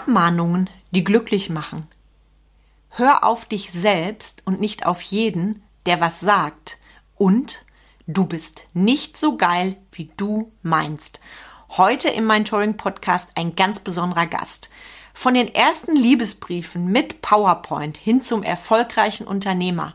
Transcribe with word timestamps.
Abmahnungen, 0.00 0.70
die 0.92 1.04
glücklich 1.04 1.50
machen. 1.50 1.86
Hör 2.88 3.22
auf 3.22 3.44
dich 3.44 3.70
selbst 3.70 4.40
und 4.46 4.58
nicht 4.58 4.86
auf 4.86 5.02
jeden, 5.02 5.62
der 5.84 6.00
was 6.00 6.20
sagt. 6.20 6.78
Und 7.18 7.66
du 8.06 8.24
bist 8.24 8.64
nicht 8.72 9.18
so 9.18 9.36
geil, 9.36 9.76
wie 9.92 10.10
du 10.16 10.52
meinst. 10.62 11.20
Heute 11.76 12.08
im 12.08 12.26
Mentoring 12.26 12.78
Podcast 12.78 13.28
ein 13.34 13.54
ganz 13.54 13.80
besonderer 13.80 14.26
Gast. 14.26 14.70
Von 15.12 15.34
den 15.34 15.54
ersten 15.54 15.94
Liebesbriefen 15.94 16.86
mit 16.86 17.20
PowerPoint 17.20 17.98
hin 17.98 18.22
zum 18.22 18.42
erfolgreichen 18.42 19.26
Unternehmer 19.26 19.92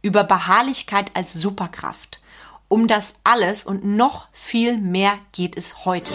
über 0.00 0.22
Beharrlichkeit 0.22 1.10
als 1.14 1.32
Superkraft. 1.32 2.20
Um 2.68 2.86
das 2.86 3.16
alles 3.24 3.64
und 3.64 3.84
noch 3.84 4.28
viel 4.30 4.78
mehr 4.78 5.18
geht 5.32 5.56
es 5.56 5.84
heute. 5.84 6.14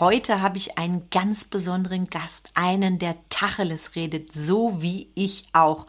Heute 0.00 0.42
habe 0.42 0.58
ich 0.58 0.76
einen 0.76 1.08
ganz 1.10 1.44
besonderen 1.44 2.08
Gast, 2.08 2.50
einen, 2.54 2.98
der 2.98 3.14
Tacheles 3.28 3.94
redet, 3.94 4.32
so 4.32 4.82
wie 4.82 5.08
ich 5.14 5.44
auch. 5.52 5.86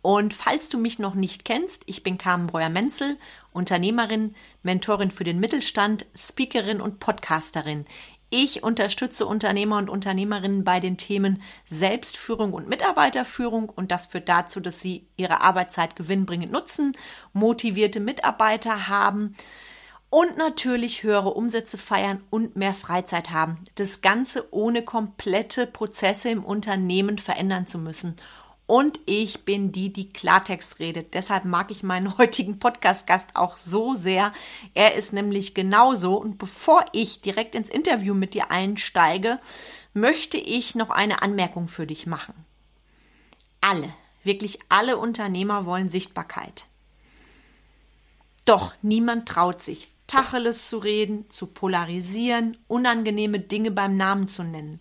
Und 0.00 0.32
falls 0.32 0.68
du 0.68 0.78
mich 0.78 1.00
noch 1.00 1.16
nicht 1.16 1.44
kennst, 1.44 1.82
ich 1.86 2.04
bin 2.04 2.18
Carmen 2.18 2.46
Breuer-Menzel, 2.46 3.16
Unternehmerin, 3.52 4.36
Mentorin 4.62 5.10
für 5.10 5.24
den 5.24 5.40
Mittelstand, 5.40 6.06
Speakerin 6.14 6.80
und 6.80 7.00
Podcasterin. 7.00 7.84
Ich 8.30 8.62
unterstütze 8.62 9.26
Unternehmer 9.26 9.78
und 9.78 9.90
Unternehmerinnen 9.90 10.62
bei 10.62 10.78
den 10.78 10.96
Themen 10.96 11.42
Selbstführung 11.64 12.52
und 12.52 12.68
Mitarbeiterführung 12.68 13.70
und 13.70 13.90
das 13.90 14.06
führt 14.06 14.28
dazu, 14.28 14.60
dass 14.60 14.78
sie 14.78 15.08
ihre 15.16 15.40
Arbeitszeit 15.40 15.96
gewinnbringend 15.96 16.52
nutzen, 16.52 16.96
motivierte 17.32 17.98
Mitarbeiter 17.98 18.86
haben, 18.86 19.34
und 20.10 20.38
natürlich 20.38 21.02
höhere 21.02 21.34
Umsätze 21.34 21.76
feiern 21.76 22.22
und 22.30 22.56
mehr 22.56 22.74
Freizeit 22.74 23.30
haben. 23.30 23.64
Das 23.74 24.00
Ganze 24.00 24.52
ohne 24.52 24.82
komplette 24.82 25.66
Prozesse 25.66 26.30
im 26.30 26.44
Unternehmen 26.44 27.18
verändern 27.18 27.66
zu 27.66 27.78
müssen. 27.78 28.16
Und 28.66 29.00
ich 29.06 29.46
bin 29.46 29.72
die, 29.72 29.92
die 29.92 30.12
Klartext 30.12 30.78
redet. 30.78 31.14
Deshalb 31.14 31.46
mag 31.46 31.70
ich 31.70 31.82
meinen 31.82 32.18
heutigen 32.18 32.58
Podcast-Gast 32.58 33.30
auch 33.34 33.56
so 33.56 33.94
sehr. 33.94 34.32
Er 34.74 34.94
ist 34.94 35.12
nämlich 35.12 35.54
genauso. 35.54 36.16
Und 36.16 36.38
bevor 36.38 36.84
ich 36.92 37.20
direkt 37.20 37.54
ins 37.54 37.70
Interview 37.70 38.14
mit 38.14 38.34
dir 38.34 38.50
einsteige, 38.50 39.40
möchte 39.94 40.36
ich 40.36 40.74
noch 40.74 40.90
eine 40.90 41.22
Anmerkung 41.22 41.68
für 41.68 41.86
dich 41.86 42.06
machen. 42.06 42.34
Alle, 43.60 43.88
wirklich 44.22 44.58
alle 44.68 44.98
Unternehmer 44.98 45.66
wollen 45.66 45.88
Sichtbarkeit. 45.88 46.66
Doch 48.44 48.72
niemand 48.82 49.28
traut 49.28 49.62
sich, 49.62 49.90
Tacheles 50.08 50.68
zu 50.68 50.78
reden, 50.78 51.30
zu 51.30 51.46
polarisieren, 51.46 52.56
unangenehme 52.66 53.38
Dinge 53.38 53.70
beim 53.70 53.96
Namen 53.96 54.26
zu 54.26 54.42
nennen. 54.42 54.80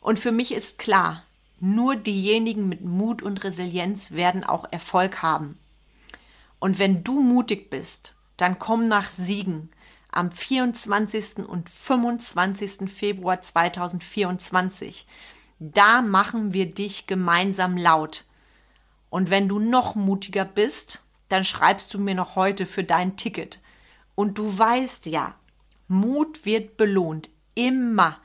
Und 0.00 0.20
für 0.20 0.30
mich 0.30 0.52
ist 0.52 0.78
klar, 0.78 1.24
nur 1.58 1.96
diejenigen 1.96 2.68
mit 2.68 2.84
Mut 2.84 3.22
und 3.22 3.42
Resilienz 3.42 4.12
werden 4.12 4.44
auch 4.44 4.66
Erfolg 4.70 5.22
haben. 5.22 5.58
Und 6.60 6.78
wenn 6.78 7.02
du 7.02 7.20
mutig 7.20 7.70
bist, 7.70 8.16
dann 8.36 8.58
komm 8.58 8.88
nach 8.88 9.10
Siegen 9.10 9.70
am 10.12 10.30
24. 10.30 11.38
und 11.38 11.68
25. 11.68 12.90
Februar 12.90 13.40
2024. 13.40 15.06
Da 15.58 16.02
machen 16.02 16.52
wir 16.52 16.66
dich 16.66 17.06
gemeinsam 17.06 17.76
laut. 17.76 18.26
Und 19.08 19.30
wenn 19.30 19.48
du 19.48 19.58
noch 19.58 19.94
mutiger 19.94 20.44
bist, 20.44 21.02
dann 21.28 21.44
schreibst 21.44 21.94
du 21.94 21.98
mir 21.98 22.14
noch 22.14 22.36
heute 22.36 22.66
für 22.66 22.84
dein 22.84 23.16
Ticket. 23.16 23.61
Und 24.14 24.36
du 24.36 24.58
weißt 24.58 25.06
ja, 25.06 25.34
Mut 25.88 26.44
wird 26.44 26.76
belohnt. 26.76 27.30
Immer. 27.54 28.18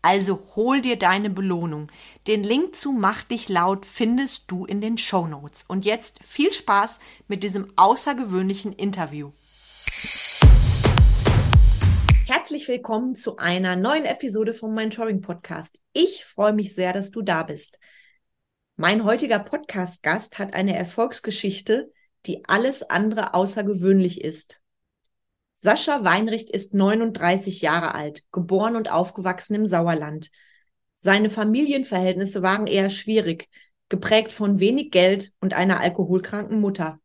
Also 0.00 0.42
hol 0.54 0.80
dir 0.80 0.96
deine 0.96 1.30
Belohnung. 1.30 1.90
Den 2.26 2.42
Link 2.42 2.76
zu 2.76 2.92
Mach 2.92 3.24
dich 3.24 3.48
laut 3.48 3.84
findest 3.84 4.50
du 4.50 4.64
in 4.64 4.80
den 4.80 4.98
Show 4.98 5.26
Notes. 5.26 5.64
Und 5.68 5.84
jetzt 5.84 6.24
viel 6.24 6.52
Spaß 6.52 7.00
mit 7.28 7.42
diesem 7.42 7.72
außergewöhnlichen 7.76 8.72
Interview. 8.72 9.32
Herzlich 12.26 12.66
willkommen 12.66 13.14
zu 13.14 13.36
einer 13.36 13.76
neuen 13.76 14.04
Episode 14.04 14.52
vom 14.54 14.74
Mentoring 14.74 15.20
Podcast. 15.20 15.80
Ich 15.92 16.24
freue 16.24 16.52
mich 16.52 16.74
sehr, 16.74 16.92
dass 16.92 17.10
du 17.10 17.22
da 17.22 17.42
bist. 17.42 17.78
Mein 18.76 19.04
heutiger 19.04 19.38
Podcast-Gast 19.38 20.38
hat 20.38 20.54
eine 20.54 20.76
Erfolgsgeschichte, 20.76 21.92
die 22.26 22.44
alles 22.48 22.82
andere 22.82 23.34
außergewöhnlich 23.34 24.22
ist. 24.22 24.62
Sascha 25.58 26.04
Weinricht 26.04 26.50
ist 26.50 26.74
39 26.74 27.62
Jahre 27.62 27.94
alt, 27.94 28.24
geboren 28.30 28.76
und 28.76 28.90
aufgewachsen 28.90 29.54
im 29.54 29.68
Sauerland. 29.68 30.30
Seine 30.94 31.30
Familienverhältnisse 31.30 32.42
waren 32.42 32.66
eher 32.66 32.90
schwierig, 32.90 33.48
geprägt 33.88 34.32
von 34.32 34.60
wenig 34.60 34.90
Geld 34.90 35.32
und 35.40 35.54
einer 35.54 35.80
alkoholkranken 35.80 36.60
Mutter. 36.60 37.00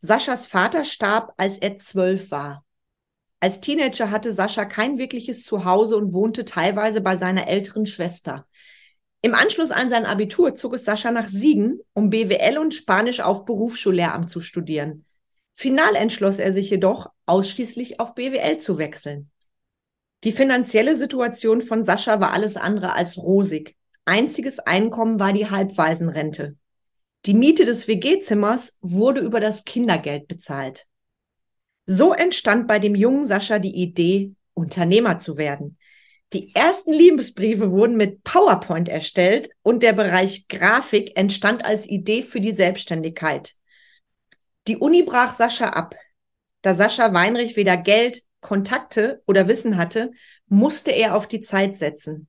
Saschas 0.00 0.46
Vater 0.46 0.86
starb, 0.86 1.34
als 1.36 1.58
er 1.58 1.76
zwölf 1.76 2.30
war. 2.30 2.64
Als 3.40 3.60
Teenager 3.60 4.10
hatte 4.10 4.32
Sascha 4.32 4.64
kein 4.64 4.96
wirkliches 4.96 5.44
Zuhause 5.44 5.98
und 5.98 6.14
wohnte 6.14 6.46
teilweise 6.46 7.02
bei 7.02 7.16
seiner 7.16 7.46
älteren 7.46 7.84
Schwester. 7.84 8.46
Im 9.20 9.34
Anschluss 9.34 9.70
an 9.70 9.90
sein 9.90 10.06
Abitur 10.06 10.54
zog 10.54 10.74
es 10.74 10.86
Sascha 10.86 11.10
nach 11.10 11.28
Siegen, 11.28 11.80
um 11.92 12.08
BWL 12.08 12.56
und 12.56 12.72
Spanisch 12.72 13.20
auf 13.20 13.44
Berufsschullehramt 13.44 14.30
zu 14.30 14.40
studieren. 14.40 15.04
Final 15.52 15.94
entschloss 15.94 16.38
er 16.38 16.52
sich 16.52 16.68
jedoch, 16.70 17.10
ausschließlich 17.26 18.00
auf 18.00 18.14
BWL 18.14 18.58
zu 18.58 18.78
wechseln. 18.78 19.30
Die 20.24 20.32
finanzielle 20.32 20.96
Situation 20.96 21.62
von 21.62 21.84
Sascha 21.84 22.20
war 22.20 22.32
alles 22.32 22.56
andere 22.56 22.94
als 22.94 23.18
rosig. 23.18 23.76
Einziges 24.04 24.58
Einkommen 24.58 25.20
war 25.20 25.32
die 25.32 25.50
Halbwaisenrente. 25.50 26.56
Die 27.26 27.34
Miete 27.34 27.64
des 27.64 27.88
WG-Zimmers 27.88 28.78
wurde 28.80 29.20
über 29.20 29.40
das 29.40 29.64
Kindergeld 29.64 30.28
bezahlt. 30.28 30.86
So 31.86 32.12
entstand 32.12 32.68
bei 32.68 32.78
dem 32.78 32.94
jungen 32.94 33.26
Sascha 33.26 33.58
die 33.58 33.74
Idee, 33.74 34.34
Unternehmer 34.54 35.18
zu 35.18 35.36
werden. 35.36 35.78
Die 36.32 36.54
ersten 36.54 36.92
Liebesbriefe 36.92 37.70
wurden 37.70 37.96
mit 37.96 38.24
PowerPoint 38.24 38.88
erstellt 38.88 39.50
und 39.62 39.82
der 39.82 39.92
Bereich 39.92 40.48
Grafik 40.48 41.16
entstand 41.16 41.64
als 41.64 41.86
Idee 41.86 42.22
für 42.22 42.40
die 42.40 42.52
Selbstständigkeit. 42.52 43.54
Die 44.66 44.78
Uni 44.78 45.02
brach 45.02 45.32
Sascha 45.32 45.68
ab. 45.68 45.94
Da 46.64 46.74
Sascha 46.74 47.12
Weinrich 47.12 47.56
weder 47.56 47.76
Geld, 47.76 48.22
Kontakte 48.40 49.22
oder 49.26 49.48
Wissen 49.48 49.76
hatte, 49.76 50.12
musste 50.48 50.92
er 50.92 51.14
auf 51.14 51.28
die 51.28 51.42
Zeit 51.42 51.76
setzen. 51.76 52.26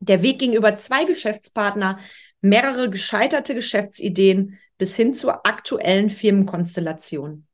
Der 0.00 0.22
Weg 0.22 0.38
ging 0.38 0.54
über 0.54 0.76
zwei 0.76 1.04
Geschäftspartner, 1.04 1.98
mehrere 2.40 2.88
gescheiterte 2.88 3.54
Geschäftsideen 3.54 4.58
bis 4.78 4.96
hin 4.96 5.12
zur 5.12 5.46
aktuellen 5.46 6.08
Firmenkonstellation. 6.08 7.46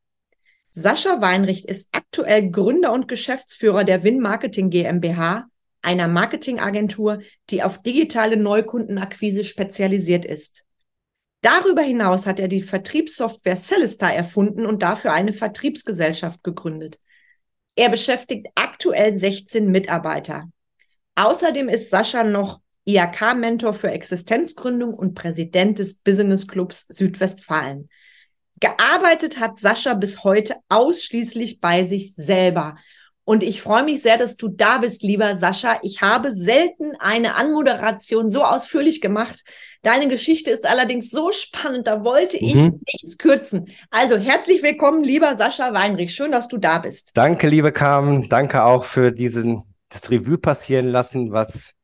Sascha 0.71 1.21
Weinrich 1.21 1.67
ist 1.69 1.89
aktuell 1.91 2.49
Gründer 2.49 2.93
und 2.93 3.09
Geschäftsführer 3.09 3.83
der 3.83 4.05
Win 4.05 4.21
Marketing 4.21 4.71
GmbH, 4.71 5.47
einer 5.83 6.07
Marketingagentur, 6.07 7.23
die 7.51 7.65
auf 7.65 7.83
digitale 7.83 8.37
Neukundenakquise 8.37 9.43
spezialisiert 9.43 10.25
ist. 10.25 10.65
Darüber 11.45 11.83
hinaus 11.83 12.25
hat 12.27 12.41
er 12.41 12.49
die 12.49 12.63
Vertriebssoftware 12.63 13.59
Celestar 13.59 14.15
erfunden 14.15 14.65
und 14.65 14.83
dafür 14.83 15.13
eine 15.13 15.35
Vertriebsgesellschaft 15.35 16.43
gegründet. 16.43 16.99
Er 17.77 17.91
beschäftigt 17.91 18.47
aktuell 18.55 19.13
16 19.13 19.71
Mitarbeiter. 19.71 20.49
Außerdem 21.17 21.69
ist 21.69 21.91
Sascha 21.91 22.25
noch 22.25 22.61
IAK-Mentor 22.87 23.75
für 23.75 23.91
Existenzgründung 23.91 24.95
und 24.95 25.13
Präsident 25.13 25.79
des 25.81 25.99
Business 25.99 26.49
Clubs 26.49 26.87
Südwestfalen. 26.89 27.91
Gearbeitet 28.61 29.39
hat 29.39 29.59
Sascha 29.61 29.93
bis 29.93 30.25
heute 30.25 30.57
ausschließlich 30.71 31.61
bei 31.61 31.85
sich 31.85 32.15
selber. 32.15 32.77
Und 33.25 33.43
ich 33.43 33.63
freue 33.63 33.85
mich 33.85 34.03
sehr, 34.03 34.19
dass 34.19 34.37
du 34.37 34.49
da 34.49 34.79
bist, 34.79 35.03
lieber 35.03 35.37
Sascha. 35.37 35.79
Ich 35.83 36.03
habe 36.03 36.31
selten 36.31 36.93
eine 36.99 37.37
Anmoderation 37.37 38.31
so 38.31 38.43
ausführlich 38.43 39.01
gemacht. 39.01 39.45
Deine 39.83 40.09
Geschichte 40.09 40.51
ist 40.51 40.67
allerdings 40.67 41.11
so 41.11 41.31
spannend, 41.33 41.87
da 41.87 42.05
wollte 42.05 42.37
ich 42.37 42.55
mhm. 42.55 42.81
nichts 42.93 43.17
kürzen. 43.17 43.71
Also 43.91 44.17
herzlich 44.17 44.63
willkommen, 44.63 45.03
lieber 45.03 45.37
Sascha 45.37 45.73
Weinrich. 45.73 46.15
Schön, 46.15 46.33
dass 46.33 46.49
du 46.49 46.59
da 46.59 46.79
bist. 46.79 47.13
Danke, 47.15 47.49
liebe 47.49 47.73
Carmen. 47.73 48.29
Danke 48.29 48.65
auch 48.65 48.85
für 48.85 49.11
diesen, 49.11 49.63
das 49.89 50.11
Revue 50.11 50.39
passieren 50.39 50.89
lassen, 50.89 51.33
was 51.33 51.75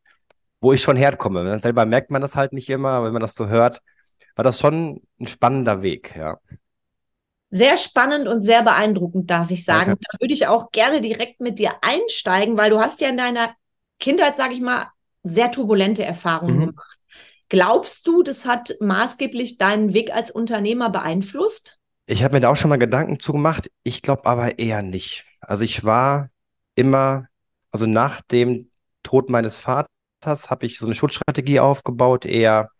wo 0.60 0.72
ich 0.72 0.82
schon 0.82 0.96
herkomme. 0.96 1.58
Selber 1.58 1.86
merkt 1.86 2.10
man 2.10 2.22
das 2.22 2.36
halt 2.36 2.52
nicht 2.52 2.68
immer, 2.68 3.02
wenn 3.02 3.12
man 3.12 3.22
das 3.22 3.34
so 3.34 3.48
hört, 3.48 3.80
war 4.36 4.44
das 4.44 4.60
schon 4.60 5.00
ein 5.18 5.26
spannender 5.26 5.82
Weg, 5.82 6.14
ja. 6.16 6.38
Sehr 7.50 7.76
spannend 7.76 8.28
und 8.28 8.42
sehr 8.42 8.62
beeindruckend, 8.62 9.30
darf 9.30 9.50
ich 9.50 9.64
sagen. 9.64 9.92
Okay. 9.92 10.04
Da 10.12 10.20
würde 10.20 10.34
ich 10.34 10.46
auch 10.46 10.70
gerne 10.70 11.00
direkt 11.00 11.40
mit 11.40 11.58
dir 11.58 11.72
einsteigen, 11.82 12.56
weil 12.56 12.70
du 12.70 12.80
hast 12.80 13.00
ja 13.00 13.08
in 13.08 13.16
deiner 13.16 13.54
Kindheit, 13.98 14.36
sage 14.36 14.54
ich 14.54 14.60
mal, 14.60 14.86
sehr 15.24 15.50
turbulente 15.50 16.04
Erfahrungen 16.04 16.56
mhm. 16.56 16.66
gemacht. 16.66 16.98
Glaubst 17.48 18.06
du, 18.06 18.22
das 18.22 18.46
hat 18.46 18.74
maßgeblich 18.80 19.58
deinen 19.58 19.92
Weg 19.92 20.14
als 20.14 20.30
Unternehmer 20.30 20.88
beeinflusst? 20.90 21.78
Ich 22.06 22.22
habe 22.22 22.34
mir 22.34 22.40
da 22.40 22.48
auch 22.48 22.56
schon 22.56 22.70
mal 22.70 22.78
Gedanken 22.78 23.18
zugemacht. 23.18 23.70
Ich 23.82 24.02
glaube 24.02 24.26
aber 24.26 24.58
eher 24.58 24.82
nicht. 24.82 25.24
Also 25.40 25.64
ich 25.64 25.84
war 25.84 26.30
immer, 26.76 27.26
also 27.72 27.86
nach 27.86 28.20
dem 28.20 28.70
Tod 29.02 29.30
meines 29.30 29.58
Vaters 29.58 30.50
habe 30.50 30.66
ich 30.66 30.78
so 30.78 30.86
eine 30.86 30.94
Schutzstrategie 30.94 31.60
aufgebaut, 31.60 32.24
eher 32.24 32.70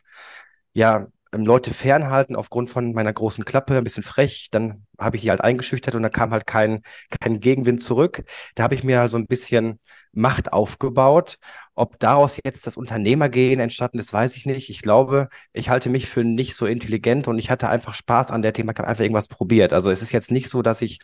ja 0.73 1.09
Leute 1.33 1.73
fernhalten 1.73 2.37
aufgrund 2.37 2.71
von 2.71 2.93
meiner 2.93 3.13
großen 3.13 3.45
Klappe, 3.45 3.77
ein 3.77 3.85
bisschen 3.85 4.03
frech. 4.03 4.49
Dann 4.51 4.87
habe 5.01 5.17
ich 5.17 5.23
die 5.23 5.31
halt 5.31 5.41
eingeschüchtert 5.43 5.95
und 5.95 6.03
da 6.03 6.09
kam 6.09 6.31
halt 6.33 6.47
kein, 6.47 6.83
kein 7.21 7.41
Gegenwind 7.41 7.83
zurück. 7.83 8.25
Da 8.55 8.63
habe 8.65 8.75
ich 8.75 8.85
mir 8.85 9.01
halt 9.01 9.11
so 9.11 9.19
ein 9.19 9.27
bisschen 9.27 9.79
Macht 10.13 10.53
aufgebaut. 10.53 11.39
Ob 11.75 11.99
daraus 12.01 12.39
jetzt 12.45 12.67
das 12.67 12.77
Unternehmergehen 12.77 13.61
entstanden 13.61 13.99
ist, 14.01 14.13
weiß 14.13 14.37
ich 14.37 14.45
nicht. 14.45 14.69
Ich 14.69 14.83
glaube, 14.83 15.29
ich 15.53 15.71
halte 15.71 15.89
mich 15.89 16.09
für 16.09 16.25
nicht 16.25 16.55
so 16.57 16.67
intelligent 16.67 17.29
und 17.29 17.39
ich 17.39 17.49
hatte 17.51 17.69
einfach 17.69 17.95
Spaß 17.95 18.31
an 18.33 18.43
der 18.43 18.53
Thema, 18.53 18.73
ich 18.73 18.79
habe 18.79 18.89
einfach 18.89 19.03
irgendwas 19.03 19.29
probiert. 19.29 19.73
Also 19.73 19.91
es 19.91 20.03
ist 20.03 20.13
jetzt 20.13 20.31
nicht 20.31 20.49
so, 20.51 20.63
dass 20.63 20.83
ich 20.83 20.99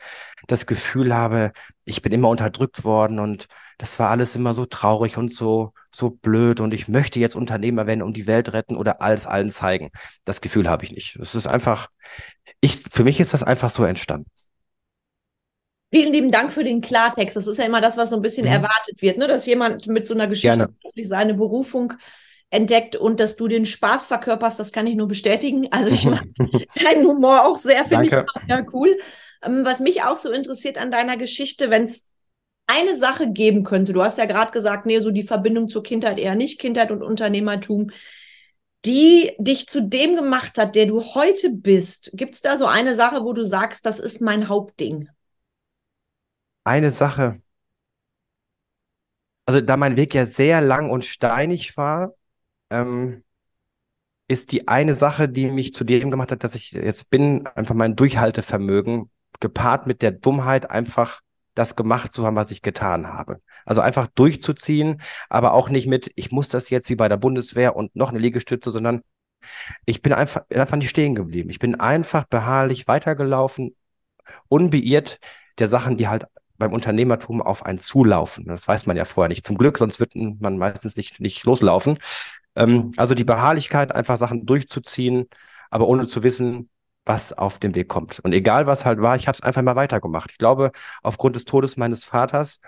das 0.49 0.67
Gefühl 0.67 1.15
habe, 1.15 1.53
ich 1.85 2.03
bin 2.03 2.13
immer 2.13 2.29
unterdrückt 2.29 2.85
worden 2.85 3.21
und 3.21 3.47
das 3.79 3.99
war 3.99 4.11
alles 4.11 4.35
immer 4.37 4.55
so 4.55 4.67
traurig 4.67 5.17
und 5.17 5.33
so, 5.33 5.73
so 5.91 6.11
blöd 6.11 6.61
und 6.61 6.75
ich 6.75 6.89
möchte 6.89 7.21
jetzt 7.21 7.37
Unternehmer 7.37 7.87
werden 7.87 8.03
und 8.03 8.17
die 8.17 8.27
Welt 8.27 8.53
retten 8.53 8.77
oder 8.77 9.01
alles 9.03 9.27
allen 9.27 9.51
zeigen. 9.51 9.91
Das 10.25 10.41
Gefühl 10.41 10.69
habe 10.69 10.85
ich 10.85 10.93
nicht. 10.93 11.17
Es 11.17 11.35
ist 11.35 11.47
einfach, 11.47 11.89
ich, 12.61 12.77
für 12.91 13.05
mich 13.05 13.21
ist 13.21 13.35
das 13.35 13.43
einfach 13.43 13.71
so 13.71 13.85
entstanden. 13.89 14.31
Vielen 15.93 16.13
lieben 16.13 16.33
Dank 16.33 16.53
für 16.53 16.65
den 16.65 16.81
Klartext. 16.81 17.37
Das 17.37 17.47
ist 17.47 17.59
ja 17.59 17.65
immer 17.65 17.81
das, 17.81 17.97
was 17.97 18.11
so 18.11 18.17
ein 18.17 18.23
bisschen 18.23 18.47
mhm. 18.47 18.53
erwartet 18.53 19.01
wird, 19.01 19.19
ne? 19.19 19.29
dass 19.29 19.47
jemand 19.47 19.87
mit 19.87 20.07
so 20.07 20.15
einer 20.15 20.27
Geschichte 20.27 20.69
plötzlich 20.81 21.09
seine 21.09 21.35
Berufung 21.35 21.93
entdeckt 22.51 22.97
und 22.97 23.21
dass 23.21 23.37
du 23.37 23.49
den 23.49 23.67
Spaß 23.67 24.07
verkörperst, 24.07 24.59
das 24.59 24.73
kann 24.73 24.87
ich 24.87 24.95
nur 24.95 25.09
bestätigen. 25.09 25.69
Also 25.71 25.91
ich 25.91 26.05
mag 26.05 26.25
deinen 26.85 27.07
Humor 27.07 27.45
auch 27.45 27.57
sehr, 27.57 27.85
finde 27.85 28.07
ich 28.07 28.13
ja 28.49 28.65
cool. 28.73 28.99
Ähm, 29.43 29.65
was 29.65 29.81
mich 29.81 30.03
auch 30.03 30.17
so 30.17 30.31
interessiert 30.31 30.79
an 30.79 30.91
deiner 30.91 31.17
Geschichte, 31.17 31.71
wenn 31.71 31.85
es 31.85 32.09
eine 32.67 32.97
Sache 32.97 33.31
geben 33.31 33.65
könnte, 33.65 33.93
du 33.93 34.03
hast 34.03 34.19
ja 34.19 34.27
gerade 34.27 34.51
gesagt, 34.51 34.87
nee, 34.87 34.99
so 35.01 35.11
die 35.11 35.23
Verbindung 35.23 35.69
zur 35.69 35.83
Kindheit 35.83 36.19
eher 36.19 36.35
nicht, 36.35 36.61
Kindheit 36.61 36.91
und 36.91 37.03
Unternehmertum, 37.03 37.91
die 38.85 39.33
dich 39.39 39.69
zu 39.69 39.83
dem 39.83 40.15
gemacht 40.15 40.59
hat, 40.59 40.75
der 40.75 40.87
du 40.87 41.03
heute 41.15 41.51
bist. 41.51 42.11
Gibt 42.15 42.35
es 42.35 42.41
da 42.41 42.57
so 42.57 42.67
eine 42.67 42.95
Sache, 42.95 43.23
wo 43.25 43.33
du 43.33 43.45
sagst, 43.45 43.85
das 43.87 43.99
ist 43.99 44.21
mein 44.21 44.49
Hauptding? 44.49 45.09
Eine 46.65 46.91
Sache. 46.91 47.41
Also 49.45 49.61
da 49.61 49.77
mein 49.77 49.97
Weg 49.97 50.15
ja 50.15 50.27
sehr 50.27 50.61
lang 50.61 50.91
und 50.91 51.05
steinig 51.05 51.77
war, 51.77 52.15
ähm, 52.71 53.23
ist 54.29 54.51
die 54.53 54.67
eine 54.67 54.95
Sache, 54.95 55.29
die 55.29 55.51
mich 55.51 55.73
zu 55.73 55.85
dem 55.85 56.11
gemacht 56.11 56.33
hat, 56.33 56.43
dass 56.43 56.57
ich 56.57 56.73
jetzt 56.73 57.11
bin, 57.11 57.47
einfach 57.49 57.75
mein 57.75 57.95
Durchhaltevermögen 57.95 59.11
gepaart 59.39 59.87
mit 59.87 60.03
der 60.03 60.11
Dummheit 60.11 60.71
einfach 60.71 61.21
das 61.57 61.75
gemacht 61.75 62.13
zu 62.13 62.25
haben, 62.25 62.37
was 62.37 62.53
ich 62.53 62.63
getan 62.63 63.09
habe. 63.09 63.41
Also 63.65 63.81
einfach 63.81 64.07
durchzuziehen, 64.07 65.01
aber 65.29 65.55
auch 65.55 65.69
nicht 65.71 65.89
mit, 65.89 66.13
ich 66.15 66.31
muss 66.31 66.49
das 66.49 66.71
jetzt 66.71 66.89
wie 66.91 66.97
bei 66.97 67.09
der 67.09 67.17
Bundeswehr 67.17 67.75
und 67.75 67.97
noch 67.97 68.11
eine 68.11 68.21
Liegestütze, 68.21 68.71
sondern 68.71 69.03
ich 69.85 70.03
bin 70.03 70.13
einfach, 70.13 70.43
einfach 70.51 70.77
nicht 70.77 70.91
stehen 70.91 71.15
geblieben. 71.15 71.51
Ich 71.51 71.59
bin 71.59 71.75
einfach 71.81 72.27
beharrlich 72.27 72.87
weitergelaufen, 72.87 73.75
unbeirrt 74.49 75.19
der 75.59 75.69
Sachen, 75.69 75.97
die 75.97 76.09
halt 76.09 76.27
beim 76.59 76.73
Unternehmertum 76.73 77.43
auf 77.43 77.65
einen 77.65 77.79
zulaufen. 77.79 78.47
Das 78.47 78.69
weiß 78.69 78.87
man 78.87 78.97
ja 78.97 79.05
vorher 79.05 79.29
nicht. 79.29 79.47
Zum 79.47 79.59
Glück, 79.59 79.79
sonst 79.79 80.01
wird 80.01 80.15
man 80.15 80.59
meistens 80.59 80.97
nicht, 80.97 81.21
nicht 81.21 81.45
loslaufen. 81.45 81.99
Ähm, 82.55 82.93
also 82.97 83.15
die 83.15 83.25
Beharrlichkeit, 83.25 83.95
einfach 83.95 84.17
Sachen 84.19 84.47
durchzuziehen, 84.47 85.27
aber 85.71 85.89
ohne 85.89 86.07
zu 86.07 86.23
wissen, 86.23 86.71
was 87.07 87.33
auf 87.33 87.59
dem 87.59 87.75
Weg 87.75 87.89
kommt. 87.89 88.21
Und 88.21 88.33
egal 88.33 88.67
was 88.67 88.85
halt 88.85 89.01
war, 89.01 89.17
ich 89.17 89.29
habe 89.29 89.37
es 89.37 89.43
einfach 89.43 89.63
mal 89.63 89.77
weitergemacht. 89.77 90.33
Ich 90.33 90.39
glaube, 90.39 90.73
aufgrund 91.03 91.37
des 91.37 91.47
Todes 91.47 91.77
meines 91.77 92.05
Vaters, 92.05 92.61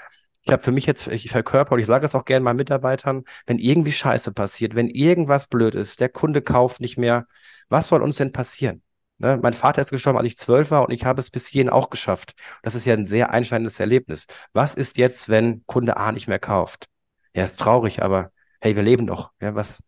ich 0.43 0.53
habe 0.53 0.63
für 0.63 0.73
mich 0.73 0.87
jetzt, 0.87 1.09
ich 1.09 1.29
verkörper 1.31 1.73
und 1.73 1.81
ich 1.81 1.87
sage 1.87 2.07
es 2.07 2.15
auch 2.15 2.25
gerne 2.25 2.45
meinen 2.45 2.57
Mitarbeitern, 2.57 3.25
wenn 3.47 3.59
irgendwie 3.59 3.93
Scheiße 3.93 4.33
passiert, 4.33 4.75
wenn 4.75 4.89
irgendwas 4.89 5.49
blöd 5.49 5.75
ist, 5.75 6.01
der 6.01 6.09
Kunde 6.09 6.41
kauft 6.41 6.81
nicht 6.81 6.97
mehr, 6.97 7.27
was 7.69 7.89
soll 7.89 8.03
uns 8.03 8.17
denn 8.17 8.33
passieren? 8.33 8.83
Ne? 9.19 9.39
Mein 9.43 9.53
Vater 9.53 9.83
ist 9.83 9.91
gestorben, 9.91 10.19
als 10.19 10.29
ich 10.29 10.39
zwölf 10.39 10.71
war 10.71 10.85
und 10.85 10.93
ich 10.93 11.05
habe 11.05 11.21
es 11.21 11.31
bis 11.31 11.49
hierhin 11.49 11.71
auch 11.71 11.91
geschafft. 11.91 12.35
Das 12.63 12.75
ist 12.77 12.87
ja 12.87 12.95
ein 12.95 13.05
sehr 13.05 13.31
einschneidendes 13.31 13.81
Erlebnis. 13.81 14.27
Was 14.53 14.75
ist 14.75 14.97
jetzt, 14.97 15.29
wenn 15.29 15.65
Kunde 15.67 15.97
A 15.97 16.13
nicht 16.13 16.29
mehr 16.29 16.39
kauft? 16.39 16.87
Ja, 17.35 17.45
ist 17.45 17.59
traurig, 17.59 18.03
aber 18.03 18.31
hey, 18.61 18.77
wir 18.77 18.83
leben 18.83 19.07
doch. 19.07 19.33
Ja, 19.41 19.55
was? 19.55 19.83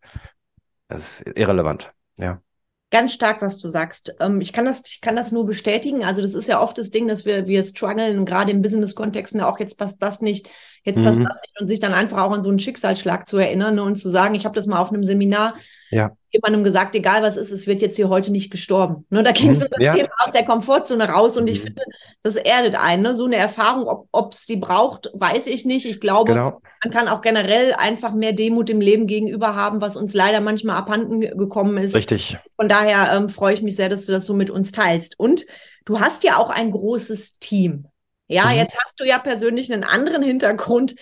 Das 0.87 1.21
ist 1.21 1.37
irrelevant. 1.37 1.93
Ja. 2.19 2.41
Ganz 2.91 3.13
stark, 3.13 3.41
was 3.41 3.57
du 3.57 3.69
sagst. 3.69 4.13
Ähm, 4.19 4.41
ich, 4.41 4.51
kann 4.53 4.65
das, 4.65 4.83
ich 4.85 5.01
kann 5.01 5.15
das 5.15 5.31
nur 5.31 5.45
bestätigen. 5.45 6.03
Also, 6.03 6.21
das 6.21 6.35
ist 6.35 6.47
ja 6.47 6.61
oft 6.61 6.77
das 6.77 6.91
Ding, 6.91 7.07
dass 7.07 7.25
wir, 7.25 7.47
wir 7.47 7.63
strugglen, 7.63 8.25
gerade 8.25 8.51
im 8.51 8.61
Business-Kontext, 8.61 9.35
ne, 9.35 9.47
auch 9.47 9.59
jetzt 9.59 9.79
passt 9.79 10.01
das 10.01 10.21
nicht, 10.21 10.49
jetzt 10.83 10.99
mhm. 10.99 11.05
passt 11.05 11.19
das 11.19 11.41
nicht 11.41 11.61
und 11.61 11.67
sich 11.67 11.79
dann 11.79 11.93
einfach 11.93 12.21
auch 12.21 12.31
an 12.31 12.41
so 12.41 12.49
einen 12.49 12.59
Schicksalsschlag 12.59 13.27
zu 13.27 13.37
erinnern 13.37 13.75
ne, 13.75 13.83
und 13.83 13.95
zu 13.95 14.09
sagen, 14.09 14.35
ich 14.35 14.45
habe 14.45 14.55
das 14.55 14.67
mal 14.67 14.79
auf 14.79 14.89
einem 14.91 15.05
Seminar 15.05 15.55
ja. 15.91 16.15
jemandem 16.29 16.63
gesagt, 16.63 16.95
egal 16.95 17.21
was 17.21 17.37
ist, 17.37 17.51
es 17.51 17.67
wird 17.67 17.81
jetzt 17.81 17.97
hier 17.97 18.09
heute 18.09 18.31
nicht 18.31 18.49
gestorben. 18.49 19.05
Ne, 19.09 19.23
da 19.23 19.31
ging 19.31 19.51
es 19.51 19.59
mhm. 19.59 19.65
um 19.65 19.69
das 19.71 19.83
ja. 19.83 19.93
Thema 19.93 20.09
aus 20.25 20.31
der 20.31 20.45
Komfortzone 20.45 21.09
raus 21.09 21.37
und 21.37 21.43
mhm. 21.43 21.49
ich 21.49 21.61
finde, 21.61 21.81
das 22.23 22.35
erdet 22.37 22.75
einen. 22.75 23.03
Ne? 23.03 23.15
So 23.15 23.25
eine 23.25 23.35
Erfahrung, 23.35 24.05
ob 24.11 24.33
es 24.33 24.45
die 24.45 24.55
braucht, 24.55 25.11
weiß 25.13 25.47
ich 25.47 25.65
nicht. 25.65 25.85
Ich 25.85 25.99
glaube, 25.99 26.33
genau. 26.33 26.61
man 26.83 26.93
kann 26.93 27.07
auch 27.07 27.21
generell 27.21 27.73
einfach 27.73 28.13
mehr 28.13 28.33
Demut 28.33 28.69
im 28.69 28.81
Leben 28.81 29.05
gegenüber 29.05 29.55
haben, 29.55 29.81
was 29.81 29.95
uns 29.97 30.13
leider 30.13 30.39
manchmal 30.39 30.77
abhanden 30.77 31.21
gekommen 31.21 31.77
ist. 31.77 31.95
Richtig. 31.95 32.37
Von 32.55 32.69
daher 32.69 33.13
ähm, 33.13 33.29
freue 33.29 33.53
ich 33.53 33.61
mich 33.61 33.75
sehr, 33.75 33.89
dass 33.89 34.05
du 34.05 34.11
das 34.11 34.25
so 34.25 34.33
mit 34.33 34.49
uns 34.49 34.71
teilst. 34.71 35.19
Und 35.19 35.45
du 35.85 35.99
hast 35.99 36.23
ja 36.23 36.37
auch 36.37 36.49
ein 36.49 36.71
großes 36.71 37.39
Team. 37.39 37.87
Ja, 38.27 38.45
mhm. 38.45 38.55
jetzt 38.55 38.77
hast 38.83 38.99
du 38.99 39.03
ja 39.03 39.19
persönlich 39.19 39.71
einen 39.71 39.83
anderen 39.83 40.23
Hintergrund 40.23 40.95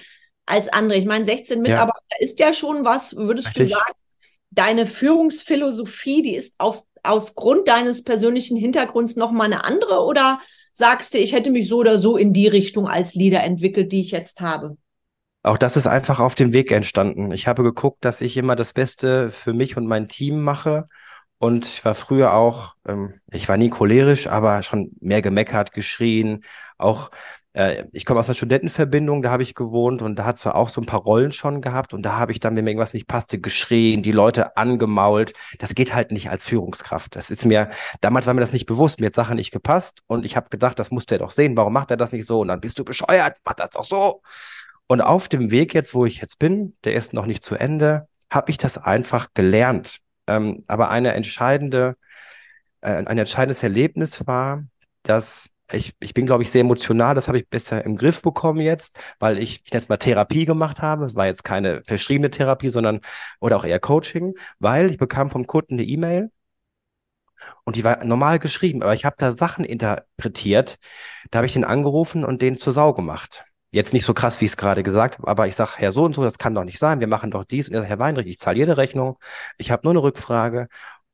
als 0.50 0.68
andere. 0.68 0.98
Ich 0.98 1.06
meine, 1.06 1.26
16 1.26 1.62
Mitarbeiter 1.62 2.00
ja. 2.12 2.18
ist 2.20 2.40
ja 2.40 2.54
schon 2.54 2.84
was, 2.84 3.16
würdest 3.16 3.50
Richtig. 3.50 3.68
du 3.68 3.74
sagen, 3.76 3.94
deine 4.52 4.86
Führungsphilosophie, 4.86 6.22
die 6.22 6.36
ist 6.36 6.56
auf, 6.58 6.84
aufgrund 7.04 7.68
deines 7.68 8.04
persönlichen 8.04 8.58
Hintergrunds 8.58 9.16
nochmal 9.16 9.48
eine 9.48 9.64
andere 9.64 10.04
oder 10.04 10.40
sagst 10.74 11.14
du, 11.14 11.18
ich 11.18 11.34
hätte 11.34 11.52
mich 11.52 11.68
so 11.68 11.78
oder 11.78 12.00
so 12.00 12.18
in 12.18 12.34
die 12.34 12.48
Richtung 12.48 12.88
als 12.88 13.16
Leader 13.16 13.44
entwickelt, 13.44 13.92
die 13.92 14.02
ich 14.02 14.12
jetzt 14.12 14.42
habe? 14.42 14.78
Auch 15.42 15.58
das 15.58 15.78
ist 15.78 15.88
einfach 15.88 16.20
auf 16.20 16.36
dem 16.36 16.52
Weg 16.52 16.72
entstanden. 16.72 17.32
Ich 17.32 17.48
habe 17.48 17.64
geguckt, 17.64 18.04
dass 18.04 18.22
ich 18.22 18.36
immer 18.36 18.56
das 18.56 18.74
Beste 18.74 19.30
für 19.30 19.54
mich 19.54 19.78
und 19.78 19.88
mein 19.88 20.10
Team 20.10 20.42
mache. 20.42 20.88
Und 21.38 21.66
ich 21.66 21.86
war 21.86 21.96
früher 21.96 22.34
auch, 22.34 22.76
ähm, 22.86 23.14
ich 23.32 23.48
war 23.48 23.56
nie 23.56 23.70
cholerisch, 23.70 24.28
aber 24.28 24.62
schon 24.62 24.92
mehr 25.00 25.22
gemeckert, 25.22 25.72
geschrien, 25.72 26.44
auch 26.78 27.12
äh, 27.60 27.86
ich 27.92 28.06
komme 28.06 28.22
aus 28.22 28.30
einer 28.30 28.36
Studentenverbindung, 28.36 29.22
da 29.22 29.32
habe 29.32 29.44
ich 29.44 29.54
gewohnt 29.54 30.02
und 30.02 30.16
da 30.16 30.24
hat 30.24 30.38
zwar 30.38 30.56
auch 30.56 30.70
so 30.70 30.80
ein 30.80 30.86
paar 30.86 31.02
Rollen 31.02 31.34
schon 31.34 31.62
gehabt 31.62 31.94
und 31.94 32.04
da 32.04 32.18
habe 32.18 32.32
ich 32.32 32.40
dann, 32.40 32.56
wenn 32.56 32.64
mir 32.64 32.72
irgendwas 32.72 32.94
nicht 32.94 33.08
passte, 33.08 33.40
geschrien, 33.40 34.02
die 34.02 34.14
Leute 34.14 34.56
angemault. 34.56 35.34
Das 35.60 35.76
geht 35.76 35.94
halt 35.94 36.12
nicht 36.14 36.30
als 36.30 36.46
Führungskraft. 36.46 37.18
Das 37.18 37.30
ist 37.30 37.46
mir, 37.46 37.70
damals 38.00 38.28
war 38.28 38.34
mir 38.34 38.40
das 38.40 38.54
nicht 38.54 38.66
bewusst, 38.66 39.02
mir 39.02 39.08
hat 39.08 39.14
Sachen 39.14 39.36
nicht 39.36 39.52
gepasst 39.52 40.00
und 40.08 40.26
ich 40.26 40.38
habe 40.38 40.50
gedacht, 40.50 40.80
das 40.80 40.90
musst 40.90 41.12
du 41.12 41.16
ja 41.16 41.20
doch 41.20 41.32
sehen, 41.32 41.58
warum 41.58 41.74
macht 41.74 41.92
er 41.92 41.98
das 41.98 42.14
nicht 42.14 42.26
so? 42.26 42.40
Und 42.40 42.48
dann 42.48 42.62
bist 42.62 42.80
du 42.80 42.86
bescheuert, 42.86 43.38
mach 43.44 43.56
das 43.56 43.72
doch 43.72 43.84
so. 43.84 44.22
Und 44.88 45.02
auf 45.02 45.28
dem 45.28 45.52
Weg 45.52 45.74
jetzt, 45.74 45.94
wo 45.94 46.06
ich 46.06 46.22
jetzt 46.22 46.40
bin, 46.40 46.78
der 46.86 46.94
ist 46.94 47.14
noch 47.14 47.26
nicht 47.26 47.44
zu 47.44 47.56
Ende, 47.56 48.08
habe 48.32 48.52
ich 48.52 48.58
das 48.58 48.78
einfach 48.78 49.28
gelernt. 49.34 50.00
Ähm, 50.28 50.64
aber 50.68 50.92
eine 50.92 51.14
entscheidende, 51.14 51.98
äh, 52.80 53.04
ein 53.04 53.18
entscheidendes 53.18 53.64
Erlebnis 53.64 54.26
war, 54.28 54.64
dass 55.04 55.50
ich, 55.72 55.94
ich 56.00 56.14
bin, 56.14 56.26
glaube 56.26 56.44
ich, 56.44 56.52
sehr 56.52 56.62
emotional. 56.62 57.16
Das 57.16 57.28
habe 57.28 57.38
ich 57.38 57.48
besser 57.50 57.84
im 57.86 57.96
Griff 57.98 58.22
bekommen 58.22 58.62
jetzt, 58.62 59.00
weil 59.20 59.38
ich, 59.40 59.62
ich 59.66 59.74
jetzt 59.74 59.90
mal 59.90 59.98
Therapie 59.98 60.46
gemacht 60.46 60.82
habe. 60.82 61.06
Es 61.06 61.16
war 61.16 61.26
jetzt 61.28 61.44
keine 61.44 61.84
verschriebene 61.86 62.32
Therapie, 62.32 62.70
sondern 62.70 63.02
oder 63.40 63.58
auch 63.58 63.66
eher 63.66 63.80
Coaching, 63.80 64.34
weil 64.60 64.92
ich 64.92 64.98
bekam 64.98 65.30
vom 65.30 65.48
Kunden 65.48 65.76
eine 65.76 65.84
E-Mail 65.84 66.32
und 67.64 67.76
die 67.76 67.84
war 67.84 68.04
normal 68.04 68.40
geschrieben, 68.40 68.82
aber 68.84 68.94
ich 68.94 69.06
habe 69.06 69.16
da 69.18 69.32
Sachen 69.32 69.66
interpretiert. 69.66 70.78
Da 71.32 71.38
habe 71.40 71.46
ich 71.48 71.54
den 71.54 71.64
angerufen 71.64 72.26
und 72.26 72.42
den 72.42 72.58
zur 72.58 72.74
Sau 72.74 72.94
gemacht. 72.94 73.46
Jetzt 73.72 73.94
nicht 73.94 74.06
so 74.06 74.14
krass, 74.16 74.42
wie 74.42 74.46
ich 74.46 74.52
es 74.52 74.58
gerade 74.58 74.82
gesagt 74.82 75.20
habe, 75.20 75.28
aber 75.28 75.48
ich 75.48 75.56
sage, 75.56 75.74
Herr 75.78 75.92
so 75.92 76.04
und 76.04 76.16
so, 76.16 76.24
das 76.24 76.40
kann 76.40 76.56
doch 76.56 76.64
nicht 76.64 76.80
sein. 76.80 77.00
Wir 77.00 77.08
machen 77.08 77.30
doch 77.32 77.44
dies. 77.44 77.68
Und 77.68 77.76
er 77.76 77.82
sagt, 77.82 77.90
Herr 77.90 78.00
Weinrich, 78.00 78.26
ich 78.28 78.40
zahle 78.40 78.58
jede 78.58 78.78
Rechnung. 78.78 79.18
Ich 79.58 79.70
habe 79.72 79.82
nur 79.84 79.92
eine 79.94 80.02
Rückfrage. 80.02 80.70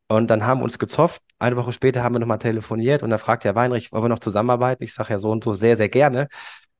Und 0.08 0.30
dann 0.30 0.46
haben 0.46 0.60
wir 0.60 0.64
uns 0.66 0.80
gezofft. 0.80 1.22
Eine 1.40 1.56
Woche 1.56 1.74
später 1.74 2.04
haben 2.04 2.16
wir 2.16 2.20
nochmal 2.20 2.40
telefoniert 2.40 3.04
und 3.04 3.10
da 3.10 3.18
fragt 3.18 3.44
Herr 3.44 3.56
Weinrich, 3.56 3.92
wollen 3.92 4.04
wir 4.04 4.10
noch 4.10 4.20
zusammenarbeiten? 4.20 4.84
Ich 4.84 4.94
sage 4.94 5.14
ja 5.14 5.20
so 5.20 5.32
und 5.32 5.44
so 5.44 5.54
sehr, 5.54 5.78
sehr 5.78 5.90
gerne. 5.90 6.28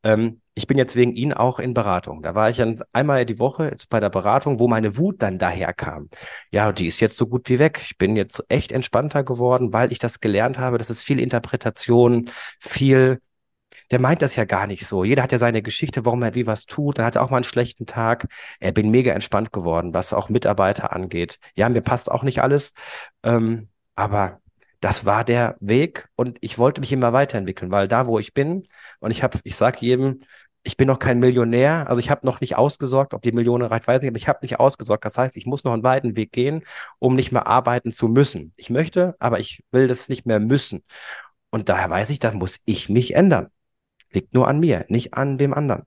Ähm, 0.04 0.42
ich 0.54 0.68
bin 0.68 0.78
jetzt 0.78 0.96
wegen 0.96 1.14
Ihnen 1.16 1.34
auch 1.34 1.60
in 1.60 1.74
Beratung. 1.74 2.22
Da 2.22 2.36
war 2.36 2.50
ich 2.50 2.58
dann 2.58 2.78
einmal 2.94 3.26
die 3.26 3.40
Woche 3.40 3.76
bei 3.90 4.00
der 4.00 4.10
Beratung, 4.10 4.60
wo 4.60 4.68
meine 4.68 4.98
Wut 4.98 5.22
dann 5.22 5.40
daherkam. 5.40 6.10
Ja, 6.52 6.72
die 6.72 6.86
ist 6.86 7.00
jetzt 7.00 7.18
so 7.18 7.28
gut 7.28 7.50
wie 7.50 7.60
weg. 7.60 7.82
Ich 7.84 7.98
bin 7.98 8.16
jetzt 8.16 8.44
echt 8.50 8.72
entspannter 8.72 9.24
geworden, 9.24 9.74
weil 9.74 9.92
ich 9.92 10.00
das 10.00 10.22
gelernt 10.22 10.60
habe. 10.60 10.78
Das 10.78 10.90
ist 10.90 11.04
viel 11.04 11.20
Interpretation, 11.20 12.30
viel 12.60 13.20
der 13.92 14.00
meint 14.00 14.22
das 14.22 14.36
ja 14.36 14.46
gar 14.46 14.68
nicht 14.68 14.86
so. 14.86 15.04
Jeder 15.04 15.24
hat 15.24 15.32
ja 15.32 15.38
seine 15.40 15.62
Geschichte, 15.62 16.06
warum 16.06 16.24
er 16.24 16.36
wie 16.36 16.48
was 16.48 16.66
tut. 16.66 16.98
Dann 16.98 17.06
hat 17.06 17.16
er 17.16 17.24
auch 17.24 17.30
mal 17.30 17.38
einen 17.38 17.44
schlechten 17.44 17.86
Tag. 17.86 18.28
Er 18.60 18.72
bin 18.72 18.92
mega 18.92 19.14
entspannt 19.14 19.52
geworden, 19.52 19.94
was 19.94 20.14
auch 20.14 20.30
Mitarbeiter 20.30 20.94
angeht. 20.94 21.40
Ja, 21.56 21.70
mir 21.70 21.82
passt 21.82 22.12
auch 22.12 22.24
nicht 22.24 22.42
alles, 22.42 22.74
ähm, 23.24 23.70
aber 23.96 24.42
das 24.82 25.06
war 25.06 25.24
der 25.24 25.56
Weg 25.60 26.08
und 26.16 26.38
ich 26.42 26.58
wollte 26.58 26.82
mich 26.82 26.92
immer 26.92 27.14
weiterentwickeln, 27.14 27.72
weil 27.72 27.88
da, 27.88 28.08
wo 28.08 28.20
ich 28.20 28.34
bin, 28.34 28.68
und 29.00 29.12
ich 29.12 29.24
habe, 29.24 29.40
ich 29.44 29.56
sage 29.56 29.78
jedem, 29.80 30.22
ich 30.66 30.78
bin 30.78 30.88
noch 30.88 31.00
kein 31.00 31.20
Millionär, 31.20 31.88
also 31.90 32.00
ich 32.00 32.10
habe 32.10 32.26
noch 32.26 32.42
nicht 32.42 32.56
ausgesorgt, 32.58 33.14
ob 33.14 33.22
die 33.22 33.32
Millionen 33.32 33.66
reicht, 33.68 33.88
weiß 33.88 33.98
ich 33.98 34.02
nicht, 34.02 34.10
aber 34.10 34.18
ich 34.18 34.28
habe 34.28 34.40
nicht 34.42 34.60
ausgesorgt. 34.60 35.06
Das 35.06 35.18
heißt, 35.18 35.38
ich 35.38 35.46
muss 35.46 35.64
noch 35.64 35.74
einen 35.74 35.84
weiten 35.84 36.18
Weg 36.18 36.32
gehen, 36.32 36.64
um 37.00 37.16
nicht 37.16 37.32
mehr 37.32 37.48
arbeiten 37.48 37.92
zu 37.92 38.08
müssen. 38.08 38.52
Ich 38.58 38.70
möchte, 38.72 39.16
aber 39.20 39.40
ich 39.40 39.64
will 39.72 39.88
das 39.88 40.10
nicht 40.10 40.26
mehr 40.26 40.40
müssen. 40.40 40.84
Und 41.52 41.70
daher 41.70 41.90
weiß 41.90 42.10
ich, 42.10 42.20
dann 42.20 42.38
muss 42.38 42.60
ich 42.66 42.90
mich 42.90 43.16
ändern. 43.16 43.50
Liegt 44.16 44.34
nur 44.34 44.48
an 44.48 44.60
mir, 44.60 44.86
nicht 44.88 45.14
an 45.14 45.38
dem 45.38 45.54
anderen. 45.54 45.84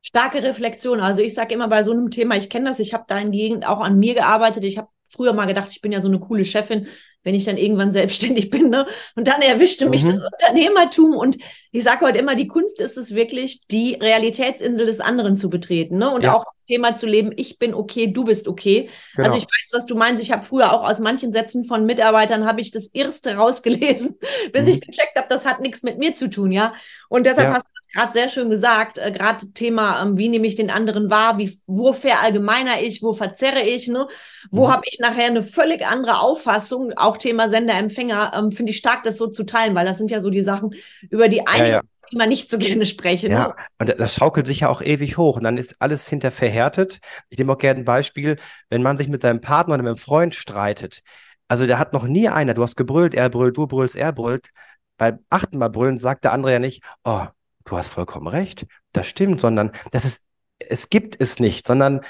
Starke 0.00 0.42
Reflexion. 0.42 1.00
Also 1.00 1.22
ich 1.22 1.34
sage 1.34 1.54
immer 1.54 1.68
bei 1.68 1.82
so 1.82 1.90
einem 1.90 2.10
Thema, 2.10 2.36
ich 2.36 2.48
kenne 2.48 2.68
das, 2.68 2.78
ich 2.78 2.94
habe 2.94 3.04
da 3.08 3.18
in 3.18 3.32
die 3.32 3.38
Gegend 3.38 3.66
auch 3.66 3.80
an 3.80 3.98
mir 3.98 4.14
gearbeitet. 4.14 4.62
Ich 4.64 4.78
habe 4.78 4.88
früher 5.08 5.32
mal 5.32 5.46
gedacht, 5.46 5.70
ich 5.70 5.80
bin 5.80 5.92
ja 5.92 6.00
so 6.00 6.08
eine 6.08 6.20
coole 6.20 6.44
Chefin, 6.44 6.86
wenn 7.22 7.34
ich 7.34 7.44
dann 7.44 7.56
irgendwann 7.56 7.90
selbstständig 7.92 8.50
bin. 8.50 8.70
Ne? 8.70 8.86
Und 9.16 9.26
dann 9.26 9.42
erwischte 9.42 9.88
mich 9.88 10.04
mhm. 10.04 10.10
das 10.10 10.22
Unternehmertum. 10.24 11.16
Und 11.16 11.38
ich 11.72 11.82
sage 11.82 12.06
heute 12.06 12.18
immer, 12.18 12.36
die 12.36 12.46
Kunst 12.46 12.80
ist 12.80 12.96
es 12.96 13.14
wirklich, 13.14 13.66
die 13.66 13.94
Realitätsinsel 13.94 14.86
des 14.86 15.00
anderen 15.00 15.36
zu 15.36 15.50
betreten. 15.50 15.98
Ne? 15.98 16.10
Und 16.10 16.22
ja. 16.22 16.34
auch 16.34 16.44
Thema 16.66 16.94
zu 16.94 17.06
leben, 17.06 17.32
ich 17.36 17.58
bin 17.58 17.74
okay, 17.74 18.06
du 18.06 18.24
bist 18.24 18.48
okay. 18.48 18.88
Genau. 19.16 19.28
Also 19.28 19.38
ich 19.38 19.44
weiß, 19.44 19.70
was 19.72 19.86
du 19.86 19.94
meinst. 19.94 20.22
Ich 20.22 20.32
habe 20.32 20.44
früher 20.44 20.72
auch 20.72 20.88
aus 20.88 20.98
manchen 20.98 21.32
Sätzen 21.32 21.64
von 21.64 21.86
Mitarbeitern, 21.86 22.46
habe 22.46 22.60
ich 22.60 22.70
das 22.70 22.88
Erste 22.88 23.36
rausgelesen, 23.36 24.18
bis 24.52 24.62
mhm. 24.62 24.68
ich 24.68 24.80
gecheckt 24.80 25.16
habe, 25.16 25.28
das 25.28 25.46
hat 25.46 25.60
nichts 25.60 25.82
mit 25.82 25.98
mir 25.98 26.14
zu 26.14 26.28
tun. 26.30 26.52
ja. 26.52 26.74
Und 27.08 27.26
deshalb 27.26 27.48
ja. 27.48 27.54
hast 27.54 27.66
gerade 27.94 28.12
sehr 28.12 28.28
schön 28.28 28.50
gesagt, 28.50 28.98
äh, 28.98 29.12
gerade 29.12 29.52
Thema, 29.52 30.02
ähm, 30.02 30.18
wie 30.18 30.28
nehme 30.28 30.46
ich 30.46 30.56
den 30.56 30.70
anderen 30.70 31.10
wahr, 31.10 31.38
wie, 31.38 31.56
wo 31.66 31.92
verallgemeiner 31.92 32.82
ich, 32.82 33.02
wo 33.02 33.12
verzerre 33.12 33.62
ich, 33.62 33.88
ne? 33.88 34.08
wo 34.50 34.66
mhm. 34.66 34.72
habe 34.72 34.82
ich 34.90 34.98
nachher 34.98 35.26
eine 35.26 35.42
völlig 35.42 35.86
andere 35.86 36.18
Auffassung, 36.18 36.92
auch 36.96 37.16
Thema 37.16 37.48
Sender-Empfänger, 37.48 38.32
ähm, 38.36 38.52
finde 38.52 38.72
ich 38.72 38.78
stark, 38.78 39.04
das 39.04 39.16
so 39.16 39.28
zu 39.28 39.44
teilen, 39.44 39.74
weil 39.74 39.86
das 39.86 39.98
sind 39.98 40.10
ja 40.10 40.20
so 40.20 40.30
die 40.30 40.42
Sachen, 40.42 40.74
über 41.08 41.28
die 41.28 41.46
einige 41.46 41.68
ja, 41.68 41.74
ja. 41.74 41.82
Immer 42.10 42.26
nicht 42.26 42.50
so 42.50 42.58
gerne 42.58 42.86
sprechen. 42.86 43.30
Ja, 43.30 43.48
ne? 43.48 43.54
und 43.78 44.00
das 44.00 44.14
schaukelt 44.14 44.46
sich 44.46 44.60
ja 44.60 44.68
auch 44.68 44.82
ewig 44.82 45.16
hoch 45.16 45.36
und 45.36 45.44
dann 45.44 45.56
ist 45.56 45.80
alles 45.80 46.08
hinter 46.08 46.30
verhärtet. 46.30 47.00
Ich 47.28 47.38
nehme 47.38 47.52
auch 47.52 47.58
gerne 47.58 47.80
ein 47.80 47.84
Beispiel, 47.84 48.36
wenn 48.70 48.82
man 48.82 48.98
sich 48.98 49.08
mit 49.08 49.20
seinem 49.20 49.40
Partner 49.40 49.74
oder 49.74 49.82
mit 49.82 49.90
einem 49.90 49.98
Freund 49.98 50.34
streitet, 50.34 51.02
also 51.48 51.66
der 51.66 51.78
hat 51.78 51.92
noch 51.92 52.04
nie 52.04 52.28
einer, 52.28 52.54
du 52.54 52.62
hast 52.62 52.76
gebrüllt, 52.76 53.14
er 53.14 53.28
brüllt, 53.28 53.56
du 53.56 53.66
brüllst, 53.66 53.96
er 53.96 54.12
brüllt. 54.12 54.50
Beim 54.96 55.18
achten 55.30 55.58
Mal 55.58 55.68
brüllen 55.68 55.98
sagt 55.98 56.24
der 56.24 56.32
andere 56.32 56.52
ja 56.52 56.58
nicht, 56.58 56.82
oh, 57.04 57.26
du 57.64 57.76
hast 57.76 57.88
vollkommen 57.88 58.26
recht, 58.28 58.66
das 58.92 59.06
stimmt, 59.06 59.40
sondern 59.40 59.72
das 59.90 60.04
ist, 60.04 60.24
es 60.58 60.88
gibt 60.88 61.20
es 61.20 61.40
nicht, 61.40 61.66
sondern 61.66 62.00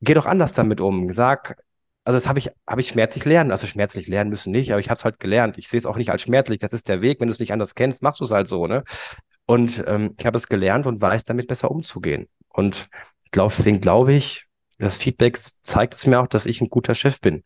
geh 0.00 0.14
doch 0.14 0.26
anders 0.26 0.52
damit 0.52 0.80
um. 0.80 1.12
Sag, 1.12 1.56
also 2.04 2.16
das 2.16 2.28
habe 2.28 2.38
ich, 2.38 2.50
habe 2.66 2.80
ich 2.80 2.88
schmerzlich 2.88 3.24
lernen. 3.24 3.52
Also 3.52 3.66
schmerzlich 3.66 4.08
lernen 4.08 4.30
müssen 4.30 4.50
nicht, 4.50 4.72
aber 4.72 4.80
ich 4.80 4.88
habe 4.88 4.98
es 4.98 5.04
halt 5.04 5.20
gelernt. 5.20 5.58
Ich 5.58 5.68
sehe 5.68 5.78
es 5.78 5.86
auch 5.86 5.96
nicht 5.96 6.10
als 6.10 6.22
schmerzlich. 6.22 6.58
Das 6.58 6.72
ist 6.72 6.88
der 6.88 7.00
Weg. 7.02 7.20
Wenn 7.20 7.28
du 7.28 7.32
es 7.32 7.38
nicht 7.38 7.52
anders 7.52 7.74
kennst, 7.74 8.02
machst 8.02 8.20
du 8.20 8.24
es 8.24 8.30
halt 8.32 8.48
so, 8.48 8.66
ne? 8.66 8.82
Und 9.52 9.84
ähm, 9.86 10.14
ich 10.18 10.26
habe 10.26 10.36
es 10.36 10.48
gelernt 10.48 10.86
und 10.86 11.00
weiß 11.00 11.24
damit 11.24 11.48
besser 11.48 11.70
umzugehen. 11.70 12.28
Und 12.48 12.88
glaub, 13.30 13.54
deswegen 13.54 13.80
glaube 13.80 14.14
ich, 14.14 14.46
das 14.78 14.98
Feedback 14.98 15.38
zeigt 15.62 15.94
es 15.94 16.06
mir 16.06 16.20
auch, 16.20 16.26
dass 16.26 16.46
ich 16.46 16.60
ein 16.60 16.70
guter 16.70 16.94
Chef 16.94 17.20
bin. 17.20 17.42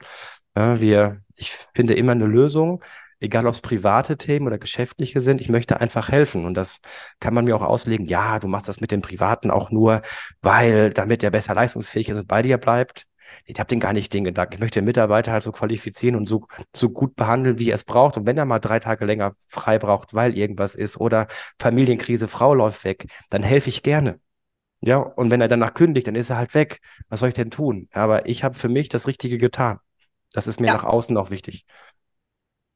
Ja, 0.57 0.81
wir, 0.81 1.21
ich 1.37 1.51
finde 1.51 1.95
immer 1.95 2.13
eine 2.13 2.27
Lösung 2.27 2.83
egal 3.21 3.47
ob 3.47 3.55
es 3.55 3.61
private 3.61 4.17
Themen 4.17 4.47
oder 4.47 4.59
geschäftliche 4.59 5.21
sind, 5.21 5.41
ich 5.41 5.49
möchte 5.49 5.81
einfach 5.81 6.09
helfen. 6.09 6.45
Und 6.45 6.55
das 6.55 6.81
kann 7.21 7.35
man 7.35 7.45
mir 7.45 7.57
auch 7.57 7.63
auslegen, 7.63 8.07
ja, 8.07 8.39
du 8.39 8.49
machst 8.49 8.69
das 8.69 8.81
mit 8.81 8.91
dem 8.91 9.03
Privaten 9.03 9.51
auch 9.51 9.71
nur, 9.71 10.03
weil 10.43 10.93
damit 10.93 11.23
er 11.23 11.31
besser 11.31 11.55
leistungsfähig 11.55 12.09
ist 12.09 12.19
und 12.19 12.29
bei 12.29 12.43
dir 12.43 12.59
bleibt. 12.59 13.07
Ich 13.45 13.59
habe 13.59 13.69
den 13.69 13.81
gar 13.81 13.93
nicht 13.93 14.13
den 14.13 14.25
Gedanken. 14.25 14.55
Ich 14.55 14.61
möchte 14.61 14.81
den 14.81 14.87
Mitarbeiter 14.87 15.33
halt 15.33 15.43
so 15.43 15.53
qualifizieren 15.53 16.17
und 16.17 16.27
so, 16.27 16.47
so 16.75 16.91
gut 16.91 17.17
behandeln, 17.17 17.59
wie 17.59 17.71
er 17.71 17.75
es 17.75 17.85
braucht. 17.85 18.17
Und 18.17 18.27
wenn 18.27 18.39
er 18.39 18.45
mal 18.45 18.59
drei 18.59 18.81
Tage 18.81 19.05
länger 19.05 19.35
frei 19.49 19.79
braucht, 19.79 20.15
weil 20.15 20.37
irgendwas 20.37 20.75
ist 20.75 20.99
oder 20.99 21.27
Familienkrise, 21.59 22.29
Frau 22.29 22.55
läuft 22.55 22.85
weg, 22.85 23.07
dann 23.31 23.43
helfe 23.43 23.69
ich 23.69 23.83
gerne. 23.83 24.21
Ja, 24.81 24.99
und 24.99 25.31
wenn 25.31 25.41
er 25.41 25.49
danach 25.49 25.75
kündigt, 25.75 26.07
dann 26.07 26.15
ist 26.15 26.31
er 26.31 26.37
halt 26.37 26.55
weg. 26.55 26.81
Was 27.09 27.21
soll 27.21 27.31
ich 27.31 27.35
denn 27.35 27.51
tun? 27.51 27.89
Aber 27.93 28.27
ich 28.27 28.45
habe 28.45 28.55
für 28.57 28.69
mich 28.69 28.89
das 28.89 29.07
Richtige 29.07 29.39
getan. 29.39 29.79
Das 30.33 30.47
ist 30.47 30.61
mir 30.61 30.67
ja. 30.67 30.75
nach 30.75 30.85
außen 30.85 31.17
auch 31.17 31.31
wichtig 31.31 31.65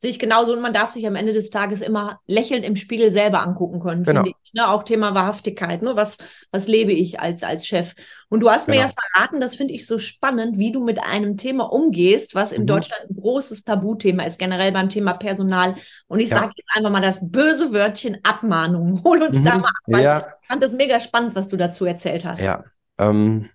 sehe 0.00 0.10
ich 0.10 0.18
genauso 0.18 0.54
und 0.54 0.62
man 0.62 0.72
darf 0.72 0.88
sich 0.88 1.06
am 1.06 1.14
Ende 1.14 1.34
des 1.34 1.50
Tages 1.50 1.82
immer 1.82 2.20
lächelnd 2.26 2.64
im 2.64 2.74
Spiegel 2.74 3.12
selber 3.12 3.42
angucken 3.42 3.80
können, 3.80 4.02
genau. 4.02 4.22
finde 4.22 4.38
ich. 4.42 4.54
Ne? 4.54 4.66
Auch 4.66 4.82
Thema 4.82 5.14
Wahrhaftigkeit, 5.14 5.82
ne? 5.82 5.94
was, 5.94 6.16
was 6.50 6.68
lebe 6.68 6.90
ich 6.90 7.20
als, 7.20 7.42
als 7.42 7.66
Chef? 7.66 7.94
Und 8.30 8.40
du 8.40 8.48
hast 8.48 8.64
genau. 8.64 8.78
mir 8.78 8.84
ja 8.86 8.90
verraten, 9.12 9.42
das 9.42 9.56
finde 9.56 9.74
ich 9.74 9.86
so 9.86 9.98
spannend, 9.98 10.56
wie 10.56 10.72
du 10.72 10.82
mit 10.82 11.02
einem 11.02 11.36
Thema 11.36 11.70
umgehst, 11.70 12.34
was 12.34 12.52
in 12.52 12.62
mhm. 12.62 12.68
Deutschland 12.68 13.10
ein 13.10 13.16
großes 13.20 13.64
Tabuthema 13.64 14.22
ist, 14.22 14.38
generell 14.38 14.72
beim 14.72 14.88
Thema 14.88 15.12
Personal. 15.12 15.74
Und 16.06 16.20
ich 16.20 16.30
ja. 16.30 16.38
sage 16.38 16.52
jetzt 16.56 16.70
einfach 16.74 16.90
mal 16.90 17.02
das 17.02 17.30
böse 17.30 17.74
Wörtchen 17.74 18.18
Abmahnung. 18.22 19.02
Hol 19.04 19.22
uns 19.22 19.38
mhm. 19.38 19.44
da 19.44 19.58
mal 19.58 19.68
ab, 19.68 19.84
weil 19.86 20.02
ja. 20.02 20.18
ich 20.40 20.48
fand 20.48 20.62
das 20.62 20.72
mega 20.72 20.98
spannend, 21.00 21.34
was 21.34 21.48
du 21.48 21.58
dazu 21.58 21.84
erzählt 21.84 22.24
hast. 22.24 22.40
Ja, 22.40 22.64
ähm, 22.96 23.50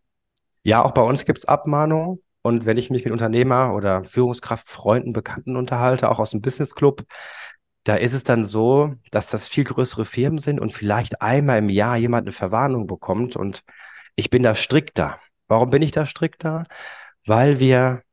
ja 0.62 0.84
auch 0.86 0.92
bei 0.92 1.02
uns 1.02 1.26
gibt 1.26 1.40
es 1.40 1.46
Abmahnungen. 1.46 2.20
Und 2.46 2.68
wenn 2.68 2.78
ich 2.78 2.92
mich 2.92 3.04
mit 3.04 3.12
Unternehmer 3.12 3.74
oder 3.74 4.04
Führungskraft, 4.04 4.70
Freunden, 4.70 5.14
Bekannten 5.14 5.56
unterhalte, 5.56 6.12
auch 6.12 6.20
aus 6.20 6.30
dem 6.30 6.42
Business 6.42 6.76
Club, 6.76 7.04
da 7.86 7.96
ist 7.96 8.14
es 8.14 8.24
dann 8.24 8.46
so, 8.46 8.94
dass 9.10 9.32
das 9.32 9.48
viel 9.48 9.64
größere 9.64 10.06
Firmen 10.06 10.38
sind 10.38 10.60
und 10.60 10.72
vielleicht 10.72 11.24
einmal 11.24 11.58
im 11.58 11.70
Jahr 11.70 11.98
jemand 11.98 12.26
eine 12.26 12.34
Verwarnung 12.34 12.86
bekommt 12.86 13.36
und 13.36 13.64
ich 14.16 14.30
bin 14.30 14.44
da 14.44 14.54
strikter. 14.54 15.20
Warum 15.48 15.72
bin 15.72 15.82
ich 15.82 15.92
da 15.92 16.06
strikter? 16.06 16.66
Weil 17.26 17.60
wir 17.60 18.04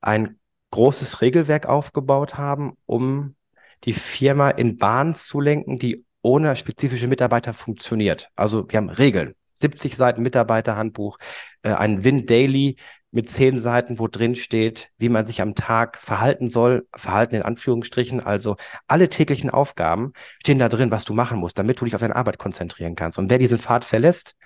ein 0.00 0.40
großes 0.72 1.20
Regelwerk 1.20 1.66
aufgebaut 1.66 2.36
haben, 2.36 2.78
um 2.84 3.36
die 3.84 3.92
Firma 3.92 4.50
in 4.50 4.76
Bahnen 4.76 5.14
zu 5.14 5.38
lenken, 5.40 5.78
die 5.78 6.04
ohne 6.20 6.56
spezifische 6.56 7.06
Mitarbeiter 7.06 7.54
funktioniert. 7.54 8.28
Also 8.34 8.68
wir 8.68 8.78
haben 8.78 8.90
Regeln. 8.90 9.36
70 9.60 9.94
Seiten 9.94 10.22
Mitarbeiterhandbuch, 10.22 11.18
äh, 11.62 11.72
ein 11.72 12.02
Win 12.02 12.26
Daily, 12.26 12.76
mit 13.12 13.28
zehn 13.28 13.58
Seiten, 13.58 13.98
wo 13.98 14.06
drin 14.06 14.36
steht, 14.36 14.90
wie 14.98 15.08
man 15.08 15.26
sich 15.26 15.40
am 15.40 15.54
Tag 15.54 15.98
verhalten 15.98 16.48
soll, 16.48 16.86
Verhalten 16.94 17.34
in 17.34 17.42
Anführungsstrichen, 17.42 18.20
also 18.20 18.56
alle 18.86 19.08
täglichen 19.08 19.50
Aufgaben 19.50 20.12
stehen 20.40 20.58
da 20.58 20.68
drin, 20.68 20.90
was 20.90 21.04
du 21.04 21.14
machen 21.14 21.38
musst, 21.38 21.58
damit 21.58 21.80
du 21.80 21.84
dich 21.84 21.94
auf 21.94 22.00
deine 22.00 22.16
Arbeit 22.16 22.38
konzentrieren 22.38 22.94
kannst. 22.94 23.18
Und 23.18 23.30
wer 23.30 23.38
diesen 23.38 23.58
Pfad 23.58 23.84
verlässt, 23.84 24.36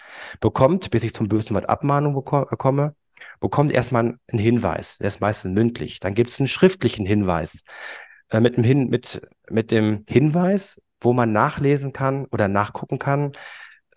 bekommt, 0.41 0.91
bis 0.91 1.05
ich 1.05 1.15
zum 1.15 1.29
bösen 1.29 1.55
Wort 1.55 1.69
Abmahnung 1.69 2.15
bekomme, 2.15 2.95
bekommt 3.41 3.73
erstmal 3.73 4.17
einen 4.29 4.39
Hinweis. 4.39 4.99
Der 4.99 5.09
ist 5.09 5.21
meistens 5.21 5.55
mündlich. 5.55 6.01
Dann 6.01 6.15
gibt 6.15 6.31
es 6.31 6.41
einen 6.41 6.49
schriftlichen 6.49 7.07
Hinweis. 7.07 7.63
Äh, 8.31 8.41
mit, 8.41 8.57
dem 8.57 8.65
Hin 8.65 8.89
mit, 8.89 9.21
mit 9.51 9.71
dem 9.71 10.05
Hinweis, 10.09 10.81
wo 11.01 11.13
man 11.13 11.33
nachlesen 11.33 11.93
kann 11.93 12.27
oder 12.27 12.49
nachgucken 12.49 12.99
kann, 12.99 13.33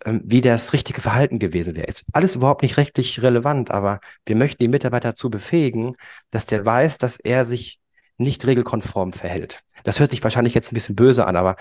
wie 0.04 0.40
das 0.40 0.72
richtige 0.72 1.00
Verhalten 1.00 1.38
gewesen 1.38 1.76
wäre. 1.76 1.86
Ist 1.86 2.04
alles 2.12 2.36
überhaupt 2.36 2.62
nicht 2.62 2.76
rechtlich 2.76 3.22
relevant, 3.22 3.70
aber 3.70 4.00
wir 4.26 4.36
möchten 4.36 4.62
die 4.62 4.68
Mitarbeiter 4.68 5.10
dazu 5.10 5.30
befähigen, 5.30 5.96
dass 6.30 6.46
der 6.46 6.64
weiß, 6.64 6.98
dass 6.98 7.18
er 7.18 7.44
sich 7.44 7.80
nicht 8.16 8.46
regelkonform 8.46 9.12
verhält. 9.12 9.62
Das 9.84 10.00
hört 10.00 10.10
sich 10.10 10.22
wahrscheinlich 10.22 10.54
jetzt 10.54 10.72
ein 10.72 10.74
bisschen 10.74 10.96
böse 10.96 11.26
an, 11.26 11.36
aber 11.36 11.56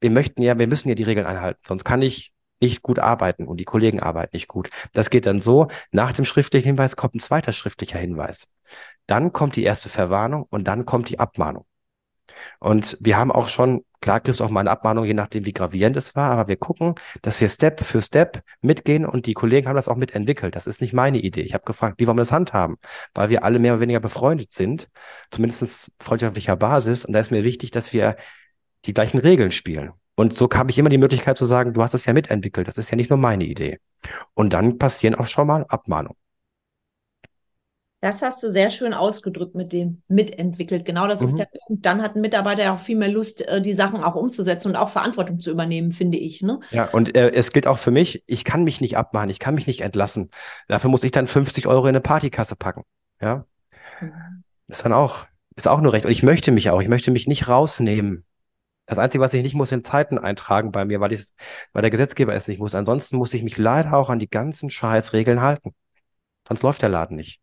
wir 0.00 0.10
möchten 0.10 0.42
ja, 0.42 0.58
wir 0.58 0.66
müssen 0.66 0.88
ja 0.88 0.94
die 0.94 1.02
Regeln 1.02 1.26
einhalten, 1.26 1.60
sonst 1.66 1.84
kann 1.84 2.02
ich 2.02 2.32
nicht 2.60 2.82
gut 2.82 2.98
arbeiten 2.98 3.46
und 3.46 3.58
die 3.58 3.64
Kollegen 3.64 4.00
arbeiten 4.00 4.36
nicht 4.36 4.48
gut. 4.48 4.70
Das 4.92 5.10
geht 5.10 5.26
dann 5.26 5.40
so, 5.40 5.68
nach 5.92 6.12
dem 6.12 6.24
schriftlichen 6.24 6.68
Hinweis 6.68 6.96
kommt 6.96 7.14
ein 7.14 7.20
zweiter 7.20 7.52
schriftlicher 7.52 7.98
Hinweis. 7.98 8.48
Dann 9.06 9.32
kommt 9.32 9.56
die 9.56 9.64
erste 9.64 9.88
Verwarnung 9.88 10.46
und 10.48 10.64
dann 10.64 10.86
kommt 10.86 11.08
die 11.08 11.18
Abmahnung. 11.18 11.66
Und 12.60 12.96
wir 13.00 13.16
haben 13.16 13.32
auch 13.32 13.48
schon, 13.48 13.84
klar 14.00 14.20
kriegst 14.20 14.40
du 14.40 14.44
auch 14.44 14.50
mal 14.50 14.60
eine 14.60 14.70
Abmahnung, 14.70 15.04
je 15.04 15.14
nachdem, 15.14 15.46
wie 15.46 15.52
gravierend 15.52 15.96
es 15.96 16.14
war, 16.16 16.30
aber 16.30 16.48
wir 16.48 16.56
gucken, 16.56 16.94
dass 17.22 17.40
wir 17.40 17.48
Step 17.48 17.80
für 17.80 18.02
Step 18.02 18.42
mitgehen 18.60 19.06
und 19.06 19.26
die 19.26 19.34
Kollegen 19.34 19.68
haben 19.68 19.76
das 19.76 19.88
auch 19.88 19.96
mitentwickelt. 19.96 20.56
Das 20.56 20.66
ist 20.66 20.80
nicht 20.80 20.92
meine 20.92 21.18
Idee. 21.18 21.42
Ich 21.42 21.54
habe 21.54 21.64
gefragt, 21.64 22.00
wie 22.00 22.06
wollen 22.06 22.16
wir 22.16 22.22
das 22.22 22.32
handhaben? 22.32 22.76
Weil 23.14 23.30
wir 23.30 23.44
alle 23.44 23.58
mehr 23.58 23.74
oder 23.74 23.80
weniger 23.82 24.00
befreundet 24.00 24.52
sind, 24.52 24.88
zumindest 25.30 25.92
freundschaftlicher 26.00 26.56
Basis. 26.56 27.04
Und 27.04 27.12
da 27.12 27.20
ist 27.20 27.30
mir 27.30 27.44
wichtig, 27.44 27.70
dass 27.70 27.92
wir 27.92 28.16
die 28.84 28.94
gleichen 28.94 29.18
Regeln 29.18 29.50
spielen. 29.50 29.92
Und 30.16 30.34
so 30.34 30.48
habe 30.54 30.70
ich 30.70 30.78
immer 30.78 30.90
die 30.90 30.98
Möglichkeit 30.98 31.38
zu 31.38 31.44
sagen, 31.44 31.72
du 31.72 31.82
hast 31.82 31.94
das 31.94 32.06
ja 32.06 32.12
mitentwickelt. 32.12 32.68
Das 32.68 32.78
ist 32.78 32.90
ja 32.90 32.96
nicht 32.96 33.10
nur 33.10 33.18
meine 33.18 33.44
Idee. 33.44 33.78
Und 34.34 34.52
dann 34.52 34.78
passieren 34.78 35.14
auch 35.14 35.26
schon 35.26 35.46
mal 35.46 35.64
Abmahnungen. 35.68 36.16
Das 38.04 38.20
hast 38.20 38.42
du 38.42 38.50
sehr 38.50 38.70
schön 38.70 38.92
ausgedrückt 38.92 39.54
mit 39.54 39.72
dem 39.72 40.02
mitentwickelt. 40.08 40.84
Genau 40.84 41.08
das 41.08 41.20
mhm. 41.20 41.26
ist 41.26 41.38
der 41.38 41.46
Punkt. 41.46 41.86
Dann 41.86 42.02
hat 42.02 42.16
ein 42.16 42.20
Mitarbeiter 42.20 42.62
ja 42.62 42.74
auch 42.74 42.78
viel 42.78 42.98
mehr 42.98 43.08
Lust, 43.08 43.40
äh, 43.48 43.62
die 43.62 43.72
Sachen 43.72 44.04
auch 44.04 44.14
umzusetzen 44.14 44.68
und 44.68 44.76
auch 44.76 44.90
Verantwortung 44.90 45.40
zu 45.40 45.50
übernehmen, 45.50 45.90
finde 45.90 46.18
ich. 46.18 46.42
Ne? 46.42 46.60
Ja, 46.70 46.84
und 46.84 47.16
äh, 47.16 47.32
es 47.32 47.50
gilt 47.50 47.66
auch 47.66 47.78
für 47.78 47.90
mich, 47.90 48.22
ich 48.26 48.44
kann 48.44 48.62
mich 48.62 48.82
nicht 48.82 48.98
abmachen, 48.98 49.30
ich 49.30 49.38
kann 49.38 49.54
mich 49.54 49.66
nicht 49.66 49.80
entlassen. 49.80 50.28
Dafür 50.68 50.90
muss 50.90 51.02
ich 51.02 51.12
dann 51.12 51.26
50 51.26 51.66
Euro 51.66 51.84
in 51.84 51.94
eine 51.94 52.02
Partykasse 52.02 52.56
packen. 52.56 52.82
Ja. 53.22 53.46
Mhm. 54.02 54.12
Ist 54.68 54.84
dann 54.84 54.92
auch, 54.92 55.24
ist 55.56 55.66
auch 55.66 55.80
nur 55.80 55.94
recht. 55.94 56.04
Und 56.04 56.12
ich 56.12 56.22
möchte 56.22 56.50
mich 56.50 56.68
auch, 56.68 56.82
ich 56.82 56.88
möchte 56.88 57.10
mich 57.10 57.26
nicht 57.26 57.48
rausnehmen. 57.48 58.26
Das 58.84 58.98
Einzige, 58.98 59.24
was 59.24 59.32
ich 59.32 59.42
nicht 59.42 59.54
muss, 59.54 59.70
sind 59.70 59.86
Zeiten 59.86 60.18
eintragen 60.18 60.72
bei 60.72 60.84
mir, 60.84 61.00
weil, 61.00 61.14
ich, 61.14 61.28
weil 61.72 61.80
der 61.80 61.90
Gesetzgeber 61.90 62.34
es 62.34 62.48
nicht 62.48 62.58
muss. 62.58 62.74
Ansonsten 62.74 63.16
muss 63.16 63.32
ich 63.32 63.42
mich 63.42 63.56
leider 63.56 63.94
auch 63.94 64.10
an 64.10 64.18
die 64.18 64.28
ganzen 64.28 64.68
Scheißregeln 64.68 65.40
halten. 65.40 65.74
Sonst 66.46 66.62
läuft 66.62 66.82
der 66.82 66.90
Laden 66.90 67.16
nicht 67.16 67.40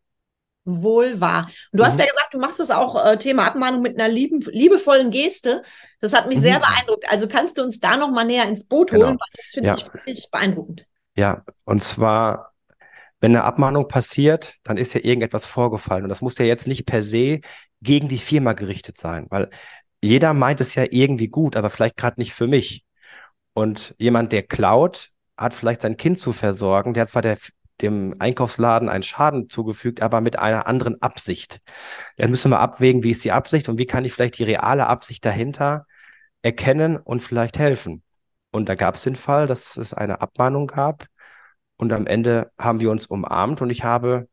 wohl 0.64 1.20
wahr. 1.20 1.46
Und 1.72 1.78
du 1.78 1.82
mhm. 1.82 1.86
hast 1.86 1.98
ja 1.98 2.06
gesagt, 2.06 2.32
du 2.32 2.38
machst 2.38 2.60
das 2.60 2.70
auch 2.70 3.04
äh, 3.04 3.18
Thema 3.18 3.46
Abmahnung 3.46 3.82
mit 3.82 3.98
einer 3.98 4.12
lieben, 4.12 4.40
liebevollen 4.40 5.10
Geste. 5.10 5.62
Das 6.00 6.12
hat 6.12 6.28
mich 6.28 6.38
mhm. 6.38 6.42
sehr 6.42 6.60
beeindruckt. 6.60 7.04
Also 7.08 7.28
kannst 7.28 7.58
du 7.58 7.62
uns 7.62 7.80
da 7.80 7.96
noch 7.96 8.10
mal 8.10 8.24
näher 8.24 8.48
ins 8.48 8.66
Boot 8.66 8.90
genau. 8.90 9.06
holen, 9.06 9.18
weil 9.18 9.36
das 9.36 9.46
finde 9.46 9.68
ja. 9.68 9.74
ich 9.76 9.92
wirklich 9.92 10.28
beeindruckend. 10.30 10.86
Ja, 11.16 11.42
und 11.64 11.82
zwar, 11.82 12.52
wenn 13.20 13.34
eine 13.34 13.44
Abmahnung 13.44 13.88
passiert, 13.88 14.54
dann 14.62 14.76
ist 14.76 14.94
ja 14.94 15.00
irgendetwas 15.02 15.46
vorgefallen. 15.46 16.04
Und 16.04 16.08
das 16.08 16.22
muss 16.22 16.38
ja 16.38 16.44
jetzt 16.44 16.66
nicht 16.66 16.86
per 16.86 17.02
se 17.02 17.40
gegen 17.80 18.08
die 18.08 18.18
Firma 18.18 18.52
gerichtet 18.52 18.98
sein, 18.98 19.26
weil 19.30 19.50
jeder 20.00 20.34
meint 20.34 20.60
es 20.60 20.74
ja 20.74 20.84
irgendwie 20.90 21.28
gut, 21.28 21.56
aber 21.56 21.70
vielleicht 21.70 21.96
gerade 21.96 22.20
nicht 22.20 22.32
für 22.32 22.46
mich. 22.46 22.84
Und 23.54 23.94
jemand, 23.98 24.32
der 24.32 24.42
klaut, 24.42 25.10
hat 25.36 25.54
vielleicht 25.54 25.82
sein 25.82 25.96
Kind 25.96 26.18
zu 26.18 26.32
versorgen, 26.32 26.94
der 26.94 27.02
hat 27.02 27.10
zwar 27.10 27.22
der 27.22 27.38
dem 27.82 28.16
Einkaufsladen 28.18 28.88
einen 28.88 29.02
Schaden 29.02 29.48
zugefügt, 29.50 30.02
aber 30.02 30.20
mit 30.20 30.38
einer 30.38 30.66
anderen 30.66 31.00
Absicht. 31.02 31.60
Jetzt 32.16 32.30
müssen 32.30 32.50
wir 32.50 32.60
abwägen, 32.60 33.02
wie 33.02 33.10
ist 33.10 33.24
die 33.24 33.32
Absicht 33.32 33.68
und 33.68 33.78
wie 33.78 33.86
kann 33.86 34.04
ich 34.04 34.12
vielleicht 34.12 34.38
die 34.38 34.44
reale 34.44 34.86
Absicht 34.86 35.24
dahinter 35.24 35.86
erkennen 36.42 36.96
und 36.96 37.20
vielleicht 37.20 37.58
helfen. 37.58 38.02
Und 38.50 38.68
da 38.68 38.74
gab 38.74 38.94
es 38.96 39.02
den 39.02 39.16
Fall, 39.16 39.46
dass 39.46 39.76
es 39.76 39.94
eine 39.94 40.20
Abmahnung 40.20 40.66
gab 40.66 41.06
und 41.76 41.92
am 41.92 42.06
Ende 42.06 42.52
haben 42.58 42.80
wir 42.80 42.90
uns 42.90 43.06
umarmt 43.06 43.60
und 43.60 43.70
ich 43.70 43.82
habe 43.84 44.28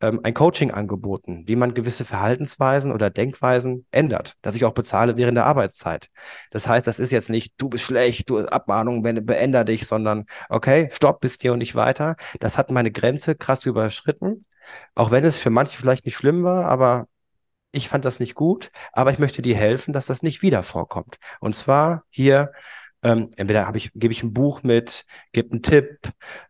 ähm, 0.00 0.20
ein 0.22 0.34
Coaching 0.34 0.70
angeboten, 0.70 1.44
wie 1.46 1.56
man 1.56 1.74
gewisse 1.74 2.04
Verhaltensweisen 2.04 2.92
oder 2.92 3.10
Denkweisen 3.10 3.86
ändert, 3.90 4.34
dass 4.42 4.54
ich 4.54 4.64
auch 4.64 4.74
bezahle 4.74 5.16
während 5.16 5.36
der 5.36 5.46
Arbeitszeit. 5.46 6.08
Das 6.50 6.68
heißt, 6.68 6.86
das 6.86 6.98
ist 6.98 7.12
jetzt 7.12 7.30
nicht, 7.30 7.54
du 7.58 7.68
bist 7.68 7.84
schlecht, 7.84 8.30
du 8.30 8.38
Abmahnung, 8.40 9.02
beende 9.02 9.64
dich, 9.64 9.86
sondern 9.86 10.26
okay, 10.48 10.88
stopp, 10.92 11.20
bis 11.20 11.38
hier 11.40 11.52
und 11.52 11.58
nicht 11.58 11.74
weiter. 11.74 12.16
Das 12.40 12.58
hat 12.58 12.70
meine 12.70 12.90
Grenze 12.90 13.34
krass 13.34 13.66
überschritten. 13.66 14.44
Auch 14.94 15.10
wenn 15.10 15.24
es 15.24 15.38
für 15.38 15.50
manche 15.50 15.76
vielleicht 15.76 16.04
nicht 16.06 16.16
schlimm 16.16 16.42
war, 16.42 16.66
aber 16.66 17.06
ich 17.72 17.88
fand 17.88 18.04
das 18.04 18.20
nicht 18.20 18.34
gut, 18.34 18.70
aber 18.92 19.12
ich 19.12 19.18
möchte 19.18 19.42
dir 19.42 19.56
helfen, 19.56 19.92
dass 19.92 20.06
das 20.06 20.22
nicht 20.22 20.42
wieder 20.42 20.62
vorkommt. 20.62 21.16
Und 21.40 21.54
zwar 21.56 22.04
hier, 22.08 22.52
ähm, 23.02 23.30
entweder 23.36 23.70
ich, 23.74 23.92
gebe 23.92 24.12
ich 24.12 24.22
ein 24.22 24.32
Buch 24.32 24.62
mit, 24.62 25.04
gebe 25.32 25.50
einen 25.50 25.62
Tipp, 25.62 25.98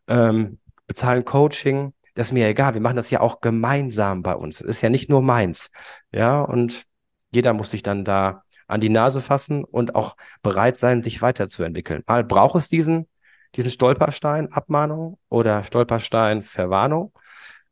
ähm, 0.06 0.58
bezahlen 0.86 1.24
Coaching 1.24 1.94
das 2.14 2.28
ist 2.28 2.32
mir 2.32 2.48
egal. 2.48 2.74
Wir 2.74 2.80
machen 2.80 2.96
das 2.96 3.10
ja 3.10 3.20
auch 3.20 3.40
gemeinsam 3.40 4.22
bei 4.22 4.34
uns. 4.34 4.58
Das 4.58 4.68
ist 4.68 4.80
ja 4.82 4.88
nicht 4.90 5.10
nur 5.10 5.22
meins. 5.22 5.70
Ja, 6.12 6.40
und 6.40 6.86
jeder 7.32 7.52
muss 7.52 7.70
sich 7.70 7.82
dann 7.82 8.04
da 8.04 8.44
an 8.66 8.80
die 8.80 8.88
Nase 8.88 9.20
fassen 9.20 9.64
und 9.64 9.94
auch 9.94 10.16
bereit 10.42 10.76
sein, 10.76 11.02
sich 11.02 11.22
weiterzuentwickeln. 11.22 12.02
Mal 12.06 12.24
braucht 12.24 12.56
es 12.56 12.68
diesen, 12.68 13.08
diesen 13.56 13.70
Stolperstein 13.70 14.52
Abmahnung 14.52 15.18
oder 15.28 15.64
Stolperstein 15.64 16.42
Verwarnung. 16.42 17.12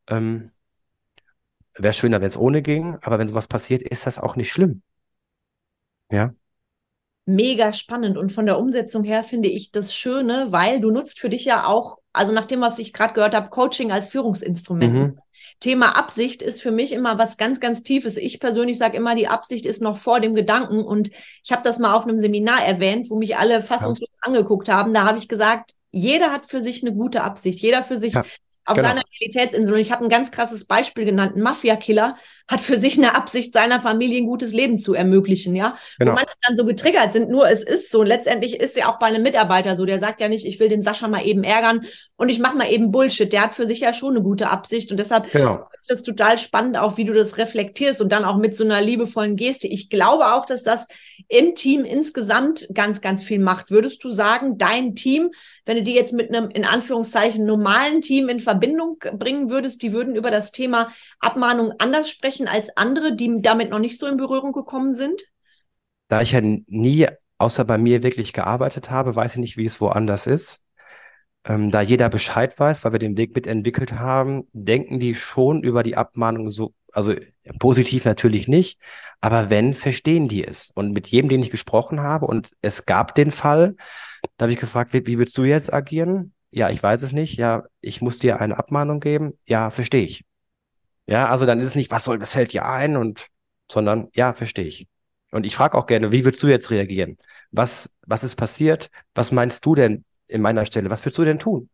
Ähm, 0.08 0.50
Wäre 1.74 1.94
schöner, 1.94 2.20
wenn 2.20 2.28
es 2.28 2.36
ohne 2.36 2.60
ging, 2.62 2.98
aber 3.00 3.18
wenn 3.18 3.28
sowas 3.28 3.48
passiert, 3.48 3.82
ist 3.82 4.06
das 4.06 4.18
auch 4.18 4.36
nicht 4.36 4.50
schlimm. 4.52 4.82
Ja 6.10 6.34
mega 7.24 7.72
spannend 7.72 8.18
und 8.18 8.32
von 8.32 8.46
der 8.46 8.58
Umsetzung 8.58 9.04
her 9.04 9.22
finde 9.22 9.48
ich 9.48 9.70
das 9.70 9.94
Schöne, 9.94 10.46
weil 10.50 10.80
du 10.80 10.90
nutzt 10.90 11.20
für 11.20 11.28
dich 11.28 11.44
ja 11.44 11.66
auch, 11.66 11.98
also 12.12 12.32
nach 12.32 12.46
dem, 12.46 12.60
was 12.60 12.78
ich 12.78 12.92
gerade 12.92 13.14
gehört 13.14 13.34
habe, 13.34 13.50
Coaching 13.50 13.92
als 13.92 14.08
Führungsinstrument. 14.08 14.94
Mhm. 14.94 15.18
Thema 15.60 15.96
Absicht 15.96 16.42
ist 16.42 16.62
für 16.62 16.72
mich 16.72 16.92
immer 16.92 17.18
was 17.18 17.36
ganz, 17.36 17.60
ganz 17.60 17.82
Tiefes. 17.82 18.16
Ich 18.16 18.40
persönlich 18.40 18.78
sage 18.78 18.96
immer, 18.96 19.14
die 19.14 19.28
Absicht 19.28 19.66
ist 19.66 19.82
noch 19.82 19.96
vor 19.96 20.20
dem 20.20 20.34
Gedanken 20.34 20.82
und 20.82 21.10
ich 21.44 21.52
habe 21.52 21.62
das 21.62 21.78
mal 21.78 21.94
auf 21.94 22.04
einem 22.04 22.18
Seminar 22.18 22.64
erwähnt, 22.64 23.10
wo 23.10 23.16
mich 23.16 23.36
alle 23.36 23.60
fassungslos 23.60 24.08
ja. 24.10 24.18
angeguckt 24.22 24.68
haben. 24.68 24.92
Da 24.92 25.04
habe 25.04 25.18
ich 25.18 25.28
gesagt, 25.28 25.72
jeder 25.92 26.32
hat 26.32 26.46
für 26.46 26.62
sich 26.62 26.82
eine 26.82 26.92
gute 26.92 27.22
Absicht, 27.22 27.60
jeder 27.60 27.84
für 27.84 27.96
sich 27.96 28.14
ja 28.14 28.24
auf 28.64 28.76
genau. 28.76 28.88
seiner 28.88 29.02
Realitätsinsel. 29.20 29.74
Und 29.74 29.80
ich 29.80 29.92
habe 29.92 30.04
ein 30.04 30.10
ganz 30.10 30.30
krasses 30.30 30.66
Beispiel 30.66 31.04
genannt. 31.04 31.36
Ein 31.36 31.42
Mafia-Killer 31.42 32.16
hat 32.52 32.60
für 32.60 32.78
sich 32.78 32.98
eine 32.98 33.14
Absicht, 33.16 33.52
seiner 33.52 33.80
Familie 33.80 34.22
ein 34.22 34.26
gutes 34.26 34.52
Leben 34.52 34.78
zu 34.78 34.94
ermöglichen, 34.94 35.56
ja. 35.56 35.76
Genau. 35.98 36.12
Wo 36.12 36.16
manche 36.16 36.34
dann 36.46 36.56
so 36.56 36.64
getriggert 36.64 37.12
sind, 37.12 37.30
nur 37.30 37.48
es 37.48 37.64
ist 37.64 37.90
so. 37.90 38.00
Und 38.00 38.06
letztendlich 38.06 38.60
ist 38.60 38.76
ja 38.76 38.92
auch 38.92 38.98
bei 38.98 39.06
einem 39.06 39.22
Mitarbeiter 39.22 39.76
so, 39.76 39.84
der 39.84 39.98
sagt 39.98 40.20
ja 40.20 40.28
nicht, 40.28 40.44
ich 40.44 40.60
will 40.60 40.68
den 40.68 40.82
Sascha 40.82 41.08
mal 41.08 41.26
eben 41.26 41.42
ärgern 41.42 41.86
und 42.16 42.28
ich 42.28 42.38
mache 42.38 42.56
mal 42.56 42.70
eben 42.70 42.92
Bullshit. 42.92 43.32
Der 43.32 43.42
hat 43.42 43.54
für 43.54 43.66
sich 43.66 43.80
ja 43.80 43.92
schon 43.92 44.14
eine 44.14 44.22
gute 44.22 44.48
Absicht. 44.48 44.90
Und 44.92 44.98
deshalb 44.98 45.32
genau. 45.32 45.66
ist 45.80 45.90
das 45.90 46.02
total 46.02 46.38
spannend, 46.38 46.76
auch 46.76 46.96
wie 46.96 47.04
du 47.04 47.12
das 47.12 47.38
reflektierst 47.38 48.00
und 48.00 48.12
dann 48.12 48.24
auch 48.24 48.36
mit 48.36 48.56
so 48.56 48.64
einer 48.64 48.80
liebevollen 48.80 49.34
Geste. 49.34 49.66
Ich 49.66 49.90
glaube 49.90 50.34
auch, 50.34 50.46
dass 50.46 50.62
das 50.62 50.86
im 51.28 51.54
Team 51.54 51.84
insgesamt 51.84 52.68
ganz, 52.74 53.00
ganz 53.00 53.22
viel 53.22 53.38
macht. 53.38 53.70
Würdest 53.70 54.04
du 54.04 54.10
sagen, 54.10 54.58
dein 54.58 54.94
Team, 54.94 55.30
wenn 55.64 55.78
du 55.78 55.82
die 55.82 55.94
jetzt 55.94 56.12
mit 56.12 56.28
einem 56.28 56.50
in 56.50 56.64
Anführungszeichen 56.64 57.46
normalen 57.46 58.02
Team 58.02 58.28
in 58.28 58.40
Verbindung 58.40 58.98
bringen 59.14 59.50
würdest, 59.50 59.82
die 59.82 59.92
würden 59.92 60.14
über 60.14 60.30
das 60.30 60.52
Thema 60.52 60.92
Abmahnung 61.18 61.72
anders 61.78 62.10
sprechen 62.10 62.41
als 62.48 62.76
andere, 62.76 63.14
die 63.14 63.40
damit 63.40 63.70
noch 63.70 63.78
nicht 63.78 63.98
so 63.98 64.06
in 64.06 64.16
Berührung 64.16 64.52
gekommen 64.52 64.94
sind? 64.94 65.22
Da 66.08 66.20
ich 66.20 66.32
ja 66.32 66.40
nie 66.42 67.08
außer 67.38 67.64
bei 67.64 67.78
mir 67.78 68.02
wirklich 68.02 68.32
gearbeitet 68.32 68.90
habe, 68.90 69.16
weiß 69.16 69.32
ich 69.34 69.40
nicht, 69.40 69.56
wie 69.56 69.64
es 69.64 69.80
woanders 69.80 70.26
ist. 70.26 70.60
Ähm, 71.44 71.72
da 71.72 71.80
jeder 71.80 72.08
Bescheid 72.08 72.58
weiß, 72.58 72.84
weil 72.84 72.92
wir 72.92 72.98
den 73.00 73.16
Weg 73.16 73.34
mitentwickelt 73.34 73.94
haben, 73.94 74.46
denken 74.52 75.00
die 75.00 75.14
schon 75.14 75.62
über 75.62 75.82
die 75.82 75.96
Abmahnung 75.96 76.50
so, 76.50 76.72
also 76.92 77.14
positiv 77.58 78.04
natürlich 78.04 78.46
nicht, 78.46 78.78
aber 79.20 79.50
wenn, 79.50 79.74
verstehen 79.74 80.28
die 80.28 80.46
es. 80.46 80.70
Und 80.74 80.92
mit 80.92 81.08
jedem, 81.08 81.28
den 81.28 81.42
ich 81.42 81.50
gesprochen 81.50 82.00
habe, 82.00 82.26
und 82.26 82.52
es 82.62 82.86
gab 82.86 83.16
den 83.16 83.32
Fall, 83.32 83.74
da 84.36 84.44
habe 84.44 84.52
ich 84.52 84.58
gefragt, 84.58 84.92
wie, 84.92 85.04
wie 85.06 85.18
willst 85.18 85.36
du 85.36 85.44
jetzt 85.44 85.72
agieren? 85.72 86.32
Ja, 86.52 86.70
ich 86.70 86.82
weiß 86.82 87.02
es 87.02 87.12
nicht. 87.12 87.36
Ja, 87.38 87.64
ich 87.80 88.02
muss 88.02 88.18
dir 88.18 88.40
eine 88.40 88.58
Abmahnung 88.58 89.00
geben. 89.00 89.32
Ja, 89.46 89.70
verstehe 89.70 90.04
ich. 90.04 90.24
Ja, 91.06 91.28
also 91.28 91.46
dann 91.46 91.60
ist 91.60 91.68
es 91.68 91.74
nicht, 91.74 91.90
was 91.90 92.04
soll, 92.04 92.18
das 92.18 92.32
fällt 92.32 92.52
dir 92.52 92.64
ein 92.64 92.96
und, 92.96 93.28
sondern 93.70 94.08
ja, 94.14 94.32
verstehe 94.32 94.64
ich. 94.64 94.86
Und 95.30 95.46
ich 95.46 95.56
frage 95.56 95.76
auch 95.76 95.86
gerne, 95.86 96.12
wie 96.12 96.24
würdest 96.24 96.42
du 96.42 96.46
jetzt 96.48 96.70
reagieren? 96.70 97.18
Was, 97.50 97.94
was 98.06 98.22
ist 98.22 98.36
passiert? 98.36 98.90
Was 99.14 99.32
meinst 99.32 99.64
du 99.64 99.74
denn 99.74 100.04
in 100.26 100.42
meiner 100.42 100.66
Stelle? 100.66 100.90
Was 100.90 101.04
würdest 101.04 101.18
du 101.18 101.24
denn 101.24 101.38
tun? 101.38 101.70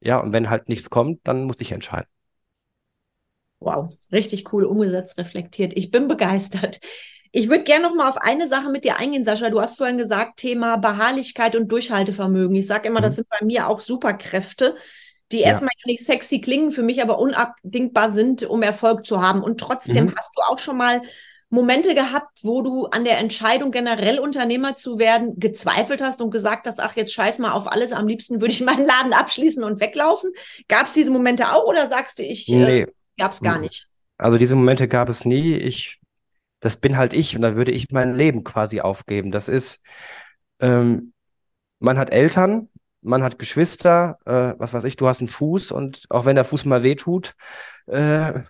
Ja, 0.00 0.18
und 0.18 0.32
wenn 0.32 0.50
halt 0.50 0.68
nichts 0.68 0.88
kommt, 0.88 1.20
dann 1.24 1.44
muss 1.44 1.60
ich 1.60 1.72
entscheiden. 1.72 2.08
Wow, 3.58 3.96
richtig 4.12 4.52
cool 4.52 4.64
umgesetzt, 4.64 5.18
reflektiert. 5.18 5.72
Ich 5.74 5.90
bin 5.90 6.08
begeistert. 6.08 6.78
Ich 7.32 7.48
würde 7.48 7.64
gerne 7.64 7.88
noch 7.88 7.94
mal 7.94 8.08
auf 8.08 8.18
eine 8.18 8.46
Sache 8.48 8.70
mit 8.70 8.84
dir 8.84 8.96
eingehen, 8.96 9.24
Sascha. 9.24 9.50
Du 9.50 9.60
hast 9.60 9.76
vorhin 9.76 9.98
gesagt, 9.98 10.38
Thema 10.38 10.76
Beharrlichkeit 10.76 11.56
und 11.56 11.70
Durchhaltevermögen. 11.70 12.54
Ich 12.56 12.66
sage 12.66 12.88
immer, 12.88 13.00
mhm. 13.00 13.04
das 13.04 13.16
sind 13.16 13.28
bei 13.28 13.44
mir 13.44 13.68
auch 13.68 13.80
Superkräfte, 13.80 14.76
die 15.32 15.40
ja. 15.40 15.48
erstmal 15.48 15.70
nicht 15.84 16.04
sexy 16.04 16.40
klingen, 16.40 16.72
für 16.72 16.82
mich 16.82 17.02
aber 17.02 17.18
unabdingbar 17.18 18.12
sind, 18.12 18.44
um 18.44 18.62
Erfolg 18.62 19.04
zu 19.04 19.20
haben. 19.20 19.42
Und 19.42 19.58
trotzdem 19.58 20.06
mhm. 20.06 20.14
hast 20.16 20.32
du 20.36 20.42
auch 20.42 20.58
schon 20.58 20.76
mal 20.76 21.02
Momente 21.48 21.94
gehabt, 21.94 22.40
wo 22.42 22.62
du 22.62 22.86
an 22.86 23.04
der 23.04 23.18
Entscheidung, 23.18 23.70
generell 23.70 24.18
Unternehmer 24.18 24.74
zu 24.74 24.98
werden, 24.98 25.38
gezweifelt 25.38 26.02
hast 26.02 26.20
und 26.20 26.30
gesagt 26.30 26.66
hast, 26.66 26.80
ach, 26.80 26.96
jetzt 26.96 27.12
scheiß 27.12 27.38
mal 27.38 27.52
auf 27.52 27.70
alles, 27.70 27.92
am 27.92 28.08
liebsten 28.08 28.40
würde 28.40 28.52
ich 28.52 28.60
meinen 28.62 28.86
Laden 28.86 29.12
abschließen 29.12 29.62
und 29.62 29.80
weglaufen? 29.80 30.32
Gab 30.68 30.88
es 30.88 30.94
diese 30.94 31.10
Momente 31.10 31.52
auch 31.52 31.64
oder 31.64 31.88
sagst 31.88 32.18
du, 32.18 32.24
ich 32.24 32.48
äh, 32.48 32.56
nee. 32.56 32.80
äh, 32.82 32.86
gab 33.16 33.32
es 33.32 33.40
gar 33.40 33.58
nicht? 33.58 33.86
Also 34.18 34.38
diese 34.38 34.56
Momente 34.56 34.88
gab 34.88 35.08
es 35.08 35.24
nie. 35.24 35.54
Ich, 35.54 36.00
das 36.60 36.78
bin 36.78 36.96
halt 36.96 37.12
ich 37.12 37.36
und 37.36 37.42
da 37.42 37.54
würde 37.54 37.72
ich 37.72 37.90
mein 37.90 38.14
Leben 38.14 38.42
quasi 38.42 38.80
aufgeben. 38.80 39.30
Das 39.30 39.48
ist, 39.48 39.82
ähm, 40.58 41.12
man 41.78 41.98
hat 41.98 42.12
Eltern, 42.12 42.70
man 43.02 43.22
hat 43.22 43.38
Geschwister, 43.38 44.18
äh, 44.24 44.58
was 44.58 44.72
weiß 44.74 44.84
ich, 44.84 44.96
du 44.96 45.06
hast 45.06 45.20
einen 45.20 45.28
Fuß 45.28 45.72
und 45.72 46.04
auch 46.10 46.24
wenn 46.24 46.36
der 46.36 46.44
Fuß 46.44 46.64
mal 46.64 46.82
wehtut, 46.82 47.34
äh, 47.86 48.42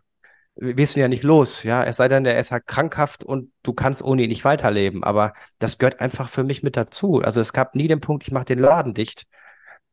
wirst 0.57 0.97
du 0.97 1.01
ja 1.01 1.09
nicht 1.09 1.23
los, 1.23 1.63
ja. 1.65 1.85
Es 1.85 1.99
sei 1.99 2.09
denn, 2.09 2.25
der 2.25 2.39
ist 2.39 2.51
halt 2.51 2.67
krankhaft 2.67 3.25
und 3.25 3.53
du 3.63 3.73
kannst 3.75 4.03
ohne 4.03 4.23
ihn 4.23 4.31
nicht 4.31 4.45
weiterleben. 4.45 5.05
Aber 5.05 5.35
das 5.59 5.79
gehört 5.79 6.01
einfach 6.01 6.29
für 6.29 6.45
mich 6.45 6.63
mit 6.63 6.77
dazu. 6.77 7.21
Also 7.23 7.41
es 7.41 7.53
gab 7.53 7.75
nie 7.75 7.89
den 7.89 8.01
Punkt, 8.01 8.25
ich 8.25 8.33
mache 8.33 8.47
den 8.47 8.59
Laden 8.59 8.95
dicht. 8.95 9.27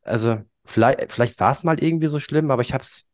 Also 0.03 0.39
vielleicht, 0.65 1.11
vielleicht 1.11 1.39
war 1.39 1.51
es 1.51 1.63
mal 1.63 1.81
irgendwie 1.83 2.07
so 2.07 2.19
schlimm, 2.19 2.51
aber 2.51 2.61
ich 2.61 2.73
habe 2.73 2.83
es 2.83 3.05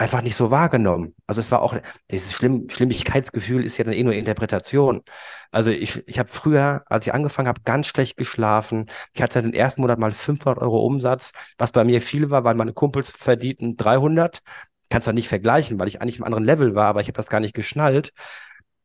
einfach 0.00 0.22
nicht 0.22 0.34
so 0.34 0.50
wahrgenommen. 0.50 1.14
Also 1.26 1.42
es 1.42 1.52
war 1.52 1.60
auch, 1.60 1.76
dieses 2.10 2.32
Schlimm, 2.32 2.68
Schlimmigkeitsgefühl 2.70 3.64
ist 3.64 3.76
ja 3.76 3.84
dann 3.84 3.92
eh 3.92 4.02
nur 4.02 4.14
Interpretation. 4.14 5.02
Also 5.50 5.70
ich, 5.70 6.02
ich 6.08 6.18
habe 6.18 6.28
früher, 6.30 6.82
als 6.86 7.06
ich 7.06 7.12
angefangen 7.12 7.48
habe, 7.48 7.60
ganz 7.64 7.86
schlecht 7.86 8.16
geschlafen. 8.16 8.86
Ich 9.12 9.20
hatte 9.20 9.42
den 9.42 9.52
ersten 9.52 9.82
Monat 9.82 9.98
mal 9.98 10.10
500 10.10 10.58
Euro 10.62 10.86
Umsatz, 10.86 11.32
was 11.58 11.72
bei 11.72 11.84
mir 11.84 12.00
viel 12.00 12.30
war, 12.30 12.44
weil 12.44 12.54
meine 12.54 12.72
Kumpels 12.72 13.10
verdienten 13.10 13.76
300 13.76 14.40
kannst 14.88 15.06
du 15.06 15.12
nicht 15.12 15.28
vergleichen, 15.28 15.78
weil 15.78 15.88
ich 15.88 16.00
eigentlich 16.00 16.18
im 16.18 16.24
anderen 16.24 16.44
Level 16.44 16.74
war, 16.74 16.86
aber 16.86 17.02
ich 17.02 17.06
habe 17.08 17.16
das 17.16 17.28
gar 17.28 17.40
nicht 17.40 17.54
geschnallt. 17.54 18.12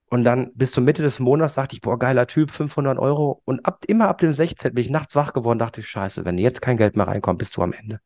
Und 0.10 0.26
dann 0.26 0.52
bis 0.54 0.72
zur 0.72 0.84
Mitte 0.84 1.02
des 1.02 1.20
Monats 1.20 1.56
dachte 1.56 1.76
ich, 1.76 1.82
boah, 1.82 1.98
geiler 1.98 2.28
Typ, 2.28 2.52
500 2.52 3.00
Euro. 3.00 3.42
Und 3.46 3.66
ab, 3.66 3.86
immer 3.88 4.10
ab 4.10 4.18
dem 4.20 4.34
16. 4.34 4.74
bin 4.74 4.84
ich 4.84 4.92
nachts 4.92 5.16
wach 5.16 5.32
geworden, 5.34 5.60
dachte 5.60 5.80
ich, 5.80 5.88
scheiße, 5.88 6.26
wenn 6.26 6.38
jetzt 6.38 6.62
kein 6.62 6.78
Geld 6.78 6.98
mehr 6.98 7.08
reinkommt, 7.08 7.40
bist 7.40 7.56
du 7.58 7.64
am 7.64 7.74
Ende. 7.74 8.02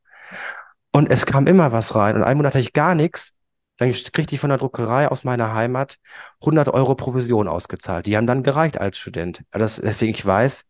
Und 0.92 1.12
es 1.12 1.26
kam 1.26 1.48
immer 1.48 1.72
was 1.72 1.96
rein. 1.96 2.16
Und 2.16 2.24
einen 2.24 2.38
Monat 2.38 2.54
hatte 2.54 2.62
ich 2.62 2.74
gar 2.74 2.96
nichts. 2.96 3.34
Dann 3.78 3.92
kriegte 3.92 4.36
ich 4.36 4.42
von 4.42 4.50
der 4.50 4.58
Druckerei 4.58 5.08
aus 5.08 5.24
meiner 5.24 5.54
Heimat 5.54 5.98
100 6.42 6.70
Euro 6.70 6.96
Provision 6.96 7.48
ausgezahlt. 7.48 8.08
Die 8.08 8.18
haben 8.18 8.28
dann 8.28 8.44
gereicht 8.44 8.80
als 8.80 8.98
Student. 8.98 9.44
Das, 9.52 9.78
deswegen 9.78 10.14
ich 10.14 10.26
weiß, 10.26 10.66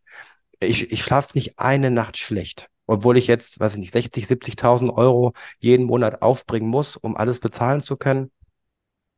ich, 0.60 0.92
ich 0.92 1.02
schlafe 1.02 1.30
nicht 1.34 1.58
eine 1.58 1.90
Nacht 1.90 2.18
schlecht. 2.18 2.68
Obwohl 2.86 3.16
ich 3.16 3.26
jetzt, 3.26 3.58
weiß 3.60 3.74
ich 3.74 3.78
nicht, 3.78 3.92
60, 3.92 4.26
70.000 4.26 4.92
Euro 4.92 5.32
jeden 5.58 5.86
Monat 5.86 6.22
aufbringen 6.22 6.68
muss, 6.68 6.96
um 6.96 7.16
alles 7.16 7.40
bezahlen 7.40 7.80
zu 7.80 7.96
können. 7.96 8.30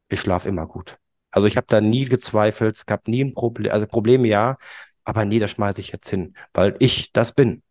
Ich 0.08 0.20
schlafe 0.20 0.48
immer 0.48 0.66
gut. 0.66 0.98
Also 1.30 1.48
ich 1.48 1.56
habe 1.56 1.66
da 1.68 1.80
nie 1.80 2.04
gezweifelt, 2.04 2.86
gab 2.86 3.08
nie 3.08 3.24
ein 3.24 3.34
Problem, 3.34 3.72
also 3.72 3.86
Probleme 3.86 4.28
ja, 4.28 4.58
aber 5.04 5.24
nee, 5.24 5.38
das 5.38 5.50
schmeiße 5.52 5.80
ich 5.80 5.90
jetzt 5.90 6.08
hin, 6.08 6.36
weil 6.52 6.76
ich 6.78 7.12
das 7.12 7.32
bin. 7.32 7.62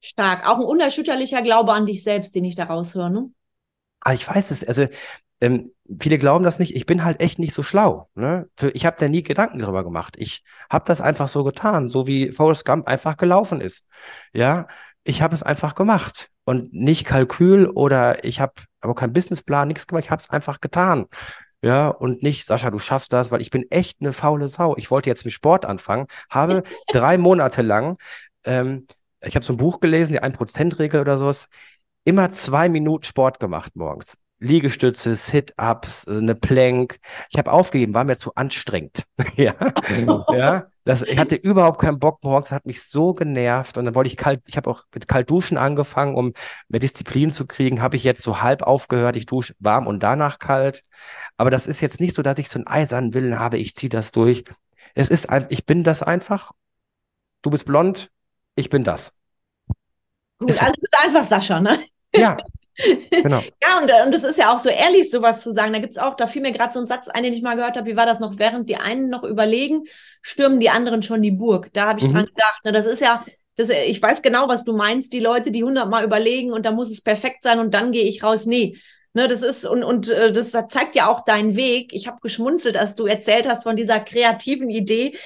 Stark. 0.00 0.48
Auch 0.48 0.56
ein 0.56 0.64
unerschütterlicher 0.64 1.42
Glaube 1.42 1.72
an 1.72 1.86
dich 1.86 2.02
selbst, 2.02 2.34
den 2.34 2.44
ich 2.44 2.54
da 2.54 2.64
raushöre, 2.64 3.10
ne? 3.10 3.30
Ah, 4.00 4.14
ich 4.14 4.26
weiß 4.26 4.50
es. 4.50 4.64
Also 4.64 4.86
ähm, 5.40 5.72
viele 6.00 6.18
glauben 6.18 6.44
das 6.44 6.58
nicht. 6.58 6.74
Ich 6.74 6.86
bin 6.86 7.04
halt 7.04 7.20
echt 7.20 7.38
nicht 7.38 7.54
so 7.54 7.62
schlau. 7.62 8.08
Ne? 8.14 8.48
Für, 8.56 8.70
ich 8.70 8.86
habe 8.86 8.96
da 8.98 9.08
nie 9.08 9.22
Gedanken 9.22 9.58
darüber 9.58 9.84
gemacht. 9.84 10.16
Ich 10.18 10.42
habe 10.70 10.84
das 10.86 11.00
einfach 11.00 11.28
so 11.28 11.44
getan, 11.44 11.90
so 11.90 12.06
wie 12.06 12.32
Forrest 12.32 12.64
Gump 12.64 12.86
einfach 12.86 13.16
gelaufen 13.16 13.60
ist. 13.60 13.86
Ja, 14.32 14.68
ich 15.04 15.22
habe 15.22 15.34
es 15.34 15.42
einfach 15.42 15.74
gemacht 15.74 16.30
und 16.44 16.72
nicht 16.72 17.06
Kalkül 17.06 17.66
oder 17.66 18.24
ich 18.24 18.40
habe 18.40 18.54
aber 18.80 18.94
keinen 18.94 19.12
Businessplan, 19.12 19.68
nichts 19.68 19.86
gemacht. 19.86 20.04
Ich 20.04 20.10
habe 20.10 20.20
es 20.20 20.30
einfach 20.30 20.60
getan. 20.60 21.06
Ja, 21.62 21.88
und 21.88 22.22
nicht, 22.22 22.46
Sascha, 22.46 22.70
du 22.70 22.78
schaffst 22.78 23.12
das, 23.12 23.30
weil 23.30 23.42
ich 23.42 23.50
bin 23.50 23.70
echt 23.70 24.00
eine 24.00 24.14
faule 24.14 24.48
Sau. 24.48 24.76
Ich 24.76 24.90
wollte 24.90 25.10
jetzt 25.10 25.24
mit 25.26 25.34
Sport 25.34 25.66
anfangen, 25.66 26.06
habe 26.30 26.62
drei 26.92 27.18
Monate 27.18 27.60
lang, 27.62 27.98
ähm, 28.44 28.86
ich 29.22 29.34
habe 29.34 29.44
so 29.44 29.52
ein 29.52 29.58
Buch 29.58 29.80
gelesen, 29.80 30.12
die 30.12 30.22
1%-Regel 30.22 31.00
oder 31.00 31.18
sowas, 31.18 31.48
immer 32.04 32.30
zwei 32.30 32.68
Minuten 32.68 33.04
Sport 33.04 33.40
gemacht 33.40 33.76
morgens. 33.76 34.16
Liegestütze, 34.40 35.14
Sit-ups, 35.14 36.06
äh, 36.06 36.16
eine 36.16 36.34
Plank. 36.34 36.98
Ich 37.28 37.38
habe 37.38 37.52
aufgegeben, 37.52 37.94
war 37.94 38.04
mir 38.04 38.16
zu 38.16 38.34
anstrengend. 38.34 39.04
ja, 39.36 39.54
ja. 40.32 40.66
Das, 40.84 41.02
ich 41.02 41.18
hatte 41.18 41.36
überhaupt 41.36 41.78
keinen 41.80 41.98
Bock 41.98 42.24
morgens, 42.24 42.50
hat 42.50 42.64
mich 42.64 42.82
so 42.82 43.12
genervt 43.12 43.76
und 43.76 43.84
dann 43.84 43.94
wollte 43.94 44.08
ich 44.08 44.16
kalt, 44.16 44.40
ich 44.46 44.56
habe 44.56 44.68
auch 44.70 44.84
mit 44.94 45.06
Kaltduschen 45.06 45.58
angefangen, 45.58 46.14
um 46.14 46.32
mehr 46.68 46.80
Disziplin 46.80 47.32
zu 47.32 47.46
kriegen, 47.46 47.82
habe 47.82 47.96
ich 47.96 48.02
jetzt 48.02 48.22
so 48.22 48.40
halb 48.40 48.62
aufgehört, 48.62 49.14
ich 49.14 49.26
dusche 49.26 49.54
warm 49.58 49.86
und 49.86 50.02
danach 50.02 50.38
kalt. 50.38 50.82
Aber 51.36 51.50
das 51.50 51.66
ist 51.66 51.82
jetzt 51.82 52.00
nicht 52.00 52.14
so, 52.14 52.22
dass 52.22 52.38
ich 52.38 52.48
so 52.48 52.58
einen 52.58 52.66
eisernen 52.66 53.12
Willen 53.12 53.38
habe, 53.38 53.58
ich 53.58 53.76
ziehe 53.76 53.90
das 53.90 54.10
durch. 54.10 54.44
Es 54.94 55.10
ist 55.10 55.28
ein, 55.28 55.46
ich 55.50 55.66
bin 55.66 55.84
das 55.84 56.02
einfach. 56.02 56.50
Du 57.42 57.50
bist 57.50 57.66
blond, 57.66 58.10
ich 58.60 58.70
bin 58.70 58.84
das. 58.84 59.12
Gut, 60.38 60.50
ist 60.50 60.62
also 60.62 60.74
einfach 61.02 61.24
Sascha, 61.24 61.60
ne? 61.60 61.78
Ja, 62.14 62.36
Genau. 63.10 63.40
ja, 63.62 63.78
und, 63.80 64.06
und 64.06 64.14
es 64.14 64.24
ist 64.24 64.38
ja 64.38 64.54
auch 64.54 64.58
so 64.58 64.68
ehrlich, 64.68 65.10
sowas 65.10 65.42
zu 65.42 65.52
sagen. 65.52 65.72
Da 65.72 65.78
gibt 65.78 65.92
es 65.92 65.98
auch, 65.98 66.14
da 66.14 66.26
fiel 66.26 66.42
mir 66.42 66.52
gerade 66.52 66.72
so 66.72 66.80
ein 66.80 66.86
Satz 66.86 67.08
ein, 67.08 67.22
den 67.22 67.34
ich 67.34 67.42
mal 67.42 67.56
gehört 67.56 67.76
habe. 67.76 67.90
Wie 67.90 67.96
war 67.96 68.06
das 68.06 68.20
noch? 68.20 68.38
Während 68.38 68.68
die 68.68 68.76
einen 68.76 69.08
noch 69.08 69.24
überlegen, 69.24 69.84
stürmen 70.22 70.60
die 70.60 70.70
anderen 70.70 71.02
schon 71.02 71.22
die 71.22 71.30
Burg. 71.30 71.70
Da 71.72 71.86
habe 71.86 72.00
ich 72.00 72.08
mhm. 72.08 72.12
dran 72.12 72.26
gedacht. 72.26 72.64
Ne, 72.64 72.72
das 72.72 72.86
ist 72.86 73.00
ja, 73.00 73.24
das, 73.56 73.70
ich 73.70 74.00
weiß 74.00 74.22
genau, 74.22 74.48
was 74.48 74.64
du 74.64 74.76
meinst. 74.76 75.12
Die 75.12 75.20
Leute, 75.20 75.50
die 75.50 75.64
hundertmal 75.64 76.04
überlegen 76.04 76.52
und 76.52 76.64
da 76.66 76.72
muss 76.72 76.90
es 76.90 77.02
perfekt 77.02 77.42
sein 77.42 77.58
und 77.58 77.74
dann 77.74 77.92
gehe 77.92 78.04
ich 78.04 78.22
raus. 78.22 78.46
Nee. 78.46 78.78
Ne, 79.12 79.26
das 79.26 79.42
ist, 79.42 79.66
und, 79.66 79.82
und 79.82 80.08
äh, 80.08 80.30
das 80.30 80.52
zeigt 80.52 80.94
ja 80.94 81.08
auch 81.08 81.24
deinen 81.24 81.56
Weg. 81.56 81.92
Ich 81.92 82.06
habe 82.06 82.20
geschmunzelt, 82.22 82.76
als 82.76 82.94
du 82.94 83.06
erzählt 83.06 83.48
hast 83.48 83.64
von 83.64 83.74
dieser 83.74 83.98
kreativen 83.98 84.70
Idee, 84.70 85.18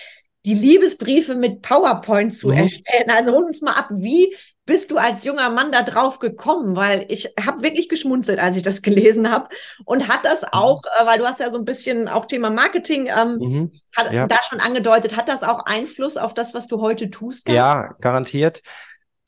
die 0.44 0.54
Liebesbriefe 0.54 1.34
mit 1.34 1.62
PowerPoint 1.62 2.36
zu 2.36 2.48
mhm. 2.48 2.58
erstellen. 2.58 3.10
Also 3.10 3.32
hol 3.32 3.44
uns 3.44 3.62
mal 3.62 3.72
ab, 3.72 3.88
wie 3.90 4.34
bist 4.66 4.90
du 4.90 4.96
als 4.96 5.24
junger 5.24 5.50
Mann 5.50 5.72
da 5.72 5.82
drauf 5.82 6.18
gekommen? 6.18 6.76
Weil 6.76 7.06
ich 7.08 7.34
habe 7.40 7.62
wirklich 7.62 7.88
geschmunzelt, 7.88 8.38
als 8.38 8.56
ich 8.56 8.62
das 8.62 8.82
gelesen 8.82 9.30
habe. 9.30 9.48
Und 9.84 10.08
hat 10.08 10.24
das 10.24 10.42
mhm. 10.42 10.48
auch, 10.52 10.82
äh, 10.98 11.06
weil 11.06 11.18
du 11.18 11.26
hast 11.26 11.40
ja 11.40 11.50
so 11.50 11.58
ein 11.58 11.64
bisschen 11.64 12.08
auch 12.08 12.26
Thema 12.26 12.50
Marketing 12.50 13.06
ähm, 13.06 13.36
mhm, 13.38 13.72
hat, 13.94 14.12
ja. 14.12 14.26
da 14.26 14.38
schon 14.48 14.60
angedeutet, 14.60 15.16
hat 15.16 15.28
das 15.28 15.42
auch 15.42 15.64
Einfluss 15.64 16.16
auf 16.16 16.34
das, 16.34 16.54
was 16.54 16.68
du 16.68 16.80
heute 16.80 17.10
tust? 17.10 17.46
Gehabt? 17.46 17.56
Ja, 17.56 17.94
garantiert. 18.00 18.62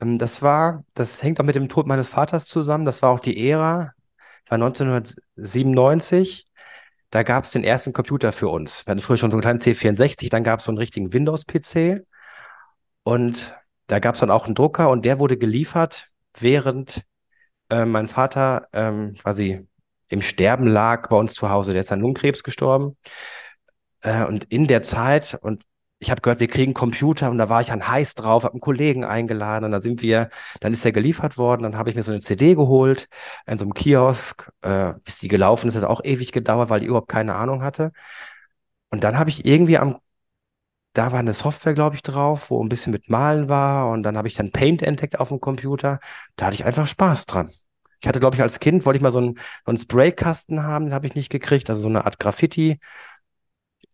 Ähm, 0.00 0.18
das 0.18 0.42
war, 0.42 0.84
das 0.94 1.22
hängt 1.22 1.40
auch 1.40 1.44
mit 1.44 1.56
dem 1.56 1.68
Tod 1.68 1.86
meines 1.86 2.08
Vaters 2.08 2.44
zusammen. 2.46 2.84
Das 2.84 3.02
war 3.02 3.10
auch 3.10 3.20
die 3.20 3.48
Ära, 3.48 3.92
war 4.48 4.56
1997. 4.56 6.45
Da 7.10 7.22
gab 7.22 7.44
es 7.44 7.52
den 7.52 7.64
ersten 7.64 7.92
Computer 7.92 8.32
für 8.32 8.48
uns. 8.48 8.86
Wir 8.86 8.90
hatten 8.92 9.00
früher 9.00 9.16
schon 9.16 9.30
so 9.30 9.36
einen 9.36 9.42
kleinen 9.42 9.60
C64, 9.60 10.28
dann 10.30 10.44
gab 10.44 10.60
es 10.60 10.66
so 10.66 10.70
einen 10.70 10.78
richtigen 10.78 11.12
Windows-PC. 11.12 12.04
Und 13.04 13.54
da 13.86 14.00
gab 14.00 14.14
es 14.14 14.20
dann 14.20 14.30
auch 14.30 14.46
einen 14.46 14.54
Drucker 14.54 14.90
und 14.90 15.04
der 15.04 15.18
wurde 15.18 15.36
geliefert, 15.36 16.08
während 16.38 17.04
äh, 17.70 17.84
mein 17.84 18.08
Vater 18.08 18.66
ähm, 18.72 19.14
quasi 19.14 19.66
im 20.08 20.22
Sterben 20.22 20.66
lag 20.66 21.08
bei 21.08 21.16
uns 21.16 21.34
zu 21.34 21.50
Hause. 21.50 21.72
Der 21.72 21.82
ist 21.82 21.92
an 21.92 22.00
Lungenkrebs 22.00 22.42
gestorben. 22.42 22.96
Äh, 24.02 24.24
und 24.24 24.44
in 24.44 24.66
der 24.66 24.82
Zeit, 24.82 25.38
und 25.40 25.62
ich 25.98 26.10
habe 26.10 26.20
gehört, 26.20 26.40
wir 26.40 26.48
kriegen 26.48 26.74
Computer 26.74 27.30
und 27.30 27.38
da 27.38 27.48
war 27.48 27.62
ich 27.62 27.68
dann 27.68 27.88
heiß 27.88 28.14
drauf, 28.14 28.44
habe 28.44 28.52
einen 28.54 28.60
Kollegen 28.60 29.04
eingeladen 29.04 29.64
und 29.64 29.72
dann 29.72 29.82
sind 29.82 30.02
wir, 30.02 30.28
dann 30.60 30.72
ist 30.72 30.84
er 30.84 30.92
geliefert 30.92 31.38
worden, 31.38 31.62
dann 31.62 31.76
habe 31.78 31.88
ich 31.90 31.96
mir 31.96 32.02
so 32.02 32.12
eine 32.12 32.20
CD 32.20 32.54
geholt 32.54 33.08
in 33.46 33.56
so 33.58 33.64
einem 33.64 33.72
Kiosk, 33.74 34.50
äh, 34.62 34.92
bis 35.04 35.18
die 35.18 35.28
gelaufen 35.28 35.68
ist, 35.68 35.76
hat 35.76 35.84
auch 35.84 36.04
ewig 36.04 36.32
gedauert, 36.32 36.68
weil 36.70 36.82
ich 36.82 36.88
überhaupt 36.88 37.08
keine 37.08 37.34
Ahnung 37.34 37.62
hatte. 37.62 37.92
Und 38.90 39.04
dann 39.04 39.18
habe 39.18 39.30
ich 39.30 39.44
irgendwie 39.46 39.78
am 39.78 39.98
da 40.94 41.12
war 41.12 41.18
eine 41.20 41.34
Software, 41.34 41.74
glaube 41.74 41.96
ich, 41.96 42.02
drauf, 42.02 42.50
wo 42.50 42.62
ein 42.62 42.68
bisschen 42.68 42.92
mit 42.92 43.10
Malen 43.10 43.48
war. 43.48 43.90
Und 43.90 44.02
dann 44.02 44.16
habe 44.16 44.28
ich 44.28 44.34
dann 44.34 44.50
Paint 44.50 44.82
entdeckt 44.82 45.20
auf 45.20 45.28
dem 45.28 45.40
Computer. 45.40 46.00
Da 46.36 46.46
hatte 46.46 46.54
ich 46.54 46.64
einfach 46.64 46.86
Spaß 46.86 47.26
dran. 47.26 47.50
Ich 48.00 48.08
hatte, 48.08 48.20
glaube 48.20 48.36
ich, 48.36 48.42
als 48.42 48.60
Kind, 48.60 48.86
wollte 48.86 48.96
ich 48.98 49.02
mal 49.02 49.10
so 49.10 49.18
einen, 49.18 49.34
so 49.36 49.42
einen 49.66 49.78
Spraykasten 49.78 50.62
haben, 50.62 50.86
den 50.86 50.94
habe 50.94 51.06
ich 51.06 51.14
nicht 51.14 51.30
gekriegt, 51.30 51.68
also 51.68 51.82
so 51.82 51.88
eine 51.88 52.04
Art 52.06 52.18
Graffiti. 52.18 52.78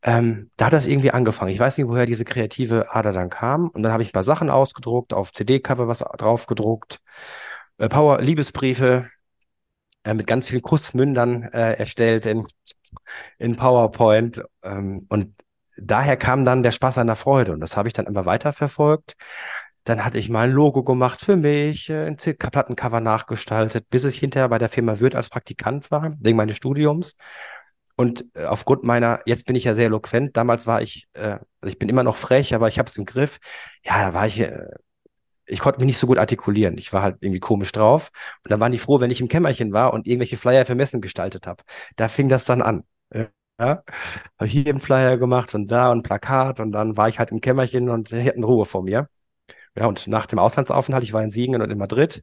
Ähm, 0.02 0.50
da 0.56 0.66
hat 0.66 0.72
das 0.72 0.86
irgendwie 0.86 1.12
angefangen. 1.12 1.52
Ich 1.52 1.60
weiß 1.60 1.78
nicht, 1.78 1.88
woher 1.88 2.06
diese 2.06 2.24
kreative 2.24 2.92
Ader 2.94 3.12
dann 3.12 3.30
kam. 3.30 3.68
Und 3.68 3.82
dann 3.82 3.92
habe 3.92 4.02
ich 4.02 4.10
ein 4.10 4.12
paar 4.12 4.24
Sachen 4.24 4.50
ausgedruckt, 4.50 5.12
auf 5.14 5.32
CD-Cover 5.32 5.86
was 5.88 6.00
drauf 6.00 6.46
gedruckt, 6.46 7.00
äh, 7.78 7.88
Power, 7.88 8.20
Liebesbriefe 8.20 9.08
äh, 10.04 10.14
mit 10.14 10.26
ganz 10.26 10.48
vielen 10.48 10.62
Kussmündern 10.62 11.44
äh, 11.44 11.74
erstellt 11.74 12.26
in, 12.26 12.46
in 13.38 13.56
PowerPoint. 13.56 14.42
Ähm, 14.62 15.06
und 15.08 15.34
daher 15.76 16.16
kam 16.16 16.44
dann 16.44 16.62
der 16.62 16.72
Spaß 16.72 16.98
an 16.98 17.06
der 17.06 17.16
Freude 17.16 17.52
und 17.52 17.60
das 17.60 17.76
habe 17.76 17.88
ich 17.88 17.94
dann 17.94 18.06
immer 18.06 18.26
weiterverfolgt. 18.26 19.14
Dann 19.84 20.04
hatte 20.04 20.18
ich 20.18 20.28
mal 20.28 20.48
ein 20.48 20.52
Logo 20.52 20.84
gemacht 20.84 21.20
für 21.20 21.36
mich, 21.36 21.90
äh, 21.90 22.06
ein 22.06 22.16
Plattencover 22.16 23.00
nachgestaltet, 23.00 23.88
bis 23.90 24.04
ich 24.04 24.18
hinterher 24.18 24.48
bei 24.48 24.58
der 24.58 24.68
Firma 24.68 25.00
Würth 25.00 25.16
als 25.16 25.30
Praktikant 25.30 25.90
war, 25.90 26.14
wegen 26.20 26.36
meines 26.36 26.56
Studiums. 26.56 27.16
Und 28.02 28.24
äh, 28.34 28.44
aufgrund 28.46 28.84
meiner, 28.84 29.20
jetzt 29.26 29.46
bin 29.46 29.56
ich 29.56 29.64
ja 29.64 29.74
sehr 29.74 29.86
eloquent, 29.86 30.36
damals 30.36 30.66
war 30.66 30.82
ich, 30.82 31.06
äh, 31.14 31.20
also 31.60 31.68
ich 31.68 31.78
bin 31.78 31.88
immer 31.88 32.02
noch 32.02 32.16
frech, 32.16 32.54
aber 32.54 32.68
ich 32.68 32.78
habe 32.78 32.88
es 32.88 32.96
im 32.96 33.04
Griff. 33.06 33.38
Ja, 33.84 34.02
da 34.08 34.14
war 34.14 34.26
ich, 34.26 34.40
äh, 34.40 34.66
ich 35.46 35.60
konnte 35.60 35.80
mich 35.80 35.86
nicht 35.86 35.98
so 35.98 36.06
gut 36.06 36.18
artikulieren. 36.18 36.78
Ich 36.78 36.92
war 36.92 37.02
halt 37.02 37.18
irgendwie 37.20 37.40
komisch 37.40 37.72
drauf. 37.72 38.10
Und 38.44 38.50
dann 38.52 38.60
waren 38.60 38.72
die 38.72 38.78
froh, 38.78 39.00
wenn 39.00 39.10
ich 39.10 39.20
im 39.20 39.28
Kämmerchen 39.28 39.72
war 39.72 39.92
und 39.94 40.06
irgendwelche 40.06 40.36
Flyer 40.38 40.66
für 40.66 40.74
Messen 40.76 41.00
gestaltet 41.00 41.46
habe. 41.46 41.64
Da 41.96 42.08
fing 42.08 42.28
das 42.28 42.44
dann 42.44 42.62
an. 42.62 42.84
Ja, 43.60 43.82
habe 44.38 44.48
hier 44.50 44.66
einen 44.68 44.78
Flyer 44.80 45.18
gemacht 45.18 45.54
und 45.54 45.70
da 45.70 45.92
ein 45.92 46.02
Plakat 46.02 46.58
und 46.60 46.72
dann 46.72 46.96
war 46.96 47.08
ich 47.08 47.18
halt 47.18 47.30
im 47.30 47.40
Kämmerchen 47.40 47.88
und 47.90 48.10
die 48.10 48.24
hatten 48.28 48.44
Ruhe 48.44 48.64
vor 48.64 48.82
mir. 48.82 49.08
Ja, 49.76 49.86
und 49.86 50.08
nach 50.08 50.26
dem 50.26 50.38
Auslandsaufenthalt, 50.40 51.04
ich 51.04 51.12
war 51.14 51.22
in 51.24 51.30
Siegen 51.30 51.60
und 51.60 51.70
in 51.70 51.78
Madrid, 51.78 52.22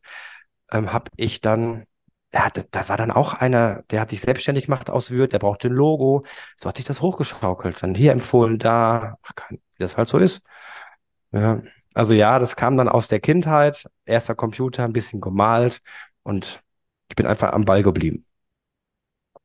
ähm, 0.72 0.94
habe 0.94 1.12
ich 1.18 1.42
dann, 1.42 1.86
ja, 2.34 2.50
da, 2.52 2.64
da, 2.70 2.90
war 2.90 2.98
dann 2.98 3.12
auch 3.12 3.34
einer, 3.34 3.84
der 3.90 4.02
hat 4.02 4.12
sich 4.12 4.22
selbstständig 4.22 4.66
gemacht 4.66 4.90
aus 4.90 5.12
Würth, 5.12 5.34
der 5.34 5.40
brauchte 5.40 5.68
ein 5.68 5.74
Logo. 5.74 6.26
So 6.56 6.70
hat 6.70 6.78
sich 6.78 6.86
das 6.86 7.02
hochgeschaukelt. 7.02 7.82
Dann 7.82 7.96
hier 7.96 8.12
empfohlen, 8.12 8.60
da, 8.60 9.18
wie 9.50 9.58
das 9.80 9.98
halt 9.98 10.10
so 10.10 10.18
ist. 10.18 10.42
Ja, 11.32 11.62
also 11.94 12.14
ja, 12.14 12.40
das 12.40 12.56
kam 12.56 12.78
dann 12.78 12.90
aus 12.90 13.08
der 13.08 13.20
Kindheit, 13.20 13.90
erster 14.06 14.36
Computer, 14.36 14.84
ein 14.84 14.94
bisschen 14.94 15.22
gemalt 15.22 15.82
und 16.24 16.62
ich 17.10 17.16
bin 17.16 17.26
einfach 17.26 17.52
am 17.54 17.66
Ball 17.66 17.82
geblieben. 17.82 18.26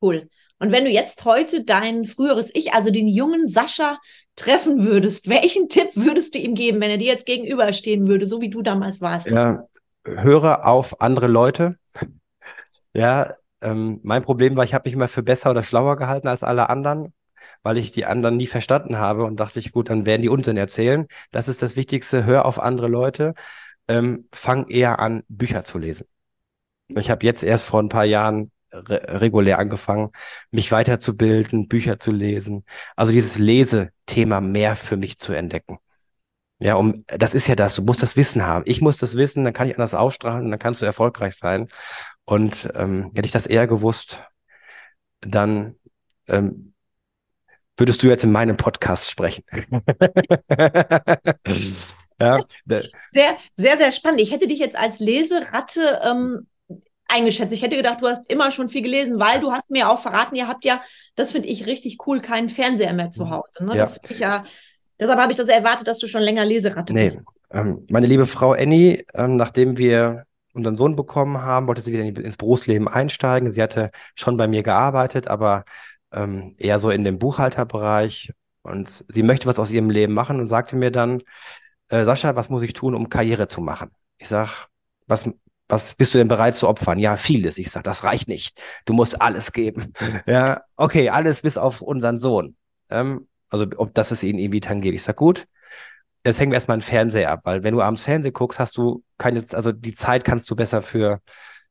Cool. 0.01 0.29
Und 0.59 0.71
wenn 0.71 0.85
du 0.85 0.91
jetzt 0.91 1.25
heute 1.25 1.63
dein 1.63 2.05
früheres 2.05 2.51
Ich, 2.53 2.73
also 2.73 2.91
den 2.91 3.07
jungen 3.07 3.49
Sascha, 3.49 3.97
treffen 4.35 4.85
würdest, 4.85 5.29
welchen 5.29 5.69
Tipp 5.69 5.89
würdest 5.95 6.35
du 6.35 6.39
ihm 6.39 6.55
geben, 6.55 6.79
wenn 6.81 6.91
er 6.91 6.97
dir 6.97 7.07
jetzt 7.07 7.25
gegenüberstehen 7.25 8.07
würde, 8.07 8.27
so 8.27 8.41
wie 8.41 8.49
du 8.49 8.61
damals 8.61 9.01
warst? 9.01 9.27
Ja, 9.27 9.65
höre 10.05 10.65
auf 10.65 11.01
andere 11.01 11.27
Leute. 11.27 11.77
Ja, 12.95 13.31
ähm, 13.61 13.99
mein 14.03 14.23
Problem 14.23 14.55
war, 14.57 14.63
ich 14.63 14.73
habe 14.73 14.87
mich 14.87 14.93
immer 14.95 15.07
für 15.07 15.23
besser 15.23 15.51
oder 15.51 15.63
schlauer 15.63 15.97
gehalten 15.97 16.27
als 16.27 16.43
alle 16.43 16.69
anderen, 16.69 17.13
weil 17.63 17.77
ich 17.77 17.91
die 17.91 18.05
anderen 18.05 18.37
nie 18.37 18.47
verstanden 18.47 18.97
habe 18.97 19.25
und 19.25 19.39
dachte 19.39 19.59
ich, 19.59 19.71
gut, 19.71 19.89
dann 19.89 20.05
werden 20.05 20.21
die 20.21 20.29
Unsinn 20.29 20.57
erzählen. 20.57 21.07
Das 21.31 21.47
ist 21.47 21.61
das 21.61 21.75
Wichtigste, 21.75 22.25
hör 22.25 22.45
auf 22.45 22.59
andere 22.59 22.87
Leute. 22.87 23.33
Ähm, 23.87 24.27
fang 24.33 24.67
eher 24.69 24.99
an, 24.99 25.23
Bücher 25.27 25.63
zu 25.63 25.77
lesen. 25.77 26.07
Ich 26.89 27.09
habe 27.09 27.25
jetzt 27.25 27.43
erst 27.43 27.65
vor 27.65 27.81
ein 27.81 27.89
paar 27.89 28.05
Jahren 28.05 28.51
re 28.71 29.21
regulär 29.21 29.59
angefangen, 29.59 30.11
mich 30.51 30.71
weiterzubilden, 30.71 31.67
Bücher 31.67 31.99
zu 31.99 32.11
lesen. 32.11 32.65
Also 32.95 33.11
dieses 33.13 33.37
Lesethema 33.37 34.41
mehr 34.41 34.75
für 34.75 34.97
mich 34.97 35.17
zu 35.17 35.33
entdecken. 35.33 35.79
Ja, 36.59 36.75
um, 36.75 37.05
das 37.07 37.33
ist 37.35 37.47
ja 37.47 37.55
das, 37.55 37.75
du 37.75 37.83
musst 37.83 38.01
das 38.01 38.15
Wissen 38.15 38.45
haben. 38.45 38.63
Ich 38.65 38.81
muss 38.81 38.97
das 38.97 39.17
wissen, 39.17 39.43
dann 39.43 39.53
kann 39.53 39.67
ich 39.67 39.75
anders 39.75 39.93
ausstrahlen 39.93 40.45
und 40.45 40.51
dann 40.51 40.59
kannst 40.59 40.81
du 40.81 40.85
erfolgreich 40.85 41.35
sein. 41.35 41.67
Und 42.25 42.69
ähm, 42.75 43.11
hätte 43.15 43.27
ich 43.27 43.31
das 43.31 43.45
eher 43.45 43.67
gewusst, 43.67 44.19
dann 45.21 45.75
ähm, 46.27 46.73
würdest 47.77 48.01
du 48.01 48.07
jetzt 48.07 48.23
in 48.23 48.31
meinem 48.31 48.57
Podcast 48.57 49.09
sprechen. 49.09 49.43
ja. 52.19 52.39
Sehr, 53.11 53.37
sehr, 53.57 53.77
sehr 53.77 53.91
spannend. 53.91 54.21
Ich 54.21 54.31
hätte 54.31 54.47
dich 54.47 54.59
jetzt 54.59 54.75
als 54.75 54.99
Leseratte 54.99 56.01
ähm, 56.03 56.47
eingeschätzt. 57.07 57.53
Ich 57.53 57.61
hätte 57.61 57.75
gedacht, 57.75 58.01
du 58.01 58.07
hast 58.07 58.29
immer 58.29 58.51
schon 58.51 58.69
viel 58.69 58.81
gelesen, 58.81 59.19
weil 59.19 59.39
du 59.39 59.51
hast 59.51 59.69
mir 59.69 59.89
auch 59.89 59.99
verraten, 59.99 60.35
ihr 60.35 60.47
habt 60.47 60.65
ja, 60.65 60.81
das 61.15 61.31
finde 61.31 61.49
ich 61.49 61.65
richtig 61.67 62.07
cool, 62.07 62.21
keinen 62.21 62.49
Fernseher 62.49 62.93
mehr 62.93 63.11
zu 63.11 63.29
Hause. 63.29 63.63
Ne? 63.63 63.77
Ja. 63.77 63.89
Ja 64.17 64.43
Deshalb 64.99 65.19
habe 65.19 65.31
ich 65.31 65.37
das 65.37 65.49
erwartet, 65.49 65.87
dass 65.87 65.99
du 65.99 66.07
schon 66.07 66.21
länger 66.21 66.45
Leseratte 66.45 66.93
nee. 66.93 67.05
bist. 67.05 67.19
Ähm, 67.51 67.85
meine 67.89 68.07
liebe 68.07 68.25
Frau 68.25 68.53
Annie, 68.53 69.05
ähm, 69.13 69.35
nachdem 69.35 69.77
wir 69.77 70.25
unseren 70.55 70.77
Sohn 70.77 70.95
bekommen 70.95 71.41
haben, 71.41 71.67
wollte 71.67 71.81
sie 71.81 71.93
wieder 71.93 72.03
in, 72.03 72.15
ins 72.15 72.37
Berufsleben 72.37 72.87
einsteigen. 72.87 73.51
Sie 73.53 73.61
hatte 73.61 73.91
schon 74.15 74.37
bei 74.37 74.47
mir 74.47 74.63
gearbeitet, 74.63 75.27
aber 75.27 75.65
ähm, 76.11 76.55
eher 76.57 76.79
so 76.79 76.89
in 76.89 77.03
dem 77.03 77.19
Buchhalterbereich. 77.19 78.31
Und 78.61 79.05
sie 79.07 79.23
möchte 79.23 79.47
was 79.47 79.59
aus 79.59 79.71
ihrem 79.71 79.89
Leben 79.89 80.13
machen 80.13 80.39
und 80.39 80.47
sagte 80.47 80.75
mir 80.75 80.91
dann, 80.91 81.21
äh, 81.89 82.05
Sascha, 82.05 82.35
was 82.35 82.49
muss 82.49 82.63
ich 82.63 82.73
tun, 82.73 82.95
um 82.95 83.09
Karriere 83.09 83.47
zu 83.47 83.61
machen? 83.61 83.91
Ich 84.17 84.27
sag, 84.27 84.67
was, 85.07 85.29
was 85.67 85.95
bist 85.95 86.13
du 86.13 86.17
denn 86.17 86.27
bereit 86.27 86.55
zu 86.55 86.67
opfern? 86.67 86.99
Ja, 86.99 87.17
vieles. 87.17 87.57
Ich 87.57 87.71
sag, 87.71 87.83
das 87.83 88.03
reicht 88.03 88.27
nicht. 88.27 88.59
Du 88.85 88.93
musst 88.93 89.21
alles 89.21 89.51
geben. 89.51 89.93
ja, 90.25 90.61
okay, 90.75 91.09
alles 91.09 91.41
bis 91.41 91.57
auf 91.57 91.81
unseren 91.81 92.19
Sohn. 92.19 92.55
Ähm, 92.89 93.27
also 93.49 93.65
ob 93.77 93.93
das 93.93 94.11
es 94.11 94.23
ihnen 94.23 94.39
irgendwie 94.39 94.61
tangiert. 94.61 94.95
Ich 94.95 95.03
sag, 95.03 95.15
gut, 95.15 95.47
jetzt 96.25 96.39
hängen 96.39 96.51
wir 96.51 96.55
erstmal 96.55 96.75
einen 96.75 96.81
Fernseher 96.81 97.31
ab, 97.31 97.41
weil 97.43 97.63
wenn 97.63 97.73
du 97.73 97.81
abends 97.81 98.03
Fernsehen 98.03 98.33
guckst, 98.33 98.59
hast 98.59 98.77
du 98.77 99.03
keine, 99.17 99.43
also 99.53 99.71
die 99.71 99.93
Zeit 99.93 100.25
kannst 100.25 100.49
du 100.49 100.55
besser 100.55 100.81
für 100.81 101.21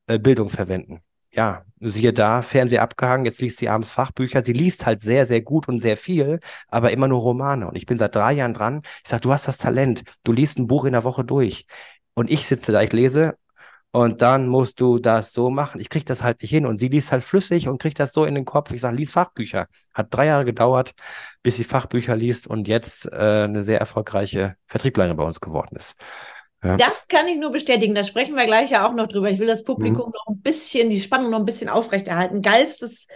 äh, 0.06 0.18
Bildung 0.18 0.48
verwenden. 0.48 1.00
Ja, 1.32 1.64
siehe 1.80 2.12
da, 2.12 2.42
Fernseher 2.42 2.82
abgehangen, 2.82 3.26
jetzt 3.26 3.40
liest 3.40 3.58
sie 3.58 3.68
abends 3.68 3.90
Fachbücher. 3.90 4.42
Sie 4.44 4.52
liest 4.52 4.86
halt 4.86 5.00
sehr, 5.00 5.26
sehr 5.26 5.40
gut 5.42 5.66
und 5.66 5.80
sehr 5.80 5.96
viel, 5.96 6.38
aber 6.68 6.92
immer 6.92 7.08
nur 7.08 7.20
Romane. 7.20 7.66
Und 7.66 7.76
ich 7.76 7.86
bin 7.86 7.98
seit 7.98 8.14
drei 8.14 8.32
Jahren 8.34 8.54
dran. 8.54 8.82
Ich 9.02 9.10
sag, 9.10 9.22
du 9.22 9.32
hast 9.32 9.48
das 9.48 9.58
Talent. 9.58 10.04
Du 10.22 10.32
liest 10.32 10.58
ein 10.58 10.68
Buch 10.68 10.84
in 10.84 10.92
der 10.92 11.02
Woche 11.02 11.24
durch. 11.24 11.66
Und 12.14 12.30
ich 12.30 12.46
sitze 12.46 12.70
da, 12.70 12.82
ich 12.82 12.92
lese 12.92 13.36
und 13.94 14.22
dann 14.22 14.48
musst 14.48 14.80
du 14.80 14.98
das 14.98 15.32
so 15.32 15.50
machen. 15.50 15.80
Ich 15.80 15.88
kriege 15.88 16.04
das 16.04 16.24
halt 16.24 16.42
nicht 16.42 16.50
hin. 16.50 16.66
Und 16.66 16.78
sie 16.78 16.88
liest 16.88 17.12
halt 17.12 17.22
flüssig 17.22 17.68
und 17.68 17.80
kriegt 17.80 18.00
das 18.00 18.12
so 18.12 18.24
in 18.24 18.34
den 18.34 18.44
Kopf. 18.44 18.72
Ich 18.72 18.80
sage, 18.80 18.96
lies 18.96 19.12
Fachbücher. 19.12 19.68
Hat 19.94 20.08
drei 20.10 20.26
Jahre 20.26 20.44
gedauert, 20.44 20.94
bis 21.44 21.54
sie 21.56 21.62
Fachbücher 21.62 22.16
liest 22.16 22.48
und 22.48 22.66
jetzt 22.66 23.06
äh, 23.12 23.44
eine 23.44 23.62
sehr 23.62 23.78
erfolgreiche 23.78 24.56
Vertrieblerin 24.66 25.16
bei 25.16 25.22
uns 25.22 25.38
geworden 25.40 25.76
ist. 25.76 25.94
Ja. 26.64 26.76
Das 26.78 27.08
kann 27.08 27.28
ich 27.28 27.36
nur 27.36 27.52
bestätigen. 27.52 27.94
Da 27.94 28.04
sprechen 28.04 28.34
wir 28.34 28.46
gleich 28.46 28.70
ja 28.70 28.88
auch 28.88 28.94
noch 28.94 29.06
drüber. 29.06 29.30
Ich 29.30 29.38
will 29.38 29.46
das 29.46 29.64
Publikum 29.64 30.06
mhm. 30.06 30.12
noch 30.12 30.26
ein 30.28 30.40
bisschen, 30.40 30.88
die 30.88 31.00
Spannung 31.00 31.30
noch 31.30 31.38
ein 31.38 31.44
bisschen 31.44 31.68
aufrechterhalten. 31.68 32.40
Geilstes 32.40 33.06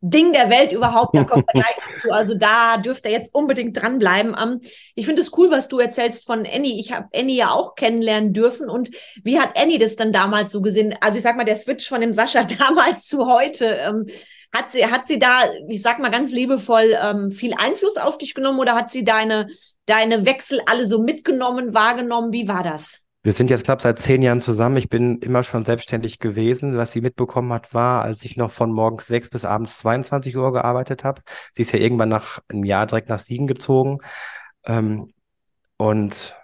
Ding 0.00 0.32
der 0.32 0.50
Welt 0.50 0.72
überhaupt, 0.72 1.14
da 1.14 1.24
kommt 1.24 1.44
er 1.48 1.60
gleich 1.60 1.76
dazu. 1.92 2.12
Also 2.12 2.34
da 2.34 2.76
dürft 2.76 3.04
ihr 3.04 3.10
jetzt 3.10 3.34
unbedingt 3.34 3.80
dranbleiben. 3.80 4.34
Um, 4.34 4.60
ich 4.94 5.06
finde 5.06 5.22
es 5.22 5.36
cool, 5.36 5.50
was 5.50 5.68
du 5.68 5.78
erzählst 5.78 6.24
von 6.24 6.46
Annie. 6.46 6.78
Ich 6.78 6.92
habe 6.92 7.08
Annie 7.14 7.36
ja 7.36 7.50
auch 7.50 7.74
kennenlernen 7.74 8.32
dürfen. 8.32 8.70
Und 8.70 8.90
wie 9.22 9.40
hat 9.40 9.58
Annie 9.58 9.78
das 9.78 9.96
dann 9.96 10.12
damals 10.12 10.52
so 10.52 10.62
gesehen? 10.62 10.94
Also 11.00 11.18
ich 11.18 11.24
sag 11.24 11.36
mal, 11.36 11.44
der 11.44 11.56
Switch 11.56 11.88
von 11.88 12.00
dem 12.00 12.14
Sascha 12.14 12.44
damals 12.58 13.06
zu 13.06 13.26
heute. 13.26 13.64
Ähm, 13.66 14.06
hat 14.54 14.70
sie, 14.70 14.86
hat 14.86 15.08
sie 15.08 15.18
da, 15.18 15.42
ich 15.68 15.82
sag 15.82 15.98
mal 15.98 16.10
ganz 16.10 16.30
liebevoll, 16.30 16.96
ähm, 17.02 17.32
viel 17.32 17.54
Einfluss 17.54 17.96
auf 17.96 18.18
dich 18.18 18.34
genommen 18.34 18.60
oder 18.60 18.76
hat 18.76 18.90
sie 18.90 19.02
deine 19.02 19.48
deine 19.86 20.24
Wechsel 20.26 20.60
alle 20.66 20.86
so 20.86 21.02
mitgenommen, 21.02 21.74
wahrgenommen? 21.74 22.32
Wie 22.32 22.48
war 22.48 22.62
das? 22.62 23.04
Wir 23.22 23.32
sind 23.32 23.48
jetzt 23.48 23.64
knapp 23.64 23.80
seit 23.80 23.98
zehn 23.98 24.20
Jahren 24.20 24.42
zusammen. 24.42 24.76
Ich 24.76 24.90
bin 24.90 25.18
immer 25.20 25.42
schon 25.42 25.62
selbstständig 25.62 26.18
gewesen. 26.18 26.76
Was 26.76 26.92
sie 26.92 27.00
mitbekommen 27.00 27.52
hat, 27.54 27.72
war, 27.72 28.02
als 28.02 28.22
ich 28.22 28.36
noch 28.36 28.50
von 28.50 28.70
morgens 28.70 29.06
sechs 29.06 29.30
bis 29.30 29.46
abends 29.46 29.78
22 29.78 30.36
Uhr 30.36 30.52
gearbeitet 30.52 31.04
habe. 31.04 31.22
Sie 31.54 31.62
ist 31.62 31.72
ja 31.72 31.78
irgendwann 31.78 32.10
nach 32.10 32.40
einem 32.48 32.64
Jahr 32.64 32.86
direkt 32.86 33.08
nach 33.08 33.18
Siegen 33.18 33.46
gezogen. 33.46 33.98
Ähm, 34.66 35.14
und 35.78 36.36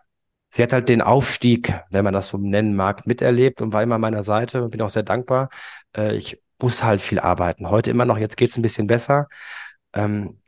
sie 0.51 0.63
hat 0.63 0.73
halt 0.73 0.89
den 0.89 1.03
Aufstieg, 1.03 1.75
wenn 1.91 2.05
man 2.05 2.15
das 2.15 2.29
so 2.29 2.39
nennen 2.39 2.75
mag, 2.75 3.07
miterlebt 3.07 3.61
und 3.61 3.75
war 3.75 3.83
immer 3.83 3.97
an 3.97 4.01
meiner 4.01 4.23
Seite 4.23 4.65
und 4.65 4.71
bin 4.71 4.81
auch 4.81 4.91
sehr 4.91 5.03
dankbar. 5.03 5.51
Äh, 5.95 6.17
ich 6.17 6.41
muss 6.63 6.83
halt 6.83 7.03
viel 7.03 7.19
arbeiten. 7.19 7.69
Heute 7.69 7.91
immer 7.91 8.07
noch, 8.07 8.17
jetzt 8.17 8.39
geht 8.39 8.49
es 8.49 8.57
ein 8.57 8.63
bisschen 8.63 8.87
besser. 8.87 9.29
Ähm, 9.93 10.40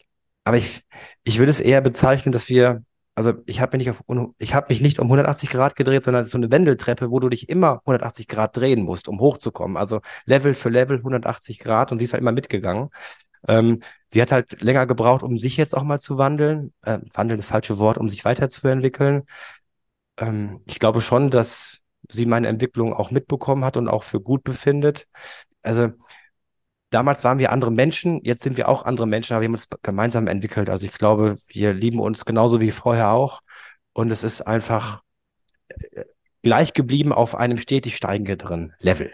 aber 0.45 0.57
ich, 0.57 0.85
ich 1.25 1.39
würde 1.39 1.51
es 1.51 1.61
eher 1.61 1.81
bezeichnen, 1.81 2.33
dass 2.33 2.49
wir, 2.49 2.83
also 3.15 3.35
ich 3.47 3.61
habe 3.61 3.77
mich 3.77 3.87
nicht 3.87 4.69
mich 4.69 4.81
nicht 4.81 4.99
um 4.99 5.09
180 5.09 5.51
Grad 5.51 5.77
gedreht, 5.77 6.05
sondern 6.05 6.25
so 6.25 6.39
eine 6.39 6.51
Wendeltreppe, 6.51 7.11
wo 7.11 7.21
du 7.21 7.29
dich 7.29 7.49
immer 7.49 7.81
180 7.85 8.29
Grad 8.29 8.57
drehen 8.57 8.83
musst, 8.83 9.09
um 9.09 9.21
hochzukommen. 9.21 9.77
Also 9.77 10.01
Level 10.25 10.55
für 10.55 10.71
Level 10.71 10.99
180 10.99 11.59
Grad 11.59 11.93
und 11.93 11.99
sie 11.99 12.05
ist 12.07 12.13
halt 12.13 12.23
immer 12.23 12.33
mitgegangen. 12.33 12.91
Ähm, 13.49 13.81
sie 14.09 14.23
hat 14.23 14.33
halt 14.33 14.63
länger 14.63 14.87
gebraucht, 14.87 15.23
um 15.23 15.39
sich 15.39 15.57
jetzt 15.57 15.77
auch 15.77 15.85
mal 15.85 16.01
zu 16.01 16.19
wandeln. 16.19 16.73
Äh, 16.85 17.01
wandeln 17.15 17.41
ist 17.41 17.47
das 17.47 17.53
falsche 17.53 17.79
Wort, 17.79 17.99
um 17.99 18.09
sich 18.09 18.25
weiterzuentwickeln. 18.25 19.25
Ähm, 20.19 20.61
ich 20.67 20.79
glaube 20.79 21.01
schon, 21.01 21.31
dass 21.31 21.81
sie 22.11 22.27
meine 22.27 22.49
Entwicklung 22.49 22.93
auch 22.95 23.11
mitbekommen 23.11 23.65
hat 23.65 23.77
und 23.77 23.89
auch 23.89 24.03
für 24.05 24.21
gut 24.21 24.45
befindet. 24.45 25.07
Also 25.63 25.91
damals 26.93 27.25
waren 27.25 27.39
wir 27.39 27.53
andere 27.53 27.73
Menschen, 27.73 28.21
jetzt 28.23 28.43
sind 28.43 28.57
wir 28.57 28.69
auch 28.69 28.85
andere 28.85 29.07
Menschen, 29.07 29.35
aber 29.35 29.43
wir 29.43 29.49
haben 29.49 29.55
uns 29.55 29.69
gemeinsam 29.83 30.27
entwickelt. 30.29 30.71
Also 30.71 30.87
ich 30.87 30.93
glaube, 30.93 31.37
wir 31.49 31.73
lieben 31.73 31.99
uns 31.99 32.25
genauso 32.25 32.61
wie 32.61 32.71
vorher 32.71 33.11
auch. 33.13 33.41
Und 33.93 34.11
es 34.11 34.23
ist 34.23 34.43
einfach 34.43 35.03
äh, 35.69 36.05
gleich 36.43 36.73
geblieben 36.73 37.13
auf 37.13 37.35
einem 37.35 37.59
stetig 37.59 37.97
steigenden 37.97 38.75
Level. 38.79 39.13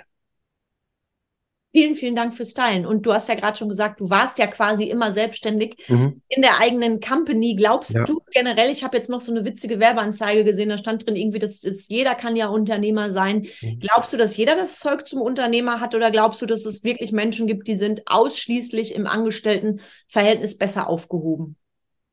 Vielen, 1.71 1.97
vielen 1.97 2.17
Dank 2.17 2.35
fürs 2.35 2.55
Teilen. 2.55 2.87
Und 2.87 3.05
du 3.05 3.13
hast 3.13 3.29
ja 3.29 3.35
gerade 3.35 3.59
schon 3.59 3.69
gesagt, 3.69 4.01
du 4.01 4.09
warst 4.09 4.39
ja 4.39 4.47
quasi 4.47 4.85
immer 4.85 5.13
selbstständig 5.13 5.77
mhm. 5.89 6.23
in 6.29 6.41
der 6.41 6.61
eigenen 6.61 6.99
Company. 6.99 7.57
Glaubst 7.57 7.95
ja. 7.95 8.05
du 8.05 8.23
generell, 8.33 8.71
ich 8.71 8.85
habe 8.85 8.97
jetzt 8.97 9.11
noch 9.11 9.21
so 9.21 9.33
eine 9.33 9.45
witzige 9.45 9.79
Werbeanzeige 9.79 10.45
gesehen, 10.45 10.71
da 10.71 10.79
stand 10.79 11.07
drin 11.07 11.15
irgendwie, 11.15 11.39
dass, 11.39 11.61
dass 11.61 11.89
jeder 11.89 12.15
kann 12.15 12.37
ja 12.37 12.49
Unternehmer 12.49 13.11
sein. 13.11 13.49
Mhm. 13.61 13.81
Glaubst 13.81 14.15
du, 14.15 14.17
dass 14.17 14.35
jeder 14.39 14.57
das 14.57 14.79
Zeug 14.79 15.07
zum 15.07 15.21
Unternehmer 15.21 15.79
hat 15.79 15.95
oder 15.95 16.11
glaubst 16.11 16.41
du, 16.41 16.47
dass 16.47 16.65
es 16.65 16.85
wirklich 16.85 17.13
Menschen 17.13 17.47
gibt, 17.47 17.69
die 17.69 17.77
sind 17.77 18.01
ausschließlich 18.07 18.95
im 18.95 19.07
Angestelltenverhältnis 19.07 20.57
besser 20.57 20.89
aufgehoben? 20.89 21.57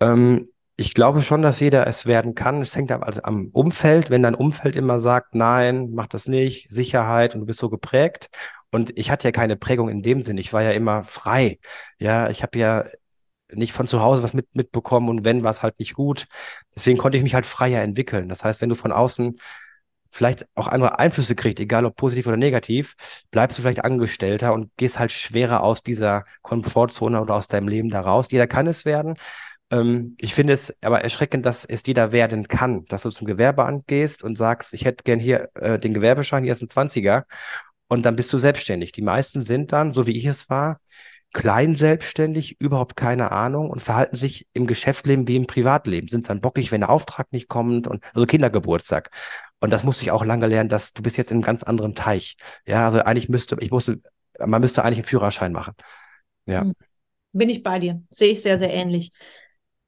Ähm, 0.01 0.49
ich 0.75 0.93
glaube 0.93 1.21
schon, 1.21 1.41
dass 1.41 1.61
jeder 1.61 1.87
es 1.87 2.05
werden 2.05 2.35
kann. 2.35 2.61
Es 2.61 2.75
hängt 2.75 2.91
also 2.91 3.21
am 3.23 3.51
Umfeld. 3.53 4.09
Wenn 4.09 4.23
dein 4.23 4.35
Umfeld 4.35 4.75
immer 4.75 4.99
sagt, 4.99 5.33
nein, 5.33 5.91
mach 5.93 6.07
das 6.07 6.27
nicht, 6.27 6.67
Sicherheit 6.69 7.33
und 7.33 7.39
du 7.39 7.45
bist 7.45 7.59
so 7.59 7.69
geprägt 7.69 8.29
und 8.75 8.97
ich 8.97 9.09
hatte 9.09 9.27
ja 9.27 9.31
keine 9.31 9.55
Prägung 9.55 9.87
in 9.89 10.03
dem 10.03 10.21
Sinn. 10.21 10.37
Ich 10.37 10.51
war 10.51 10.61
ja 10.61 10.71
immer 10.71 11.05
frei. 11.05 11.59
Ja, 11.97 12.29
ich 12.29 12.43
habe 12.43 12.59
ja 12.59 12.85
nicht 13.49 13.71
von 13.71 13.87
zu 13.87 14.01
Hause 14.01 14.21
was 14.21 14.33
mit, 14.33 14.53
mitbekommen 14.53 15.07
und 15.07 15.23
wenn, 15.23 15.43
war 15.43 15.51
es 15.51 15.63
halt 15.63 15.79
nicht 15.79 15.93
gut. 15.93 16.27
Deswegen 16.75 16.97
konnte 16.97 17.17
ich 17.17 17.23
mich 17.23 17.35
halt 17.35 17.45
freier 17.45 17.81
entwickeln. 17.81 18.27
Das 18.27 18.43
heißt, 18.43 18.61
wenn 18.61 18.69
du 18.69 18.75
von 18.75 18.91
außen 18.91 19.39
vielleicht 20.11 20.45
auch 20.55 20.67
andere 20.67 20.99
Einflüsse 20.99 21.35
kriegst, 21.35 21.61
egal 21.61 21.85
ob 21.85 21.95
positiv 21.95 22.27
oder 22.27 22.37
negativ, 22.37 22.95
bleibst 23.31 23.57
du 23.57 23.61
vielleicht 23.61 23.85
Angestellter 23.85 24.53
und 24.53 24.71
gehst 24.75 24.99
halt 24.99 25.11
schwerer 25.11 25.63
aus 25.63 25.81
dieser 25.81 26.25
Komfortzone 26.41 27.21
oder 27.21 27.35
aus 27.35 27.47
deinem 27.47 27.69
Leben 27.69 27.89
da 27.89 28.01
raus. 28.01 28.29
Jeder 28.29 28.47
kann 28.47 28.67
es 28.67 28.83
werden. 28.83 29.15
Ähm, 29.71 30.15
ich 30.19 30.33
finde 30.33 30.51
es 30.51 30.75
aber 30.83 31.01
erschreckend, 31.01 31.45
dass 31.45 31.63
es 31.63 31.83
jeder 31.85 32.11
werden 32.11 32.47
kann, 32.49 32.83
dass 32.85 33.03
du 33.03 33.09
zum 33.09 33.25
Gewerbeamt 33.25 33.87
gehst 33.87 34.21
und 34.21 34.37
sagst, 34.37 34.73
ich 34.73 34.83
hätte 34.83 35.05
gern 35.05 35.19
hier 35.19 35.49
äh, 35.55 35.79
den 35.79 35.93
Gewerbeschein, 35.93 36.43
hier 36.43 36.53
ist 36.53 36.61
ein 36.61 36.67
20er 36.69 37.23
und 37.87 38.05
dann 38.05 38.15
bist 38.15 38.31
du 38.33 38.37
selbstständig. 38.37 38.91
Die 38.91 39.01
meisten 39.01 39.41
sind 39.41 39.71
dann, 39.71 39.93
so 39.93 40.07
wie 40.07 40.17
ich 40.17 40.25
es 40.25 40.49
war, 40.49 40.79
klein 41.33 41.75
selbstständig, 41.75 42.59
überhaupt 42.61 42.95
keine 42.95 43.31
Ahnung 43.31 43.69
und 43.69 43.81
verhalten 43.81 44.15
sich 44.15 44.47
im 44.53 44.67
Geschäftsleben 44.67 45.27
wie 45.27 45.35
im 45.35 45.47
Privatleben. 45.47 46.07
Sind 46.07 46.29
dann 46.29 46.39
bockig, 46.39 46.71
wenn 46.71 46.81
der 46.81 46.89
Auftrag 46.89 47.31
nicht 47.33 47.49
kommt 47.49 47.87
und 47.87 48.03
also 48.13 48.25
Kindergeburtstag. 48.25 49.09
Und 49.59 49.71
das 49.71 49.83
musste 49.83 50.03
ich 50.03 50.11
auch 50.11 50.23
lange 50.23 50.47
lernen, 50.47 50.69
dass 50.69 50.93
du 50.93 51.03
bist 51.03 51.17
jetzt 51.17 51.31
in 51.31 51.37
einem 51.37 51.43
ganz 51.43 51.63
anderen 51.63 51.93
Teich. 51.93 52.37
Ja, 52.65 52.85
also 52.85 52.99
eigentlich 52.99 53.27
müsste, 53.27 53.57
ich 53.59 53.71
musste, 53.71 53.99
man 54.39 54.61
müsste 54.61 54.83
eigentlich 54.83 54.99
einen 54.99 55.07
Führerschein 55.07 55.51
machen. 55.51 55.73
Ja. 56.45 56.61
Hm. 56.61 56.73
Bin 57.33 57.49
ich 57.49 57.63
bei 57.63 57.79
dir. 57.79 58.01
Sehe 58.11 58.31
ich 58.31 58.41
sehr, 58.41 58.57
sehr 58.57 58.73
ähnlich. 58.73 59.11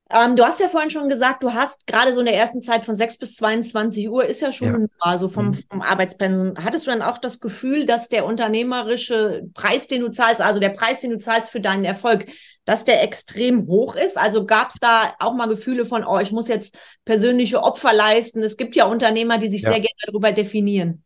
Ähm, 0.10 0.38
du 0.38 0.46
hast 0.46 0.62
ja 0.62 0.70
vorhin 0.70 0.89
schon 0.89 1.10
gesagt, 1.10 1.43
du 1.43 1.54
hast 1.54 1.86
gerade 1.86 2.13
so 2.13 2.22
in 2.22 2.28
der 2.28 2.36
ersten 2.36 2.62
Zeit 2.62 2.86
von 2.86 2.96
6 2.96 3.17
bis 3.17 3.36
22 3.36 4.10
Uhr 4.10 4.26
ist 4.26 4.41
ja 4.41 4.54
schon 4.54 4.82
ja. 4.82 4.88
also 5.00 5.28
vom, 5.28 5.48
mhm. 5.48 5.63
vom 5.70 5.82
Arbeitspensum. 5.82 6.63
Hattest 6.63 6.88
du 6.88 6.91
dann 6.91 7.02
auch 7.02 7.17
das 7.17 7.41
Gefühl, 7.41 7.86
dass 7.86 8.08
der 8.08 8.26
unternehmerische 8.26 9.43
Preis, 9.54 9.88
den 9.88 10.02
du 10.02 10.10
zahlst, 10.10 10.41
also 10.41 10.62
der 10.62 10.70
Preis, 10.70 11.02
den 11.02 11.12
du 11.12 11.17
zahlst 11.17 11.52
für 11.52 11.60
deinen 11.60 11.84
Erfolg, 11.84 12.26
dass 12.63 12.86
der 12.86 13.04
extrem 13.04 13.67
hoch 13.67 13.96
ist? 13.96 14.17
Also 14.17 14.46
gab 14.46 14.70
es 14.70 14.80
da 14.80 15.13
auch 15.20 15.34
mal 15.34 15.50
Gefühle 15.50 15.86
von, 15.86 16.06
oh, 16.06 16.20
ich 16.20 16.32
muss 16.32 16.48
jetzt 16.48 16.78
persönliche 17.04 17.62
Opfer 17.62 17.91
leisten? 17.91 18.41
Es 18.43 18.56
gibt 18.56 18.78
ja 18.78 18.86
Unternehmer, 18.86 19.39
die 19.39 19.50
sich 19.50 19.63
ja. 19.63 19.72
sehr 19.72 19.82
gerne 19.82 20.00
darüber 20.06 20.32
definieren. 20.32 21.04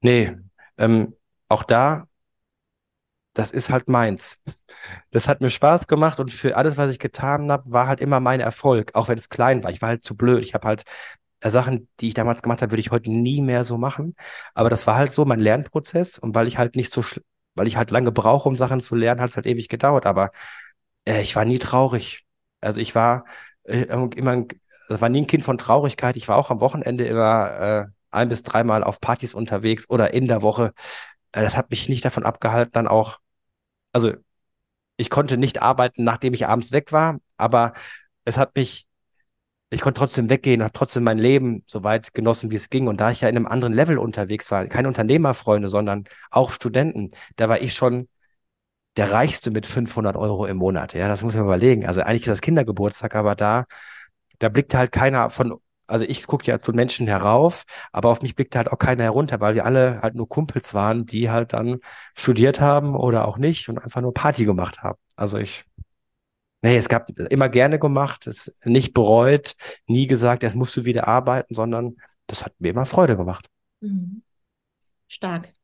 Nee, 0.00 0.32
ähm, 0.76 1.14
auch 1.48 1.62
da 1.62 2.06
das 3.40 3.50
ist 3.50 3.70
halt 3.70 3.88
meins. 3.88 4.42
Das 5.10 5.28
hat 5.28 5.40
mir 5.40 5.50
Spaß 5.50 5.86
gemacht 5.88 6.20
und 6.20 6.30
für 6.30 6.56
alles, 6.56 6.76
was 6.76 6.90
ich 6.90 6.98
getan 6.98 7.50
habe, 7.50 7.64
war 7.72 7.86
halt 7.88 8.00
immer 8.00 8.20
mein 8.20 8.40
Erfolg, 8.40 8.94
auch 8.94 9.08
wenn 9.08 9.18
es 9.18 9.28
klein 9.30 9.64
war. 9.64 9.70
Ich 9.70 9.82
war 9.82 9.88
halt 9.88 10.04
zu 10.04 10.16
blöd. 10.16 10.44
Ich 10.44 10.54
habe 10.54 10.68
halt 10.68 10.84
äh, 11.40 11.50
Sachen, 11.50 11.88
die 12.00 12.08
ich 12.08 12.14
damals 12.14 12.42
gemacht 12.42 12.62
habe, 12.62 12.72
würde 12.72 12.80
ich 12.80 12.90
heute 12.90 13.10
nie 13.10 13.40
mehr 13.42 13.64
so 13.64 13.78
machen. 13.78 14.14
Aber 14.54 14.70
das 14.70 14.86
war 14.86 14.96
halt 14.96 15.12
so 15.12 15.24
mein 15.24 15.40
Lernprozess 15.40 16.18
und 16.18 16.34
weil 16.34 16.48
ich 16.48 16.58
halt 16.58 16.76
nicht 16.76 16.92
so, 16.92 17.02
weil 17.54 17.66
ich 17.66 17.76
halt 17.76 17.90
lange 17.90 18.12
brauche, 18.12 18.48
um 18.48 18.56
Sachen 18.56 18.80
zu 18.80 18.94
lernen, 18.94 19.20
hat 19.20 19.30
es 19.30 19.36
halt 19.36 19.46
ewig 19.46 19.68
gedauert. 19.68 20.06
Aber 20.06 20.30
äh, 21.06 21.22
ich 21.22 21.36
war 21.36 21.44
nie 21.44 21.58
traurig. 21.58 22.26
Also 22.60 22.80
ich 22.80 22.94
war 22.94 23.24
äh, 23.64 23.82
immer, 23.82 24.46
war 24.88 25.08
nie 25.08 25.22
ein 25.22 25.26
Kind 25.26 25.44
von 25.44 25.58
Traurigkeit. 25.58 26.16
Ich 26.16 26.28
war 26.28 26.36
auch 26.36 26.50
am 26.50 26.60
Wochenende 26.60 27.06
immer 27.06 27.50
äh, 27.60 27.86
ein 28.10 28.28
bis 28.28 28.42
dreimal 28.42 28.84
auf 28.84 29.00
Partys 29.00 29.34
unterwegs 29.34 29.88
oder 29.88 30.12
in 30.14 30.26
der 30.26 30.42
Woche. 30.42 30.72
Äh, 31.32 31.42
das 31.42 31.56
hat 31.56 31.70
mich 31.70 31.88
nicht 31.88 32.04
davon 32.04 32.24
abgehalten, 32.24 32.72
dann 32.72 32.88
auch, 32.88 33.18
also 33.92 34.12
ich 34.96 35.10
konnte 35.10 35.36
nicht 35.38 35.62
arbeiten, 35.62 36.04
nachdem 36.04 36.34
ich 36.34 36.46
abends 36.46 36.72
weg 36.72 36.92
war, 36.92 37.18
aber 37.36 37.72
es 38.24 38.38
hat 38.38 38.56
mich, 38.56 38.86
ich 39.70 39.80
konnte 39.80 39.98
trotzdem 39.98 40.30
weggehen, 40.30 40.62
habe 40.62 40.72
trotzdem 40.72 41.04
mein 41.04 41.18
Leben 41.18 41.64
so 41.66 41.84
weit 41.84 42.14
genossen, 42.14 42.50
wie 42.50 42.56
es 42.56 42.70
ging. 42.70 42.88
Und 42.88 43.00
da 43.00 43.10
ich 43.10 43.20
ja 43.22 43.28
in 43.28 43.36
einem 43.36 43.46
anderen 43.46 43.72
Level 43.72 43.98
unterwegs 43.98 44.50
war, 44.50 44.66
keine 44.66 44.88
Unternehmerfreunde, 44.88 45.68
sondern 45.68 46.04
auch 46.30 46.52
Studenten, 46.52 47.10
da 47.36 47.48
war 47.48 47.60
ich 47.62 47.74
schon 47.74 48.08
der 48.96 49.12
Reichste 49.12 49.50
mit 49.50 49.66
500 49.66 50.16
Euro 50.16 50.46
im 50.46 50.58
Monat. 50.58 50.94
Ja, 50.94 51.08
das 51.08 51.22
muss 51.22 51.34
man 51.34 51.44
überlegen. 51.44 51.86
Also 51.86 52.02
eigentlich 52.02 52.22
ist 52.22 52.28
das 52.28 52.40
Kindergeburtstag, 52.40 53.14
aber 53.14 53.34
da, 53.36 53.66
da 54.38 54.48
blickt 54.48 54.74
halt 54.74 54.92
keiner 54.92 55.30
von 55.30 55.60
also 55.90 56.04
ich 56.08 56.26
gucke 56.26 56.46
ja 56.46 56.58
zu 56.58 56.72
Menschen 56.72 57.06
herauf, 57.06 57.64
aber 57.92 58.10
auf 58.10 58.22
mich 58.22 58.34
blickte 58.34 58.58
halt 58.58 58.70
auch 58.70 58.78
keiner 58.78 59.04
herunter, 59.04 59.40
weil 59.40 59.54
wir 59.54 59.64
alle 59.64 60.00
halt 60.02 60.14
nur 60.14 60.28
Kumpels 60.28 60.74
waren, 60.74 61.06
die 61.06 61.30
halt 61.30 61.52
dann 61.52 61.80
studiert 62.14 62.60
haben 62.60 62.94
oder 62.96 63.26
auch 63.26 63.38
nicht 63.38 63.68
und 63.68 63.78
einfach 63.78 64.00
nur 64.00 64.14
Party 64.14 64.44
gemacht 64.44 64.82
haben. 64.82 64.98
Also 65.16 65.38
ich, 65.38 65.64
nee, 66.62 66.76
es 66.76 66.88
gab 66.88 67.08
immer 67.30 67.48
gerne 67.48 67.78
gemacht, 67.78 68.26
es 68.26 68.54
nicht 68.64 68.94
bereut, 68.94 69.56
nie 69.86 70.06
gesagt, 70.06 70.42
jetzt 70.42 70.56
musst 70.56 70.76
du 70.76 70.84
wieder 70.84 71.08
arbeiten, 71.08 71.54
sondern 71.54 71.96
das 72.26 72.44
hat 72.44 72.54
mir 72.58 72.70
immer 72.70 72.86
Freude 72.86 73.16
gemacht. 73.16 73.48
Mhm. 73.80 74.22
Stark. 75.08 75.54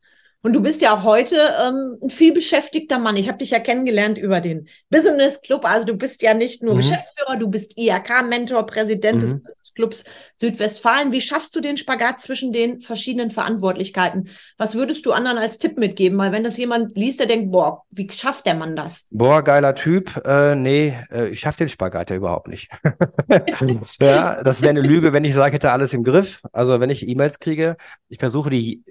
Und 0.47 0.53
du 0.53 0.61
bist 0.63 0.81
ja 0.81 1.03
heute 1.03 1.35
ähm, 1.61 1.99
ein 2.01 2.09
viel 2.09 2.33
beschäftigter 2.33 3.01
Mann. 3.01 3.17
Ich 3.17 3.27
habe 3.27 3.39
dich 3.39 3.51
ja 3.51 3.59
kennengelernt 3.59 4.17
über 4.17 4.41
den 4.41 4.69
Business 4.91 5.41
Club. 5.41 5.65
Also 5.65 5.89
du 5.89 5.97
bist 5.97 6.23
ja 6.23 6.35
nicht 6.35 6.63
nur 6.63 6.75
mhm. 6.75 6.79
Geschäftsführer, 6.79 7.37
du 7.37 7.49
bist 7.49 7.77
IHK-Mentor, 7.77 8.65
Präsident 8.65 9.17
mhm. 9.17 9.21
des 9.23 9.35
Business 9.41 9.75
Clubs 9.75 10.05
Südwestfalen. 10.37 11.11
Wie 11.11 11.21
schaffst 11.21 11.57
du 11.57 11.61
den 11.61 11.77
Spagat 11.77 12.21
zwischen 12.21 12.53
den 12.53 12.81
verschiedenen 12.81 13.33
Verantwortlichkeiten? 13.33 14.29
Was 14.57 14.77
würdest 14.77 15.05
du 15.05 15.11
anderen 15.11 15.39
als 15.39 15.59
Tipp 15.59 15.79
mitgeben? 15.79 16.17
Weil 16.17 16.31
wenn 16.31 16.45
das 16.45 16.57
jemand 16.59 16.97
liest, 16.97 17.19
der 17.19 17.27
denkt, 17.27 17.51
boah, 17.51 17.83
wie 17.91 18.09
schafft 18.13 18.47
der 18.47 18.55
Mann 18.55 18.77
das? 18.77 19.09
Boah, 19.11 19.43
geiler 19.43 19.75
Typ. 19.75 20.17
Äh, 20.25 20.55
nee, 20.55 20.97
äh, 21.11 21.27
ich 21.27 21.41
schaffe 21.41 21.59
den 21.59 21.69
Spagat 21.71 22.11
ja 22.11 22.17
überhaupt 22.17 22.47
nicht. 22.47 22.71
ja, 23.99 24.45
das 24.45 24.63
wäre 24.63 24.71
eine 24.71 24.83
Lüge, 24.83 25.13
wenn 25.13 25.25
ich 25.25 25.35
sage, 25.35 25.57
hätte 25.57 25.73
alles 25.73 25.93
im 25.93 26.05
Griff. 26.05 26.43
Also 26.53 26.79
wenn 26.79 26.91
ich 26.91 27.09
E-Mails 27.09 27.41
kriege, 27.41 27.77
ich 28.09 28.21
versuche 28.21 28.51
die 28.51 28.85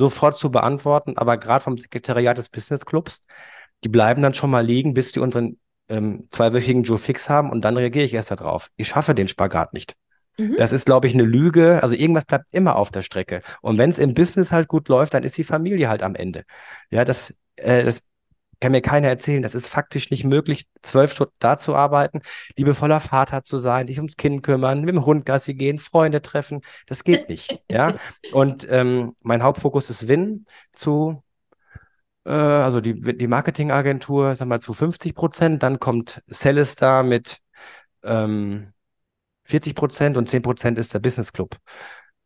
sofort 0.00 0.36
zu 0.36 0.50
beantworten, 0.50 1.16
aber 1.16 1.36
gerade 1.36 1.62
vom 1.62 1.78
Sekretariat 1.78 2.36
des 2.36 2.48
Business 2.48 2.84
Clubs, 2.84 3.24
die 3.84 3.88
bleiben 3.88 4.22
dann 4.22 4.34
schon 4.34 4.50
mal 4.50 4.64
liegen, 4.66 4.94
bis 4.94 5.12
die 5.12 5.20
unseren 5.20 5.58
ähm, 5.88 6.26
zweiwöchigen 6.30 6.82
Joe 6.82 6.98
Fix 6.98 7.28
haben 7.28 7.50
und 7.50 7.62
dann 7.64 7.76
reagiere 7.76 8.04
ich 8.04 8.14
erst 8.14 8.30
darauf. 8.30 8.70
Ich 8.76 8.88
schaffe 8.88 9.14
den 9.14 9.28
Spagat 9.28 9.72
nicht. 9.74 9.94
Mhm. 10.38 10.56
Das 10.56 10.72
ist, 10.72 10.86
glaube 10.86 11.06
ich, 11.06 11.14
eine 11.14 11.24
Lüge. 11.24 11.82
Also 11.82 11.94
irgendwas 11.94 12.24
bleibt 12.24 12.46
immer 12.50 12.76
auf 12.76 12.90
der 12.90 13.02
Strecke. 13.02 13.42
Und 13.60 13.78
wenn 13.78 13.90
es 13.90 13.98
im 13.98 14.14
Business 14.14 14.52
halt 14.52 14.68
gut 14.68 14.88
läuft, 14.88 15.14
dann 15.14 15.22
ist 15.22 15.36
die 15.36 15.44
Familie 15.44 15.88
halt 15.88 16.02
am 16.02 16.14
Ende. 16.14 16.44
Ja, 16.90 17.04
das, 17.04 17.34
äh, 17.56 17.84
das 17.84 18.02
kann 18.60 18.72
mir 18.72 18.82
keiner 18.82 19.08
erzählen, 19.08 19.42
das 19.42 19.54
ist 19.54 19.68
faktisch 19.68 20.10
nicht 20.10 20.24
möglich, 20.24 20.66
zwölf 20.82 21.12
Stunden 21.12 21.34
da 21.38 21.58
zu 21.58 21.74
arbeiten, 21.74 22.20
liebevoller 22.56 23.00
Vater 23.00 23.42
zu 23.42 23.58
sein, 23.58 23.86
dich 23.86 23.98
ums 23.98 24.16
Kind 24.16 24.42
kümmern, 24.42 24.80
mit 24.80 24.94
dem 24.94 25.06
Hund 25.06 25.24
Gassi 25.26 25.54
gehen, 25.54 25.78
Freunde 25.78 26.22
treffen. 26.22 26.60
Das 26.86 27.04
geht 27.04 27.28
nicht. 27.28 27.58
ja. 27.70 27.94
Und 28.32 28.66
ähm, 28.70 29.16
mein 29.22 29.42
Hauptfokus 29.42 29.90
ist 29.90 30.08
Win 30.08 30.44
zu, 30.72 31.22
äh, 32.24 32.30
also 32.30 32.80
die, 32.80 33.16
die 33.16 33.26
Marketingagentur, 33.26 34.36
sag 34.36 34.48
mal, 34.48 34.60
zu 34.60 34.74
50 34.74 35.14
Prozent. 35.14 35.62
Dann 35.62 35.80
kommt 35.80 36.22
Celestar 36.30 37.02
mit 37.02 37.38
ähm, 38.02 38.72
40 39.44 39.74
Prozent 39.74 40.16
und 40.16 40.28
10 40.28 40.42
Prozent 40.42 40.78
ist 40.78 40.94
der 40.94 41.00
Business 41.00 41.32
Club. 41.32 41.56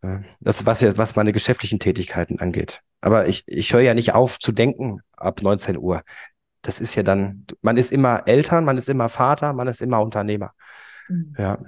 Äh, 0.03 0.19
das, 0.41 0.67
was 0.67 0.83
was 0.99 1.17
meine 1.17 1.33
geschäftlichen 1.33 1.79
Tätigkeiten 1.79 2.41
angeht. 2.41 2.83
Aber 3.05 3.29
ich, 3.29 3.45
ich 3.47 3.75
höre 3.75 3.83
ja 3.83 3.93
nicht 3.93 4.15
auf 4.15 4.39
zu 4.39 4.51
denken 4.51 5.03
ab 5.13 5.43
19 5.43 5.77
Uhr. 5.77 6.01
Das 6.63 6.81
ist 6.81 6.95
ja 6.95 7.03
dann, 7.03 7.45
man 7.61 7.77
ist 7.77 7.93
immer 7.93 8.23
Eltern, 8.27 8.65
man 8.65 8.79
ist 8.79 8.89
immer 8.89 9.11
Vater, 9.11 9.53
man 9.53 9.69
ist 9.69 9.83
immer 9.83 10.01
Unternehmer. 10.01 10.53
Mhm. 11.11 11.35
Ja. 11.37 11.59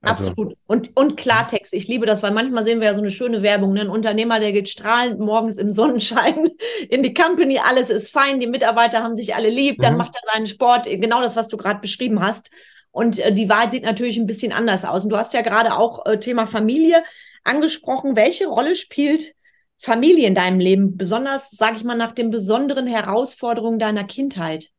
Also. 0.00 0.30
Absolut. 0.30 0.56
Und, 0.66 0.96
und 0.96 1.18
Klartext. 1.18 1.74
Ich 1.74 1.88
liebe 1.88 2.06
das, 2.06 2.22
weil 2.22 2.30
manchmal 2.30 2.64
sehen 2.64 2.80
wir 2.80 2.86
ja 2.86 2.94
so 2.94 3.02
eine 3.02 3.10
schöne 3.10 3.42
Werbung. 3.42 3.74
Ne? 3.74 3.82
Ein 3.82 3.90
Unternehmer, 3.90 4.40
der 4.40 4.52
geht 4.52 4.70
strahlend 4.70 5.20
morgens 5.20 5.58
im 5.58 5.74
Sonnenschein 5.74 6.48
in 6.88 7.02
die 7.02 7.12
Company, 7.12 7.58
alles 7.58 7.90
ist 7.90 8.10
fein, 8.10 8.40
die 8.40 8.46
Mitarbeiter 8.46 9.02
haben 9.02 9.16
sich 9.16 9.34
alle 9.34 9.50
lieb, 9.50 9.76
mhm. 9.76 9.82
dann 9.82 9.96
macht 9.98 10.14
er 10.14 10.32
seinen 10.32 10.46
Sport, 10.46 10.86
genau 10.86 11.20
das, 11.20 11.36
was 11.36 11.48
du 11.48 11.58
gerade 11.58 11.80
beschrieben 11.80 12.22
hast. 12.22 12.50
Und 12.92 13.18
äh, 13.18 13.30
die 13.30 13.50
Wahrheit 13.50 13.72
sieht 13.72 13.84
natürlich 13.84 14.16
ein 14.16 14.26
bisschen 14.26 14.52
anders 14.52 14.86
aus. 14.86 15.04
Und 15.04 15.10
du 15.10 15.18
hast 15.18 15.34
ja 15.34 15.42
gerade 15.42 15.76
auch 15.76 16.06
äh, 16.06 16.18
Thema 16.18 16.46
Familie 16.46 17.04
angesprochen. 17.44 18.16
Welche 18.16 18.46
Rolle 18.46 18.74
spielt 18.74 19.34
Familie 19.80 20.28
in 20.28 20.34
deinem 20.34 20.60
Leben, 20.60 20.98
besonders, 20.98 21.50
sage 21.50 21.76
ich 21.78 21.84
mal, 21.84 21.96
nach 21.96 22.12
den 22.12 22.30
besonderen 22.30 22.86
Herausforderungen 22.86 23.78
deiner 23.78 24.04
Kindheit? 24.04 24.72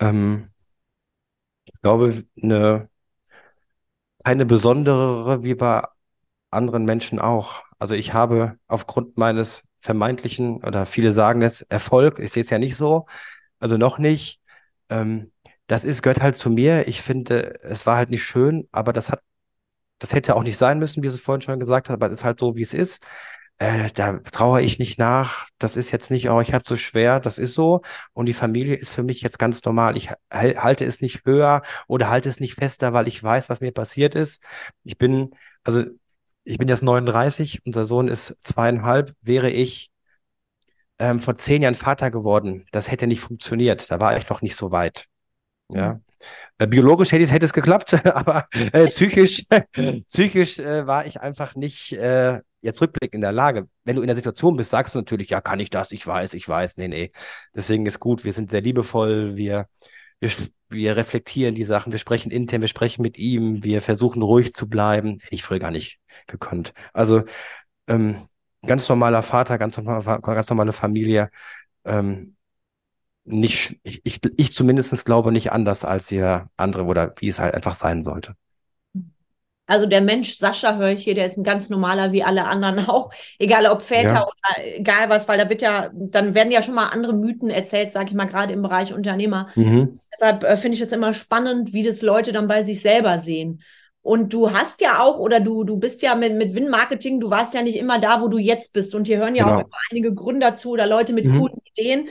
Ähm, 0.00 0.48
ich 1.66 1.80
glaube, 1.82 2.24
eine, 2.42 2.88
eine 4.24 4.46
besondere 4.46 5.44
wie 5.44 5.54
bei 5.54 5.84
anderen 6.50 6.86
Menschen 6.86 7.18
auch. 7.18 7.62
Also 7.78 7.94
ich 7.94 8.14
habe 8.14 8.56
aufgrund 8.68 9.18
meines 9.18 9.64
vermeintlichen, 9.80 10.64
oder 10.64 10.86
viele 10.86 11.12
sagen 11.12 11.42
es, 11.42 11.60
Erfolg, 11.62 12.18
ich 12.18 12.32
sehe 12.32 12.42
es 12.42 12.50
ja 12.50 12.58
nicht 12.58 12.76
so, 12.76 13.04
also 13.58 13.76
noch 13.76 13.98
nicht. 13.98 14.40
Ähm, 14.88 15.30
das 15.66 15.84
ist, 15.84 16.02
gehört 16.02 16.22
halt 16.22 16.36
zu 16.36 16.48
mir. 16.48 16.88
Ich 16.88 17.02
finde, 17.02 17.60
es 17.62 17.84
war 17.84 17.96
halt 17.98 18.08
nicht 18.10 18.24
schön, 18.24 18.66
aber 18.72 18.94
das 18.94 19.10
hat, 19.10 19.20
das 19.98 20.14
hätte 20.14 20.36
auch 20.36 20.42
nicht 20.42 20.56
sein 20.56 20.78
müssen, 20.78 21.02
wie 21.02 21.08
es 21.08 21.20
vorhin 21.20 21.42
schon 21.42 21.60
gesagt 21.60 21.90
hat, 21.90 21.94
aber 21.94 22.06
es 22.06 22.14
ist 22.14 22.24
halt 22.24 22.40
so, 22.40 22.56
wie 22.56 22.62
es 22.62 22.72
ist 22.72 23.04
äh, 23.62 23.90
da 23.94 24.18
trauere 24.18 24.60
ich 24.60 24.80
nicht 24.80 24.98
nach, 24.98 25.46
das 25.58 25.76
ist 25.76 25.92
jetzt 25.92 26.10
nicht, 26.10 26.28
oh, 26.28 26.40
ich 26.40 26.52
habe 26.52 26.64
so 26.66 26.76
schwer, 26.76 27.20
das 27.20 27.38
ist 27.38 27.54
so. 27.54 27.82
Und 28.12 28.26
die 28.26 28.32
Familie 28.32 28.74
ist 28.74 28.90
für 28.90 29.04
mich 29.04 29.22
jetzt 29.22 29.38
ganz 29.38 29.62
normal. 29.64 29.96
Ich 29.96 30.10
halte 30.32 30.84
es 30.84 31.00
nicht 31.00 31.24
höher 31.24 31.62
oder 31.86 32.10
halte 32.10 32.28
es 32.28 32.40
nicht 32.40 32.54
fester, 32.56 32.92
weil 32.92 33.06
ich 33.06 33.22
weiß, 33.22 33.48
was 33.48 33.60
mir 33.60 33.70
passiert 33.70 34.16
ist. 34.16 34.42
Ich 34.82 34.98
bin, 34.98 35.30
also 35.62 35.84
ich 36.42 36.58
bin 36.58 36.66
jetzt 36.66 36.82
39, 36.82 37.60
unser 37.64 37.84
Sohn 37.84 38.08
ist 38.08 38.36
zweieinhalb, 38.40 39.14
wäre 39.20 39.50
ich 39.50 39.92
ähm, 40.98 41.20
vor 41.20 41.36
zehn 41.36 41.62
Jahren 41.62 41.74
Vater 41.74 42.10
geworden. 42.10 42.66
Das 42.72 42.90
hätte 42.90 43.06
nicht 43.06 43.20
funktioniert. 43.20 43.92
Da 43.92 44.00
war 44.00 44.16
ich 44.16 44.28
noch 44.28 44.42
nicht 44.42 44.56
so 44.56 44.72
weit. 44.72 45.06
Ja. 45.68 45.94
Mhm. 45.94 46.00
Äh, 46.58 46.66
biologisch 46.66 47.12
hätte 47.12 47.24
es, 47.24 47.32
hätte 47.32 47.44
es 47.44 47.52
geklappt, 47.52 48.06
aber 48.06 48.44
äh, 48.72 48.86
psychisch, 48.88 49.44
psychisch 50.08 50.58
äh, 50.58 50.86
war 50.86 51.06
ich 51.06 51.20
einfach 51.20 51.54
nicht 51.54 51.92
äh, 51.92 52.40
jetzt 52.62 52.80
rückblickend 52.80 53.16
in 53.16 53.20
der 53.20 53.32
Lage. 53.32 53.68
Wenn 53.84 53.96
du 53.96 54.02
in 54.02 54.06
der 54.08 54.16
Situation 54.16 54.56
bist, 54.56 54.70
sagst 54.70 54.94
du 54.94 54.98
natürlich, 55.00 55.30
ja, 55.30 55.40
kann 55.40 55.60
ich 55.60 55.70
das, 55.70 55.92
ich 55.92 56.06
weiß, 56.06 56.34
ich 56.34 56.48
weiß, 56.48 56.76
nee, 56.78 56.88
nee. 56.88 57.12
Deswegen 57.54 57.86
ist 57.86 58.00
gut, 58.00 58.24
wir 58.24 58.32
sind 58.32 58.50
sehr 58.50 58.62
liebevoll, 58.62 59.36
wir, 59.36 59.66
wir, 60.20 60.30
wir 60.68 60.96
reflektieren 60.96 61.54
die 61.54 61.64
Sachen, 61.64 61.92
wir 61.92 61.98
sprechen 61.98 62.30
intern, 62.30 62.62
wir 62.62 62.68
sprechen 62.68 63.02
mit 63.02 63.18
ihm, 63.18 63.62
wir 63.64 63.82
versuchen 63.82 64.22
ruhig 64.22 64.54
zu 64.54 64.68
bleiben. 64.68 65.18
Hätte 65.20 65.34
ich 65.34 65.42
früher 65.42 65.58
gar 65.58 65.70
nicht 65.72 65.98
gekonnt. 66.26 66.72
Also 66.92 67.22
ähm, 67.88 68.28
ganz 68.66 68.88
normaler 68.88 69.22
Vater, 69.22 69.58
ganz, 69.58 69.76
normal, 69.76 70.20
ganz 70.20 70.48
normale 70.50 70.72
Familie. 70.72 71.30
Ähm, 71.84 72.36
nicht, 73.24 73.78
ich, 73.82 74.00
ich, 74.04 74.20
ich 74.36 74.54
zumindest 74.54 75.04
glaube 75.04 75.32
nicht 75.32 75.52
anders 75.52 75.84
als 75.84 76.10
ihr 76.12 76.50
andere 76.56 76.84
oder 76.84 77.14
wie 77.18 77.28
es 77.28 77.38
halt 77.40 77.54
einfach 77.54 77.74
sein 77.74 78.02
sollte. 78.02 78.34
Also 79.72 79.86
der 79.86 80.02
Mensch 80.02 80.36
Sascha 80.36 80.76
höre 80.76 80.90
ich 80.90 81.04
hier, 81.04 81.14
der 81.14 81.24
ist 81.24 81.38
ein 81.38 81.44
ganz 81.44 81.70
normaler 81.70 82.12
wie 82.12 82.22
alle 82.22 82.44
anderen 82.44 82.78
auch, 82.88 83.10
egal 83.38 83.64
ob 83.64 83.80
Väter 83.80 84.12
ja. 84.12 84.26
oder 84.26 84.76
egal 84.76 85.08
was, 85.08 85.26
weil 85.28 85.38
da 85.38 85.48
wird 85.48 85.62
ja, 85.62 85.90
dann 85.94 86.34
werden 86.34 86.52
ja 86.52 86.60
schon 86.60 86.74
mal 86.74 86.88
andere 86.88 87.14
Mythen 87.14 87.48
erzählt, 87.48 87.90
sage 87.90 88.10
ich 88.10 88.14
mal, 88.14 88.26
gerade 88.26 88.52
im 88.52 88.60
Bereich 88.60 88.92
Unternehmer. 88.92 89.48
Mhm. 89.54 89.98
Deshalb 90.12 90.44
äh, 90.44 90.58
finde 90.58 90.74
ich 90.74 90.82
es 90.82 90.92
immer 90.92 91.14
spannend, 91.14 91.72
wie 91.72 91.82
das 91.82 92.02
Leute 92.02 92.32
dann 92.32 92.48
bei 92.48 92.62
sich 92.64 92.82
selber 92.82 93.18
sehen. 93.18 93.62
Und 94.02 94.34
du 94.34 94.50
hast 94.50 94.82
ja 94.82 95.00
auch, 95.00 95.18
oder 95.18 95.40
du, 95.40 95.64
du 95.64 95.78
bist 95.78 96.02
ja 96.02 96.14
mit, 96.16 96.34
mit 96.34 96.54
Win-Marketing, 96.54 97.18
du 97.18 97.30
warst 97.30 97.54
ja 97.54 97.62
nicht 97.62 97.76
immer 97.76 97.98
da, 97.98 98.20
wo 98.20 98.28
du 98.28 98.36
jetzt 98.36 98.74
bist. 98.74 98.94
Und 98.94 99.06
hier 99.06 99.16
hören 99.16 99.34
ja 99.34 99.44
genau. 99.44 99.60
auch 99.60 99.70
einige 99.90 100.12
Gründer 100.12 100.54
zu 100.54 100.72
oder 100.72 100.86
Leute 100.86 101.14
mit 101.14 101.24
mhm. 101.24 101.38
coolen 101.38 101.58
Ideen. 101.74 102.08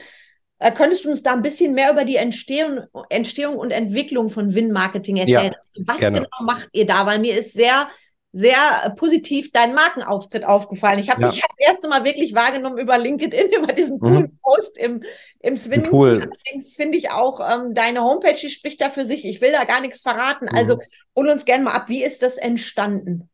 Äh, 0.62 0.72
könntest 0.72 1.05
du 1.05 1.09
uns 1.09 1.24
da 1.24 1.34
ein 1.34 1.41
bisschen 1.41 1.74
mehr 1.74 1.91
über 1.91 2.05
die 2.05 2.18
Entstehung, 2.18 2.82
Entstehung 3.09 3.57
und 3.57 3.72
Entwicklung 3.72 4.30
von 4.30 4.53
Win-Marketing 4.53 5.18
erzählen? 5.18 5.53
Ja, 5.53 5.84
Was 5.86 5.97
gerne. 5.97 6.20
genau 6.20 6.43
macht 6.45 6.70
ihr 6.74 6.86
da? 6.86 7.05
Weil 7.07 7.18
mir 7.20 7.36
ist 7.38 7.53
sehr 7.53 7.89
sehr 8.34 8.93
positiv 8.95 9.51
dein 9.51 9.74
Markenauftritt 9.74 10.45
aufgefallen. 10.45 10.99
Ich 10.99 11.09
habe 11.09 11.22
Ja. 11.22 11.30
dich 11.30 11.41
das 11.41 11.68
erste 11.68 11.89
Mal 11.89 12.05
wirklich 12.05 12.34
wahrgenommen 12.34 12.78
über 12.78 12.97
LinkedIn, 12.97 13.51
über 13.57 13.74
diesen 13.74 13.99
Mhm. 13.99 14.05
coolen 14.05 14.39
Post 14.41 14.78
im, 14.78 15.03
im 15.41 15.57
Swimming 15.57 15.89
Pool. 15.89 16.22
Allerdings 16.22 16.76
finde 16.76 16.97
ich 16.97 17.09
auch 17.09 17.41
ähm, 17.41 17.74
deine 17.74 18.01
Homepage, 18.03 18.38
die 18.39 18.49
spricht 18.49 18.80
da 18.80 18.89
für 18.89 19.03
sich. 19.03 19.26
Ich 19.26 19.41
will 19.41 19.51
da 19.51 19.66
gar 19.66 19.82
nichts 19.82 20.01
verraten. 20.01 20.45
Mhm. 20.45 20.55
Also 20.55 20.80
hol 21.16 21.28
uns 21.28 21.43
gerne 21.43 21.64
mal 21.66 21.74
ab. 21.74 21.89
Wie 21.89 22.03
ist 22.05 22.24
das 22.24 22.38
entstanden? 22.38 23.30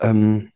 Ähm, 0.00 0.50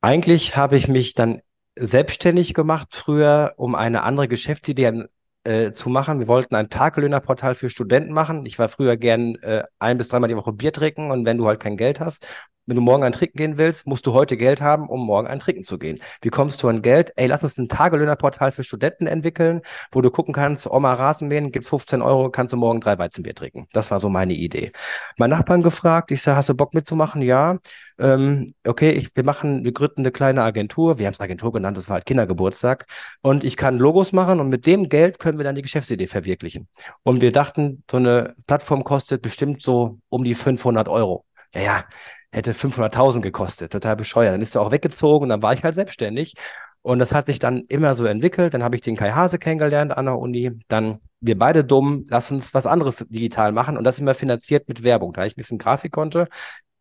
eigentlich 0.00 0.56
habe 0.56 0.76
ich 0.76 0.88
mich 0.88 1.14
dann 1.14 1.40
selbstständig 1.76 2.54
gemacht 2.54 2.88
früher, 2.94 3.54
um 3.56 3.74
eine 3.74 4.02
andere 4.02 4.28
Geschäftsidee 4.28 5.08
äh, 5.44 5.72
zu 5.72 5.90
machen. 5.90 6.20
Wir 6.20 6.28
wollten 6.28 6.54
ein 6.54 6.70
Tagelöhnerportal 6.70 7.54
für 7.54 7.70
Studenten 7.70 8.12
machen. 8.12 8.46
Ich 8.46 8.58
war 8.58 8.68
früher 8.68 8.96
gern 8.96 9.36
äh, 9.36 9.64
ein 9.78 9.98
bis 9.98 10.08
dreimal 10.08 10.28
die 10.28 10.36
Woche 10.36 10.52
Bier 10.52 10.72
trinken 10.72 11.10
und 11.10 11.26
wenn 11.26 11.38
du 11.38 11.46
halt 11.46 11.60
kein 11.60 11.76
Geld 11.76 12.00
hast, 12.00 12.26
wenn 12.66 12.76
du 12.76 12.82
morgen 12.82 13.04
ein 13.04 13.12
Trinken 13.12 13.36
gehen 13.38 13.58
willst, 13.58 13.86
musst 13.86 14.06
du 14.06 14.12
heute 14.12 14.36
Geld 14.36 14.60
haben, 14.60 14.88
um 14.88 15.04
morgen 15.04 15.26
ein 15.26 15.38
Trinken 15.38 15.64
zu 15.64 15.78
gehen. 15.78 16.00
Wie 16.22 16.30
kommst 16.30 16.62
du 16.62 16.68
an 16.68 16.82
Geld? 16.82 17.12
Ey, 17.16 17.26
lass 17.26 17.44
uns 17.44 17.58
ein 17.58 17.68
Tagelöhnerportal 17.68 18.52
für 18.52 18.64
Studenten 18.64 19.06
entwickeln, 19.06 19.60
wo 19.92 20.00
du 20.00 20.10
gucken 20.10 20.32
kannst, 20.32 20.66
Oma 20.66 20.94
Rasenmähen, 20.94 21.52
gibt's 21.52 21.68
15 21.68 22.02
Euro, 22.02 22.30
kannst 22.30 22.52
du 22.52 22.56
morgen 22.56 22.80
drei 22.80 22.98
Weizenbier 22.98 23.34
trinken. 23.34 23.66
Das 23.72 23.90
war 23.90 24.00
so 24.00 24.08
meine 24.08 24.32
Idee. 24.32 24.72
Mein 25.18 25.30
Nachbarn 25.30 25.62
gefragt, 25.62 26.10
ich 26.10 26.22
sage, 26.22 26.36
hast 26.36 26.48
du 26.48 26.54
Bock 26.54 26.74
mitzumachen? 26.74 27.22
Ja. 27.22 27.58
Ähm, 27.98 28.54
okay, 28.66 28.90
ich, 28.90 29.14
wir 29.14 29.24
machen, 29.24 29.64
wir 29.64 29.72
gründen 29.72 30.00
eine 30.00 30.10
kleine 30.10 30.42
Agentur. 30.42 30.98
Wir 30.98 31.06
haben 31.06 31.14
es 31.14 31.20
Agentur 31.20 31.52
genannt, 31.52 31.76
das 31.76 31.88
war 31.88 31.94
halt 31.94 32.06
Kindergeburtstag. 32.06 32.86
Und 33.22 33.44
ich 33.44 33.56
kann 33.56 33.78
Logos 33.78 34.12
machen 34.12 34.40
und 34.40 34.48
mit 34.48 34.66
dem 34.66 34.88
Geld 34.88 35.18
können 35.18 35.38
wir 35.38 35.44
dann 35.44 35.54
die 35.54 35.62
Geschäftsidee 35.62 36.06
verwirklichen. 36.06 36.68
Und 37.02 37.20
wir 37.20 37.32
dachten, 37.32 37.84
so 37.90 37.98
eine 37.98 38.34
Plattform 38.46 38.84
kostet 38.84 39.22
bestimmt 39.22 39.62
so 39.62 39.98
um 40.08 40.24
die 40.24 40.34
500 40.34 40.88
Euro. 40.88 41.24
Ja, 41.54 41.60
ja, 41.60 41.84
hätte 42.34 42.52
500.000 42.52 43.20
gekostet, 43.20 43.72
total 43.72 43.96
bescheuert. 43.96 44.34
Dann 44.34 44.42
ist 44.42 44.54
er 44.54 44.62
auch 44.62 44.72
weggezogen 44.72 45.24
und 45.24 45.28
dann 45.28 45.42
war 45.42 45.54
ich 45.54 45.62
halt 45.62 45.76
selbstständig. 45.76 46.34
Und 46.82 46.98
das 46.98 47.14
hat 47.14 47.26
sich 47.26 47.38
dann 47.38 47.62
immer 47.68 47.94
so 47.94 48.04
entwickelt. 48.04 48.52
Dann 48.52 48.62
habe 48.62 48.76
ich 48.76 48.82
den 48.82 48.96
Kai 48.96 49.12
Hase 49.12 49.38
kennengelernt 49.38 49.96
an 49.96 50.04
der 50.04 50.18
Uni. 50.18 50.52
Dann 50.68 50.98
wir 51.20 51.38
beide 51.38 51.64
dumm, 51.64 52.04
lass 52.10 52.30
uns 52.30 52.52
was 52.52 52.66
anderes 52.66 53.06
digital 53.08 53.52
machen. 53.52 53.78
Und 53.78 53.84
das 53.84 53.98
immer 53.98 54.14
finanziert 54.14 54.68
mit 54.68 54.82
Werbung. 54.82 55.12
Da 55.14 55.24
ich 55.24 55.34
ein 55.34 55.36
bisschen 55.36 55.58
Grafik 55.58 55.92
konnte, 55.92 56.28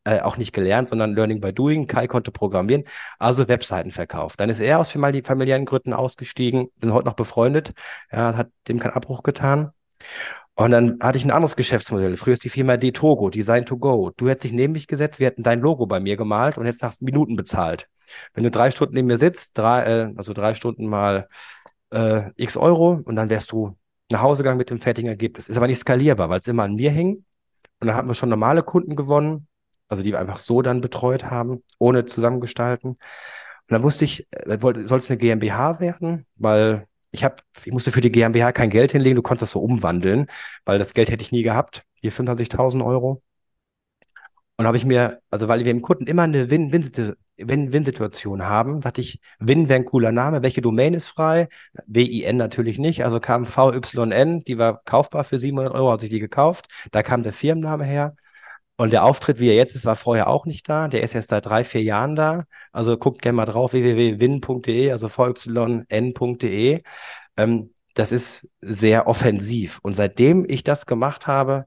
äh, 0.06 0.20
auch 0.20 0.36
nicht 0.38 0.51
gelernt, 0.51 0.89
sondern 0.89 1.16
Learning 1.16 1.39
by 1.39 1.54
Doing. 1.54 1.88
Kai 1.88 2.08
konnte 2.08 2.32
programmieren, 2.32 2.84
also 3.20 3.47
Webseiten 3.47 3.91
verkauft. 3.91 4.39
Dann 4.41 4.49
ist 4.49 4.60
er 4.60 4.80
aus 4.80 4.91
familiären 4.91 5.66
Gründen 5.66 5.93
ausgestiegen, 5.93 6.68
sind 6.82 6.93
heute 6.93 7.06
noch 7.06 7.16
befreundet. 7.16 7.74
Er 8.10 8.36
hat 8.36 8.49
dem 8.68 8.80
keinen 8.80 8.93
Abbruch 8.93 9.24
getan. 9.24 9.72
Und 10.56 10.72
dann 10.72 10.99
hatte 11.01 11.18
ich 11.18 11.26
ein 11.26 11.32
anderes 11.32 11.56
Geschäftsmodell. 11.56 12.16
Früher 12.16 12.34
ist 12.34 12.43
die 12.43 12.49
Firma 12.49 12.78
D-Togo, 12.78 13.30
Design 13.30 13.66
to 13.66 13.78
Go. 13.78 14.12
Du 14.16 14.30
hättest 14.30 14.43
dich 14.43 14.54
neben 14.54 14.74
mich 14.74 14.88
gesetzt, 14.88 15.20
wir 15.20 15.28
hätten 15.28 15.41
dein 15.41 15.60
Logo 15.60 15.88
bei 15.88 15.99
mir 15.99 16.16
gemalt 16.16 16.58
und 16.58 16.66
hättest 16.66 16.84
nach 16.84 16.95
Minuten 17.01 17.36
bezahlt. 17.36 17.89
Wenn 18.34 18.43
du 18.43 18.51
drei 18.51 18.70
Stunden 18.70 18.93
neben 18.93 19.08
mir 19.08 19.18
sitzt, 19.18 19.58
drei, 19.58 19.84
äh, 19.84 20.14
also 20.16 20.34
drei 20.34 20.54
Stunden 20.54 20.88
mal 20.88 21.28
äh, 21.91 22.30
x 22.36 22.56
Euro 22.58 23.01
und 23.04 23.16
dann 23.16 23.30
wärst 23.30 23.51
du 23.51 23.76
nach 24.12 24.22
Hause 24.22 24.43
gegangen 24.43 24.60
mit 24.60 24.70
dem 24.70 24.80
fertigen 24.80 25.10
Ergebnis. 25.10 25.47
Ist 25.49 25.58
aber 25.58 25.68
nicht 25.68 25.80
skalierbar, 25.80 26.30
weil 26.30 26.39
es 26.39 26.47
immer 26.47 26.64
an 26.64 26.76
mir 26.76 26.91
hing. 26.91 27.26
Und 27.80 27.88
dann 27.88 27.95
haben 27.95 28.08
wir 28.08 28.14
schon 28.14 28.30
normale 28.30 28.62
Kunden 28.62 28.95
gewonnen, 28.95 29.47
also 29.88 30.04
die 30.04 30.12
wir 30.12 30.20
einfach 30.20 30.38
so 30.38 30.62
dann 30.62 30.82
betreut 30.82 31.26
haben, 31.26 31.64
ohne 31.80 32.06
zusammengestalten. 32.06 32.91
Und 32.91 32.99
dann 33.70 33.84
wusste 33.84 34.06
ich, 34.06 34.28
äh, 34.32 34.58
soll 34.60 34.99
es 34.99 35.10
eine 35.10 35.18
GmbH 35.18 35.80
werden, 35.80 36.28
weil 36.36 36.88
ich 37.14 37.24
habe, 37.24 37.38
ich 37.66 37.72
musste 37.72 37.91
für 37.91 38.01
die 38.01 38.11
GmbH 38.11 38.51
kein 38.51 38.70
Geld 38.70 38.91
hinlegen, 38.91 39.16
du 39.16 39.22
konntest 39.22 39.43
das 39.43 39.51
so 39.51 39.59
umwandeln, 39.61 40.28
weil 40.66 40.80
das 40.80 40.93
Geld 40.93 41.09
hätte 41.09 41.24
ich 41.24 41.32
nie 41.32 41.43
gehabt, 41.43 41.84
hier 41.95 42.11
25.000 42.11 42.84
Euro. 42.84 43.22
Und 44.57 44.68
habe 44.68 44.78
ich 44.78 44.86
mir, 44.86 45.20
also 45.32 45.47
weil 45.47 45.64
wir 45.66 45.72
im 45.72 45.82
Kunden 45.82 46.05
immer 46.07 46.24
eine 46.24 46.49
Win-Win-Situ- 46.49 47.16
Win-Win-Situation 47.38 48.43
haben, 48.43 48.82
dachte 48.82 49.01
ich, 49.01 49.20
Win 49.39 49.68
wäre 49.68 49.80
ein 49.80 49.86
cooler 49.86 50.11
Name. 50.11 50.43
Welche 50.43 50.61
Domain 50.61 50.93
ist 50.93 51.07
frei? 51.07 51.47
WIN 51.88 52.38
natürlich 52.38 52.78
nicht. 52.78 53.03
Also 53.03 53.20
kam 53.20 53.45
VYN, 53.45 54.43
die 54.43 54.57
war 54.59 54.82
kaufbar 54.86 55.24
für 55.24 55.39
700 55.39 55.74
Euro, 55.74 55.91
hat 55.91 56.01
sich 56.01 56.11
die 56.11 56.20
gekauft. 56.20 56.68
Da 56.91 57.01
kam 57.01 57.24
der 57.24 57.34
Firmenname 57.34 57.84
her. 57.86 58.16
Und 58.84 58.92
der 58.92 59.06
Auftritt, 59.06 59.40
wie 59.40 59.48
er 59.48 59.56
jetzt 59.56 59.78
ist, 59.78 59.86
war 59.86 59.96
vorher 59.96 60.28
auch 60.28 60.46
nicht 60.46 60.68
da. 60.68 60.90
Der 60.90 61.04
ist 61.04 61.14
jetzt 61.14 61.30
seit 61.30 61.46
drei, 61.46 61.64
vier 61.64 61.82
Jahren 61.84 62.18
da. 62.18 62.44
Also 62.74 62.98
guckt 62.98 63.22
gerne 63.22 63.38
mal 63.38 63.46
drauf, 63.46 63.72
www.win.de, 63.72 64.92
also 64.92 65.08
vyn.de. 65.08 66.82
Ähm, 67.38 67.74
das 67.94 68.12
ist 68.12 68.50
sehr 68.60 69.08
offensiv. 69.08 69.80
Und 69.84 69.96
seitdem 69.96 70.46
ich 70.50 70.66
das 70.66 70.86
gemacht 70.86 71.28
habe, 71.28 71.66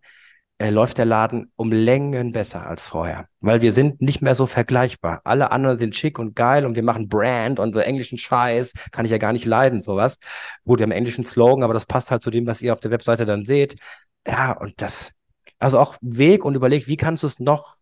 äh, 0.59 0.69
läuft 0.69 0.99
der 0.99 1.07
Laden 1.07 1.51
um 1.57 1.73
Längen 1.73 2.33
besser 2.33 2.67
als 2.67 2.87
vorher. 2.87 3.29
Weil 3.41 3.63
wir 3.63 3.73
sind 3.73 4.03
nicht 4.03 4.21
mehr 4.21 4.35
so 4.35 4.45
vergleichbar. 4.45 5.23
Alle 5.25 5.53
anderen 5.53 5.79
sind 5.79 5.97
schick 5.97 6.19
und 6.19 6.37
geil 6.37 6.67
und 6.67 6.77
wir 6.77 6.83
machen 6.83 7.09
Brand 7.09 7.59
und 7.59 7.73
so 7.73 7.79
englischen 7.81 8.19
Scheiß. 8.19 8.75
Kann 8.93 9.07
ich 9.07 9.11
ja 9.11 9.17
gar 9.17 9.33
nicht 9.33 9.47
leiden, 9.47 9.81
sowas. 9.81 10.19
Gut, 10.67 10.81
wir 10.81 10.83
haben 10.83 10.93
englischen 10.93 11.25
Slogan, 11.25 11.65
aber 11.65 11.73
das 11.73 11.87
passt 11.87 12.11
halt 12.11 12.21
zu 12.21 12.31
dem, 12.31 12.47
was 12.47 12.61
ihr 12.61 12.75
auf 12.75 12.81
der 12.81 12.91
Webseite 12.91 13.25
dann 13.25 13.47
seht. 13.47 13.77
Ja, 14.27 14.53
und 14.53 14.83
das, 14.83 15.13
also 15.59 15.79
auch 15.79 15.97
Weg 16.01 16.45
und 16.45 16.55
überlegt, 16.55 16.89
wie 16.89 16.97
kannst 16.97 17.23
du 17.23 17.27
es 17.27 17.41
noch 17.41 17.77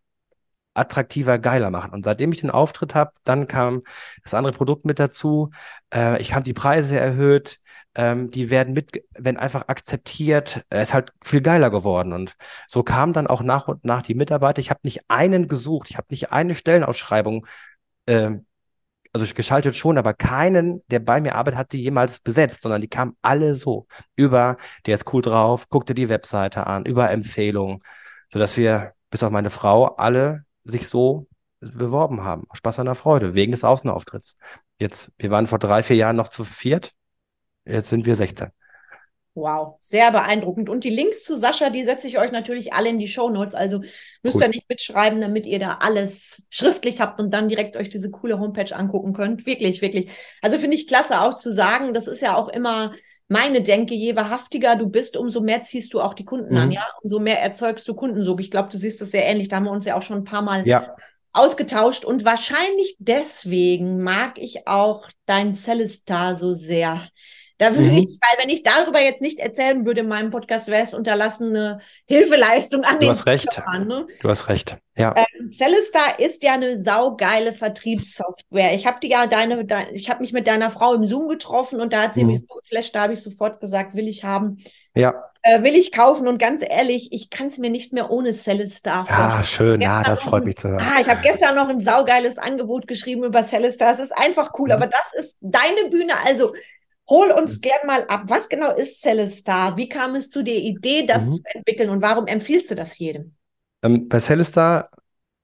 attraktiver, 0.75 1.39
geiler 1.39 1.71
machen. 1.71 1.93
Und 1.93 2.05
seitdem 2.05 2.33
ich 2.33 2.41
den 2.41 2.51
Auftritt 2.51 2.95
habe, 2.95 3.13
dann 3.25 3.47
kam 3.47 3.83
das 4.23 4.35
andere 4.35 4.53
Produkt 4.53 4.85
mit 4.85 4.99
dazu. 4.99 5.51
Äh, 5.93 6.21
ich 6.21 6.35
habe 6.35 6.45
die 6.45 6.53
Preise 6.53 6.99
erhöht. 6.99 7.61
Ähm, 7.97 8.31
die 8.31 8.51
werden 8.51 8.75
mit, 8.75 9.05
werden 9.17 9.37
einfach 9.37 9.69
akzeptiert. 9.69 10.65
Es 10.69 10.89
ist 10.89 10.95
halt 10.95 11.13
viel 11.23 11.41
geiler 11.41 11.71
geworden. 11.71 12.13
Und 12.13 12.37
so 12.67 12.83
kamen 12.83 13.13
dann 13.13 13.29
auch 13.29 13.43
nach 13.43 13.69
und 13.69 13.85
nach 13.85 14.03
die 14.03 14.15
Mitarbeiter. 14.15 14.61
Ich 14.61 14.71
habe 14.71 14.81
nicht 14.83 15.03
einen 15.09 15.47
gesucht. 15.49 15.91
Ich 15.91 15.97
habe 15.97 16.09
nicht 16.11 16.33
eine 16.33 16.55
Stellenausschreibung, 16.57 17.47
ähm, 18.09 18.47
also 19.15 19.33
geschaltet 19.35 19.77
schon, 19.77 19.97
aber 19.97 20.13
keinen, 20.13 20.83
der 20.89 20.99
bei 20.99 21.21
mir 21.21 21.37
arbeitet, 21.37 21.59
hat 21.59 21.73
die 21.73 21.83
jemals 21.83 22.19
besetzt, 22.19 22.63
sondern 22.63 22.81
die 22.81 22.89
kamen 22.89 23.17
alle 23.23 23.55
so. 23.55 23.87
Über, 24.17 24.57
der 24.87 24.97
ist 24.97 25.13
cool 25.15 25.23
drauf, 25.23 25.69
guckte 25.69 25.95
die 25.95 26.09
Webseite 26.09 26.67
an, 26.67 26.85
über 26.85 27.11
Empfehlungen, 27.11 27.79
sodass 28.33 28.57
wir, 28.57 28.93
bis 29.11 29.23
auf 29.23 29.31
meine 29.31 29.51
Frau, 29.51 29.95
alle 29.97 30.45
sich 30.65 30.89
so 30.89 31.29
beworben 31.61 32.25
haben. 32.25 32.47
Spaß 32.53 32.81
an 32.81 32.87
der 32.87 32.97
Freude, 32.97 33.35
wegen 33.35 33.53
des 33.53 33.63
Außenauftritts. 33.63 34.37
Jetzt, 34.81 35.13
wir 35.19 35.31
waren 35.31 35.47
vor 35.47 35.61
drei, 35.61 35.85
vier 35.85 35.97
Jahren 35.97 36.17
noch 36.17 36.29
zu 36.29 36.43
viert. 36.43 36.93
Jetzt 37.65 37.91
sind 37.91 38.07
wir 38.07 38.17
16. 38.17 38.49
Wow, 39.37 39.79
sehr 39.83 40.13
beeindruckend. 40.13 40.69
Und 40.69 40.85
die 40.85 40.91
Links 40.91 41.25
zu 41.25 41.37
Sascha, 41.37 41.69
die 41.69 41.83
setze 41.85 42.07
ich 42.07 42.19
euch 42.19 42.31
natürlich 42.31 42.73
alle 42.73 42.89
in 42.89 43.01
die 43.01 43.09
Show 43.09 43.31
Notes. 43.31 43.57
Also 43.57 43.81
müsst 44.23 44.37
Cool. 44.37 44.43
ihr 44.43 44.49
nicht 44.49 44.69
mitschreiben, 44.69 45.21
damit 45.21 45.45
ihr 45.47 45.59
da 45.59 45.79
alles 45.81 46.47
schriftlich 46.51 47.01
habt 47.01 47.21
und 47.21 47.35
dann 47.35 47.49
direkt 47.49 47.77
euch 47.77 47.89
diese 47.89 48.13
coole 48.13 48.39
Homepage 48.39 48.75
angucken 48.75 49.13
könnt. 49.13 49.45
Wirklich, 49.45 49.83
wirklich. 49.83 50.09
Also 50.41 50.59
finde 50.59 50.77
ich 50.77 50.87
klasse 50.87 51.21
auch 51.21 51.35
zu 51.35 51.53
sagen, 51.53 51.95
das 51.95 52.07
ist 52.07 52.21
ja 52.23 52.37
auch 52.37 52.49
immer 52.49 52.93
meine 53.27 53.61
Denke, 53.61 53.95
je 53.95 54.15
wahrhaftiger 54.15 54.77
du 54.77 54.89
bist, 54.89 55.17
umso 55.17 55.41
mehr 55.41 55.65
ziehst 55.65 55.95
du 55.95 56.01
auch 56.01 56.15
die 56.15 56.25
Kunden 56.25 56.57
an, 56.57 56.69
Mhm. 56.69 56.73
ja? 56.73 56.87
Umso 57.03 57.19
mehr 57.19 57.41
erzeugst 57.43 57.89
du 57.89 57.95
Kundensog. 57.95 58.41
Ich 58.41 58.53
glaube, 58.53 58.69
du 58.69 58.79
siehst 58.79 59.01
das 59.01 59.11
sehr 59.11 59.27
ähnlich. 59.27 59.49
Da 59.49 59.57
haben 59.57 59.65
wir 59.65 59.73
uns 59.73 59.85
ja 59.85 59.97
auch 59.97 60.03
schon 60.03 60.19
ein 60.19 60.25
paar 60.25 60.43
Mal 60.43 60.65
Ja, 60.69 60.95
ausgetauscht 61.33 62.05
und 62.05 62.25
wahrscheinlich 62.25 62.95
deswegen 63.01 64.01
mag 64.03 64.39
ich 64.39 64.69
auch 64.69 65.09
dein 65.27 65.57
Celestar 65.57 66.37
so 66.37 66.53
sehr. 66.53 67.09
Da 67.59 67.71
würde 67.77 67.91
Mhm. 67.93 67.97
ich, 67.99 68.07
weil 68.21 68.43
wenn 68.43 68.49
ich 68.49 68.65
darüber 68.65 69.01
jetzt 69.01 69.23
nicht 69.23 69.39
erzählen 69.39 69.87
würde 69.87 70.01
in 70.01 70.09
meinem 70.09 70.31
Podcast, 70.33 70.67
wäre 70.69 70.83
es 70.83 70.93
unterlassene 70.93 71.81
Hilfeleistung 72.07 72.83
an 72.85 72.95
du 72.95 73.01
den 73.03 73.11
hast 73.11 73.27
recht. 73.27 73.53
Zuhörern, 73.53 73.87
ne? 73.87 74.07
Du 74.21 74.29
hast 74.29 74.49
recht. 74.49 74.77
Ja. 74.97 75.15
Ähm, 75.17 75.51
Celestar 75.53 76.19
ist 76.19 76.43
ja 76.43 76.55
eine 76.55 76.83
saugeile 76.83 77.53
Vertriebssoftware. 77.53 78.75
Ich 78.75 78.87
habe 78.87 78.99
die 79.03 79.09
ja 79.09 79.27
deine, 79.27 79.65
dein, 79.65 79.95
ich 79.95 80.11
habe 80.11 80.21
mich 80.21 80.33
mit 80.33 80.47
deiner 80.47 80.71
Frau 80.71 80.95
im 80.95 81.05
Zoom 81.07 81.29
getroffen 81.29 81.81
und 81.81 81.93
da 81.93 82.03
hat 82.03 82.15
sie 82.15 82.23
Mhm. 82.23 82.31
mich 82.31 82.41
so 82.41 82.55
geflasht, 82.61 82.95
da 82.95 83.03
habe 83.03 83.13
ich 83.13 83.23
sofort 83.23 83.61
gesagt, 83.61 83.95
will 83.95 84.09
ich 84.09 84.25
haben, 84.25 84.59
Ja. 84.95 85.15
äh, 85.43 85.63
will 85.63 85.75
ich 85.75 85.93
kaufen 85.93 86.27
und 86.29 86.39
ganz 86.39 86.63
ehrlich, 86.67 87.09
ich 87.13 87.31
kann 87.31 87.49
es 87.49 87.59
mir 87.59 87.71
nicht 87.71 87.93
mehr 87.93 88.11
ohne 88.11 88.33
Celestar 88.33 89.07
Ah, 89.09 89.45
schön. 89.45 89.81
Ja, 89.81 90.03
das 90.03 90.23
freut 90.23 90.43
ein- 90.43 90.47
mich 90.47 90.57
zu 90.57 90.69
hören. 90.69 90.81
Ah, 90.81 91.01
ich 91.01 91.09
habe 91.09 91.21
gestern 91.23 91.55
noch 91.55 91.69
ein 91.69 91.81
saugeiles 91.81 92.39
Angebot 92.39 92.87
geschrieben 92.87 93.25
über 93.25 93.43
Celestar. 93.43 93.93
Es 93.93 93.99
ist 94.01 94.17
einfach 94.17 94.53
cool, 94.59 94.69
Mhm. 94.69 94.73
aber 94.75 94.87
das 94.87 95.13
ist 95.25 95.37
deine 95.41 95.89
Bühne. 95.91 96.13
Also 96.25 96.55
hol 97.09 97.31
uns 97.33 97.61
gern 97.61 97.87
mal 97.87 98.07
ab. 98.09 98.25
Was 98.29 98.49
genau 98.49 98.75
ist 98.75 99.03
Celestar? 99.03 99.77
Wie 99.77 99.89
kam 99.89 100.15
es 100.15 100.31
zu 100.31 100.43
der 100.43 100.57
Idee, 100.57 101.07
das 101.07 101.25
Mhm. 101.25 101.35
zu 101.35 101.43
entwickeln 101.55 101.91
und 101.91 102.03
warum 102.03 102.27
empfiehlst 102.27 102.71
du 102.71 102.75
das 102.75 102.99
jedem? 102.99 103.37
Ähm, 103.83 104.09
bei 104.09 104.19
Celestar 104.21 104.91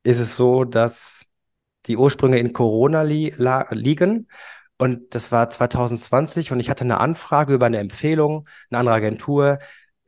ist 0.03 0.19
es 0.19 0.37
so, 0.37 0.65
dass 0.65 1.27
die 1.87 1.97
Ursprünge 1.97 2.39
in 2.39 2.53
Corona 2.53 3.03
li 3.03 3.35
la 3.37 3.67
liegen. 3.73 4.29
Und 4.79 5.15
das 5.15 5.33
war 5.33 5.51
2020 5.51 6.53
und 6.53 6.61
ich 6.61 6.71
hatte 6.71 6.85
eine 6.85 6.99
Anfrage 7.01 7.55
über 7.55 7.67
eine 7.67 7.79
Empfehlung, 7.79 8.49
eine 8.71 8.79
andere 8.81 8.95
Agentur, 8.97 9.59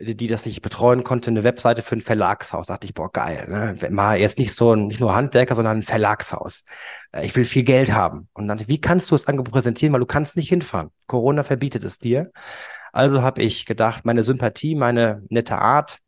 die 0.04 0.26
das 0.26 0.46
nicht 0.46 0.62
betreuen 0.62 1.04
konnte, 1.04 1.30
eine 1.30 1.44
Webseite 1.44 1.82
für 1.82 1.96
ein 1.96 2.00
Verlagshaus. 2.00 2.66
Da 2.66 2.74
dachte 2.74 2.86
ich, 2.86 2.94
boah, 2.94 3.10
geil. 3.10 3.46
Ne? 3.48 3.90
Mal 3.90 4.18
jetzt 4.18 4.38
nicht 4.38 4.54
so 4.54 4.74
nicht 4.74 5.00
nur 5.00 5.14
Handwerker, 5.14 5.54
sondern 5.54 5.78
ein 5.78 5.82
Verlagshaus. 5.82 6.64
Äh, 7.12 7.26
Ich 7.26 7.36
will 7.36 7.44
viel 7.44 7.62
Geld 7.62 7.92
haben. 7.92 8.28
Und 8.32 8.48
dann, 8.48 8.66
wie 8.68 8.80
kannst 8.80 9.10
du 9.10 9.14
das 9.14 9.26
Angebot 9.26 9.52
präsentieren? 9.52 9.92
Weil 9.92 10.00
du 10.00 10.06
kannst 10.06 10.36
nicht 10.36 10.48
hinfahren. 10.48 10.90
Corona 11.06 11.44
verbietet 11.44 11.84
es 11.84 11.98
dir. 11.98 12.30
Also 12.92 13.22
habe 13.22 13.42
ich 13.42 13.64
gedacht, 13.66 14.04
meine 14.04 14.24
Sympathie, 14.24 14.74
meine 14.74 15.22
nette 15.30 15.56
Art, 15.58 15.98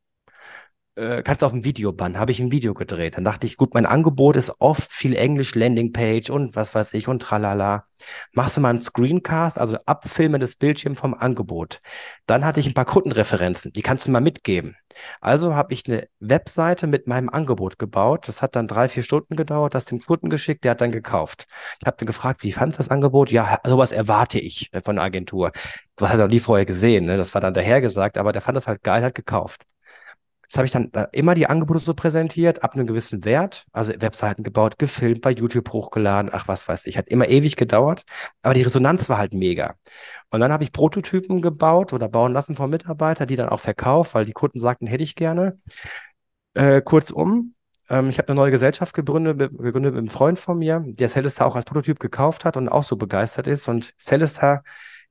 äh, 0.96 1.22
kannst 1.22 1.42
du 1.42 1.46
auf 1.46 1.52
ein 1.52 1.64
Video 1.64 1.92
bannen. 1.92 2.18
Habe 2.18 2.32
ich 2.32 2.40
ein 2.40 2.52
Video 2.52 2.74
gedreht. 2.74 3.16
Dann 3.16 3.24
dachte 3.24 3.46
ich, 3.46 3.56
gut, 3.56 3.74
mein 3.74 3.86
Angebot 3.86 4.36
ist 4.36 4.52
oft 4.60 4.92
viel 4.92 5.16
Englisch, 5.16 5.54
Landingpage 5.54 6.30
und 6.30 6.54
was 6.56 6.74
weiß 6.74 6.94
ich 6.94 7.08
und 7.08 7.20
tralala. 7.20 7.86
Machst 8.32 8.56
du 8.56 8.60
mal 8.60 8.70
einen 8.70 8.78
Screencast, 8.78 9.58
also 9.58 9.78
Abfilmen 9.86 10.40
des 10.40 10.56
Bildschirms 10.56 10.98
vom 10.98 11.14
Angebot. 11.14 11.80
Dann 12.26 12.44
hatte 12.44 12.60
ich 12.60 12.66
ein 12.66 12.74
paar 12.74 12.84
Kundenreferenzen, 12.84 13.72
die 13.72 13.82
kannst 13.82 14.06
du 14.06 14.10
mal 14.10 14.20
mitgeben. 14.20 14.76
Also 15.20 15.54
habe 15.54 15.72
ich 15.74 15.88
eine 15.88 16.06
Webseite 16.20 16.86
mit 16.86 17.08
meinem 17.08 17.28
Angebot 17.28 17.78
gebaut. 17.78 18.28
Das 18.28 18.42
hat 18.42 18.54
dann 18.56 18.68
drei, 18.68 18.88
vier 18.88 19.02
Stunden 19.02 19.36
gedauert, 19.36 19.74
das 19.74 19.86
dem 19.86 20.00
Kunden 20.00 20.30
geschickt, 20.30 20.64
der 20.64 20.72
hat 20.72 20.80
dann 20.80 20.92
gekauft. 20.92 21.46
Ich 21.80 21.86
habe 21.86 21.96
dann 21.98 22.06
gefragt, 22.06 22.42
wie 22.42 22.52
fandest 22.52 22.78
du 22.78 22.82
das 22.84 22.90
Angebot? 22.90 23.30
Ja, 23.32 23.58
sowas 23.64 23.92
erwarte 23.92 24.38
ich 24.38 24.72
äh, 24.72 24.82
von 24.82 24.96
der 24.96 25.04
Agentur. 25.04 25.50
Sowas 25.98 26.12
hat 26.12 26.18
er 26.18 26.26
noch 26.26 26.32
nie 26.32 26.40
vorher 26.40 26.66
gesehen, 26.66 27.06
ne? 27.06 27.16
das 27.16 27.34
war 27.34 27.40
dann 27.40 27.54
dahergesagt, 27.54 28.18
aber 28.18 28.32
der 28.32 28.42
fand 28.42 28.56
das 28.56 28.66
halt 28.68 28.82
geil, 28.82 29.02
hat 29.02 29.14
gekauft. 29.14 29.64
Das 30.54 30.58
habe 30.58 30.66
ich 30.66 30.72
dann 30.72 30.92
immer 31.10 31.34
die 31.34 31.48
Angebote 31.48 31.80
so 31.80 31.94
präsentiert, 31.94 32.62
ab 32.62 32.74
einem 32.74 32.86
gewissen 32.86 33.24
Wert, 33.24 33.66
also 33.72 33.92
Webseiten 33.98 34.44
gebaut, 34.44 34.78
gefilmt, 34.78 35.20
bei 35.20 35.32
YouTube 35.32 35.72
hochgeladen, 35.72 36.30
ach 36.32 36.46
was 36.46 36.68
weiß 36.68 36.86
ich, 36.86 36.96
hat 36.96 37.08
immer 37.08 37.28
ewig 37.28 37.56
gedauert, 37.56 38.04
aber 38.40 38.54
die 38.54 38.62
Resonanz 38.62 39.08
war 39.08 39.18
halt 39.18 39.34
mega. 39.34 39.74
Und 40.30 40.38
dann 40.38 40.52
habe 40.52 40.62
ich 40.62 40.70
Prototypen 40.70 41.42
gebaut 41.42 41.92
oder 41.92 42.08
bauen 42.08 42.32
lassen 42.32 42.54
von 42.54 42.70
Mitarbeitern, 42.70 43.26
die 43.26 43.34
dann 43.34 43.48
auch 43.48 43.58
verkauft, 43.58 44.14
weil 44.14 44.26
die 44.26 44.32
Kunden 44.32 44.60
sagten, 44.60 44.86
hätte 44.86 45.02
ich 45.02 45.16
gerne. 45.16 45.58
Äh, 46.54 46.82
kurzum, 46.82 47.56
ähm, 47.88 48.08
ich 48.08 48.18
habe 48.18 48.28
eine 48.28 48.36
neue 48.36 48.52
Gesellschaft 48.52 48.94
gegründet, 48.94 49.36
gegründet 49.58 49.94
mit 49.94 49.98
einem 49.98 50.08
Freund 50.08 50.38
von 50.38 50.56
mir, 50.56 50.84
der 50.86 51.08
Celestar 51.08 51.48
auch 51.48 51.56
als 51.56 51.64
Prototyp 51.64 51.98
gekauft 51.98 52.44
hat 52.44 52.56
und 52.56 52.68
auch 52.68 52.84
so 52.84 52.94
begeistert 52.96 53.48
ist. 53.48 53.66
Und 53.66 53.92
Celestar 53.98 54.62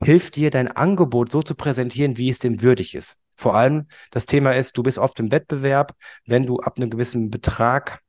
hilft 0.01 0.37
dir, 0.37 0.51
dein 0.51 0.69
Angebot 0.69 1.33
so 1.33 1.43
zu 1.43 1.53
präsentieren, 1.53 2.15
wie 2.15 2.29
es 2.29 2.39
dem 2.39 2.61
würdig 2.61 2.95
ist. 2.95 3.22
Vor 3.43 3.55
allem 3.55 3.87
das 4.11 4.25
Thema 4.25 4.53
ist, 4.55 4.77
du 4.77 4.83
bist 4.83 4.97
oft 4.97 5.19
im 5.19 5.29
Wettbewerb, 5.29 5.91
wenn 6.25 6.45
du 6.45 6.61
ab 6.61 6.77
einem 6.77 6.89
gewissen 6.89 7.29
Betrag 7.29 7.99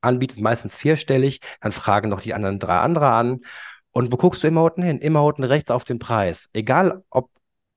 anbietest, 0.00 0.40
meistens 0.40 0.76
vierstellig, 0.76 1.40
dann 1.60 1.72
fragen 1.72 2.08
noch 2.08 2.22
die 2.22 2.32
anderen 2.32 2.58
drei 2.58 2.78
andere 2.78 3.08
an. 3.10 3.40
Und 3.90 4.10
wo 4.10 4.16
guckst 4.16 4.42
du 4.42 4.48
immer 4.48 4.62
unten 4.62 4.82
hin? 4.82 4.98
Immer 4.98 5.24
unten 5.24 5.44
rechts 5.44 5.70
auf 5.70 5.84
den 5.84 5.98
Preis. 5.98 6.48
Egal, 6.54 7.04
ob 7.10 7.28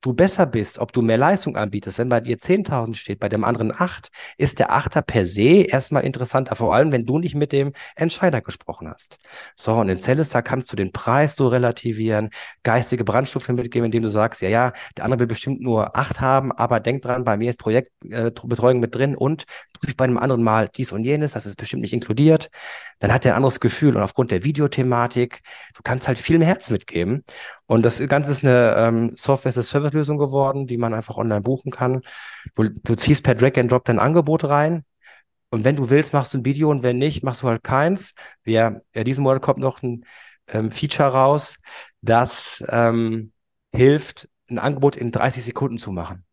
du 0.06 0.14
besser 0.14 0.46
bist, 0.46 0.80
ob 0.80 0.94
du 0.94 1.02
mehr 1.02 1.18
Leistung 1.18 1.58
anbietest. 1.58 1.98
Wenn 1.98 2.10
bei 2.10 2.20
dir 2.20 2.38
10.000 2.38 2.96
steht, 2.96 3.20
bei 3.20 3.30
dem 3.30 3.44
anderen 3.44 3.72
8, 3.76 4.10
ist 4.38 4.60
der 4.60 4.72
Achter 4.72 5.02
per 5.02 5.26
se 5.26 5.64
erstmal 5.64 6.04
interessanter, 6.04 6.56
vor 6.56 6.76
allem 6.76 6.92
wenn 6.92 7.06
du 7.06 7.20
nicht 7.20 7.36
mit 7.36 7.52
dem 7.52 7.74
Entscheider 7.96 8.42
gesprochen 8.42 8.90
hast. 8.90 9.18
So, 9.56 9.74
und 9.74 9.90
in 9.90 10.00
Celesta 10.00 10.42
kannst 10.42 10.72
du 10.72 10.76
den 10.76 10.92
Preis 10.92 11.36
so 11.36 11.48
relativieren, 11.48 12.30
geistige 12.64 13.04
Brandstufe 13.04 13.54
mitgeben, 13.54 13.86
indem 13.86 14.04
du 14.04 14.10
sagst, 14.10 14.42
ja, 14.42 14.50
ja, 14.50 14.74
der 14.96 15.06
andere 15.06 15.22
will 15.22 15.28
bestimmt 15.28 15.62
nur 15.62 15.98
8 15.98 16.22
haben, 16.22 16.52
aber 16.52 16.80
denk 16.80 17.02
dran, 17.02 17.24
bei 17.24 17.38
mir 17.38 17.50
ist 17.50 17.60
Projektbetreuung 17.60 18.78
äh, 18.78 18.82
mit 18.82 18.94
drin 18.96 19.16
und 19.16 19.46
prüf 19.74 19.96
bei 19.96 20.06
einem 20.06 20.18
anderen 20.18 20.44
Mal 20.44 20.70
dies 20.76 20.92
und 20.92 21.04
jenes, 21.04 21.32
das 21.32 21.46
ist 21.46 21.58
bestimmt 21.58 21.82
nicht 21.82 21.94
inkludiert. 21.94 22.50
Dann 23.00 23.12
hat 23.14 23.26
er 23.26 23.34
ein 23.34 23.38
anderes 23.38 23.60
Gefühl 23.60 23.96
und 23.96 24.04
aufgrund 24.04 24.32
der 24.32 24.44
Videothematik, 24.44 25.42
du 25.76 25.82
kannst 25.84 26.08
halt 26.08 26.20
viel 26.20 26.38
mehr 26.38 26.48
Herz 26.48 26.70
mitgeben. 26.70 27.24
Und 27.68 27.84
das 27.84 28.00
Ganze 28.08 28.32
ist 28.32 28.44
eine 28.44 28.76
ähm, 28.78 29.12
Software-as-a-Service-Lösung 29.16 30.18
geworden, 30.18 30.68
die 30.68 30.78
man 30.78 30.94
einfach 30.94 31.18
online 31.18 31.42
buchen 31.42 31.72
kann. 31.72 32.02
Du, 32.56 32.70
du 32.70 32.96
ziehst 32.96 33.24
per 33.24 33.36
Drag 33.36 33.58
and 33.58 33.72
Drop 33.72 33.86
dein 33.86 34.00
Angebot 34.00 34.44
rein. 34.44 34.84
Und 35.50 35.64
wenn 35.64 35.76
du 35.76 35.90
willst, 35.90 36.14
machst 36.14 36.34
du 36.34 36.40
ein 36.40 36.46
Video 36.46 36.70
und 36.70 36.84
wenn 36.84 36.98
nicht, 36.98 37.24
machst 37.24 37.42
du 37.42 37.48
halt 37.48 37.64
keins. 37.64 38.14
Wir, 38.44 38.82
ja, 38.94 39.04
diesen 39.04 39.24
Monat 39.24 39.42
kommt 39.42 39.60
noch 39.60 39.82
ein 39.82 40.06
ähm, 40.48 40.72
Feature 40.72 41.10
raus, 41.10 41.60
das 42.02 42.64
ähm, 42.70 43.32
hilft, 43.74 44.30
ein 44.50 44.60
Angebot 44.60 44.96
in 44.96 45.12
30 45.12 45.44
Sekunden 45.44 45.78
zu 45.78 45.92
machen. 45.92 46.24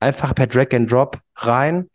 Einfach 0.00 0.34
per 0.34 0.46
Drag 0.46 0.72
and 0.72 0.90
Drop 0.90 1.18
rein, 1.36 1.90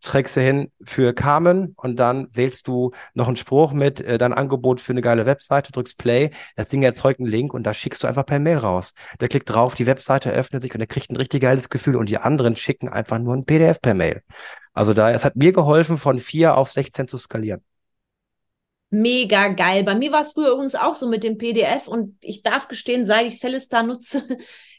trägst 0.00 0.36
du 0.36 0.40
hin 0.40 0.70
für 0.82 1.12
Carmen 1.14 1.74
und 1.76 1.96
dann 1.96 2.28
wählst 2.32 2.68
du 2.68 2.92
noch 3.14 3.26
einen 3.26 3.36
Spruch 3.36 3.72
mit, 3.72 4.00
äh, 4.00 4.18
dein 4.18 4.32
Angebot 4.32 4.80
für 4.80 4.92
eine 4.92 5.00
geile 5.00 5.26
Webseite, 5.26 5.72
drückst 5.72 5.98
Play, 5.98 6.30
das 6.56 6.68
Ding 6.68 6.82
erzeugt 6.82 7.20
einen 7.20 7.28
Link 7.28 7.54
und 7.54 7.64
da 7.64 7.74
schickst 7.74 8.02
du 8.02 8.06
einfach 8.06 8.26
per 8.26 8.38
Mail 8.38 8.58
raus. 8.58 8.92
Der 9.20 9.28
klickt 9.28 9.50
drauf, 9.50 9.74
die 9.74 9.86
Webseite 9.86 10.30
öffnet 10.30 10.62
sich 10.62 10.74
und 10.74 10.80
er 10.80 10.86
kriegt 10.86 11.10
ein 11.10 11.16
richtig 11.16 11.42
geiles 11.42 11.68
Gefühl 11.68 11.96
und 11.96 12.08
die 12.08 12.18
anderen 12.18 12.56
schicken 12.56 12.88
einfach 12.88 13.18
nur 13.18 13.34
ein 13.34 13.44
PDF 13.44 13.80
per 13.80 13.94
Mail. 13.94 14.22
Also 14.72 14.92
da, 14.92 15.10
es 15.10 15.24
hat 15.24 15.36
mir 15.36 15.52
geholfen, 15.52 15.96
von 15.98 16.18
vier 16.18 16.56
auf 16.56 16.72
16 16.72 17.08
zu 17.08 17.18
skalieren. 17.18 17.62
Mega 18.90 19.48
geil. 19.48 19.82
Bei 19.82 19.94
mir 19.94 20.12
war 20.12 20.22
es 20.22 20.32
früher 20.32 20.52
übrigens 20.52 20.76
auch 20.76 20.94
so 20.94 21.08
mit 21.08 21.24
dem 21.24 21.38
PDF 21.38 21.88
und 21.88 22.16
ich 22.22 22.42
darf 22.42 22.68
gestehen, 22.68 23.04
seit 23.04 23.26
ich 23.26 23.38
Celestar 23.38 23.82
nutze, 23.82 24.22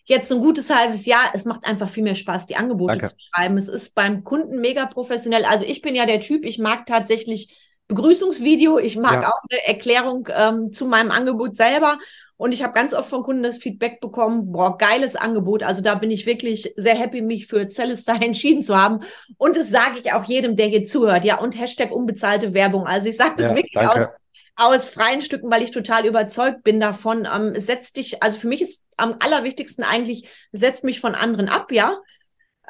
jetzt 0.07 0.31
ein 0.31 0.39
gutes 0.39 0.69
halbes 0.69 1.05
Jahr. 1.05 1.31
Es 1.33 1.45
macht 1.45 1.65
einfach 1.65 1.89
viel 1.89 2.03
mehr 2.03 2.15
Spaß, 2.15 2.47
die 2.47 2.55
Angebote 2.55 2.97
Danke. 2.97 3.09
zu 3.09 3.15
schreiben. 3.19 3.57
Es 3.57 3.67
ist 3.67 3.93
beim 3.93 4.23
Kunden 4.23 4.59
mega 4.59 4.85
professionell. 4.85 5.45
Also 5.45 5.63
ich 5.65 5.81
bin 5.81 5.95
ja 5.95 6.05
der 6.05 6.21
Typ, 6.21 6.45
ich 6.45 6.57
mag 6.57 6.85
tatsächlich 6.85 7.55
Begrüßungsvideo. 7.87 8.79
Ich 8.79 8.97
mag 8.97 9.21
ja. 9.21 9.29
auch 9.29 9.41
eine 9.49 9.65
Erklärung 9.67 10.27
ähm, 10.33 10.71
zu 10.71 10.85
meinem 10.85 11.11
Angebot 11.11 11.55
selber. 11.55 11.97
Und 12.37 12.51
ich 12.51 12.63
habe 12.63 12.73
ganz 12.73 12.93
oft 12.93 13.09
von 13.09 13.23
Kunden 13.23 13.43
das 13.43 13.57
Feedback 13.57 13.99
bekommen, 13.99 14.51
boah, 14.51 14.77
geiles 14.77 15.15
Angebot. 15.15 15.63
Also 15.63 15.81
da 15.81 15.95
bin 15.95 16.11
ich 16.11 16.25
wirklich 16.25 16.71
sehr 16.77 16.95
happy, 16.95 17.21
mich 17.21 17.47
für 17.47 17.67
Celestar 17.67 18.21
entschieden 18.21 18.63
zu 18.63 18.77
haben. 18.77 18.99
Und 19.37 19.57
das 19.57 19.69
sage 19.69 19.99
ich 20.03 20.13
auch 20.13 20.23
jedem, 20.23 20.55
der 20.55 20.67
hier 20.67 20.85
zuhört. 20.85 21.25
Ja, 21.25 21.39
und 21.39 21.59
Hashtag 21.59 21.91
unbezahlte 21.91 22.53
Werbung. 22.53 22.85
Also 22.85 23.09
ich 23.09 23.17
sage 23.17 23.35
das 23.37 23.49
ja, 23.49 23.55
wirklich 23.55 23.73
danke. 23.73 24.03
aus 24.03 24.09
aus 24.57 24.89
freien 24.89 25.21
Stücken, 25.21 25.51
weil 25.51 25.61
ich 25.61 25.71
total 25.71 26.05
überzeugt 26.05 26.63
bin 26.63 26.79
davon. 26.79 27.27
Ähm, 27.33 27.53
setzt 27.59 27.95
dich, 27.95 28.23
also 28.23 28.37
für 28.37 28.47
mich 28.47 28.61
ist 28.61 28.85
am 28.97 29.15
allerwichtigsten 29.19 29.83
eigentlich, 29.83 30.27
setzt 30.51 30.83
mich 30.83 30.99
von 30.99 31.15
anderen 31.15 31.47
ab, 31.47 31.71
ja. 31.71 31.97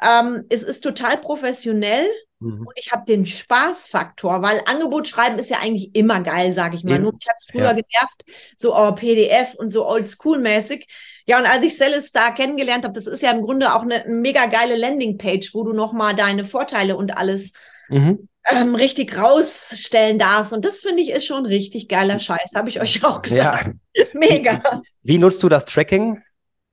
Ähm, 0.00 0.44
es 0.50 0.62
ist 0.62 0.82
total 0.82 1.16
professionell 1.16 2.06
mhm. 2.38 2.66
und 2.66 2.72
ich 2.76 2.92
habe 2.92 3.04
den 3.06 3.26
Spaßfaktor, 3.26 4.42
weil 4.42 4.60
Angebot 4.66 5.08
schreiben 5.08 5.38
ist 5.38 5.50
ja 5.50 5.58
eigentlich 5.58 5.94
immer 5.96 6.20
geil, 6.20 6.52
sage 6.52 6.76
ich 6.76 6.84
mal. 6.84 6.94
Eben. 6.94 7.04
Nur 7.04 7.14
mich 7.14 7.26
hat 7.26 7.36
es 7.38 7.46
früher 7.50 7.64
ja. 7.64 7.72
genervt, 7.72 8.24
so 8.56 8.76
oh, 8.76 8.92
PDF 8.92 9.54
und 9.54 9.72
so 9.72 9.88
oldschool-mäßig. 9.88 10.86
Ja, 11.24 11.38
und 11.38 11.46
als 11.46 11.64
ich 11.64 11.76
Celestar 11.76 12.34
kennengelernt 12.34 12.84
habe, 12.84 12.94
das 12.94 13.06
ist 13.06 13.22
ja 13.22 13.30
im 13.32 13.42
Grunde 13.42 13.74
auch 13.74 13.82
eine, 13.82 14.04
eine 14.04 14.14
mega 14.14 14.46
geile 14.46 14.76
Landingpage, 14.76 15.52
wo 15.54 15.64
du 15.64 15.72
nochmal 15.72 16.14
deine 16.14 16.44
Vorteile 16.44 16.96
und 16.96 17.16
alles 17.16 17.54
mhm 17.88 18.28
ähm, 18.50 18.74
richtig 18.74 19.16
rausstellen 19.16 20.18
darfst. 20.18 20.52
Und 20.52 20.64
das 20.64 20.80
finde 20.80 21.02
ich 21.02 21.10
ist 21.10 21.26
schon 21.26 21.46
richtig 21.46 21.88
geiler 21.88 22.18
Scheiß, 22.18 22.52
habe 22.54 22.68
ich 22.68 22.80
euch 22.80 23.04
auch 23.04 23.22
gesagt. 23.22 23.70
Ja. 23.94 24.04
Mega. 24.12 24.62
Wie, 25.02 25.14
wie 25.14 25.18
nutzt 25.18 25.42
du 25.42 25.48
das 25.48 25.64
Tracking? 25.64 26.22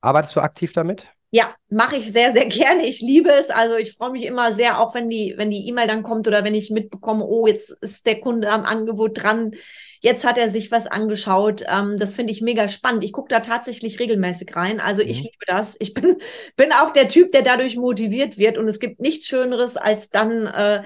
Arbeitest 0.02 0.36
du 0.36 0.42
aktiv 0.42 0.74
damit? 0.74 1.08
Ja, 1.32 1.54
mache 1.70 1.98
ich 1.98 2.14
sehr, 2.14 2.32
sehr 2.32 2.46
gerne. 2.46 2.86
Ich 2.86 3.02
liebe 3.02 3.30
es. 3.30 3.50
Also 3.50 3.76
ich 3.76 3.94
freue 3.94 4.12
mich 4.12 4.24
immer 4.24 4.54
sehr, 4.54 4.80
auch 4.80 4.96
wenn 4.96 5.10
die, 5.10 5.34
wenn 5.36 5.52
die 5.52 5.68
E-Mail 5.68 5.86
dann 5.86 6.02
kommt 6.02 6.28
oder 6.28 6.46
wenn 6.46 6.56
ich 6.56 6.70
mitbekomme, 6.70 7.26
oh, 7.26 7.46
jetzt 7.46 7.72
ist 7.82 8.06
der 8.06 8.22
Kunde 8.22 8.50
am 8.50 8.64
Angebot 8.64 9.22
dran. 9.22 9.52
Jetzt 10.00 10.26
hat 10.26 10.38
er 10.38 10.50
sich 10.50 10.72
was 10.72 10.88
angeschaut. 10.88 11.64
Ähm, 11.68 11.98
das 11.98 12.14
finde 12.14 12.32
ich 12.32 12.42
mega 12.42 12.70
spannend. 12.70 13.04
Ich 13.04 13.12
gucke 13.12 13.28
da 13.28 13.42
tatsächlich 13.42 14.00
regelmäßig 14.00 14.56
rein. 14.56 14.80
Also 14.80 15.04
mhm. 15.04 15.10
ich 15.10 15.24
liebe 15.24 15.46
das. 15.48 15.76
Ich 15.80 15.94
bin, 15.94 16.18
bin 16.56 16.72
auch 16.72 16.94
der 16.94 17.10
Typ, 17.10 17.34
der 17.34 17.42
dadurch 17.42 17.76
motiviert 17.76 18.38
wird. 18.38 18.58
Und 18.58 18.70
es 18.70 18.80
gibt 18.80 19.02
nichts 19.02 19.28
Schöneres, 19.28 19.76
als 19.76 20.10
dann 20.12 20.48
äh, 20.48 20.84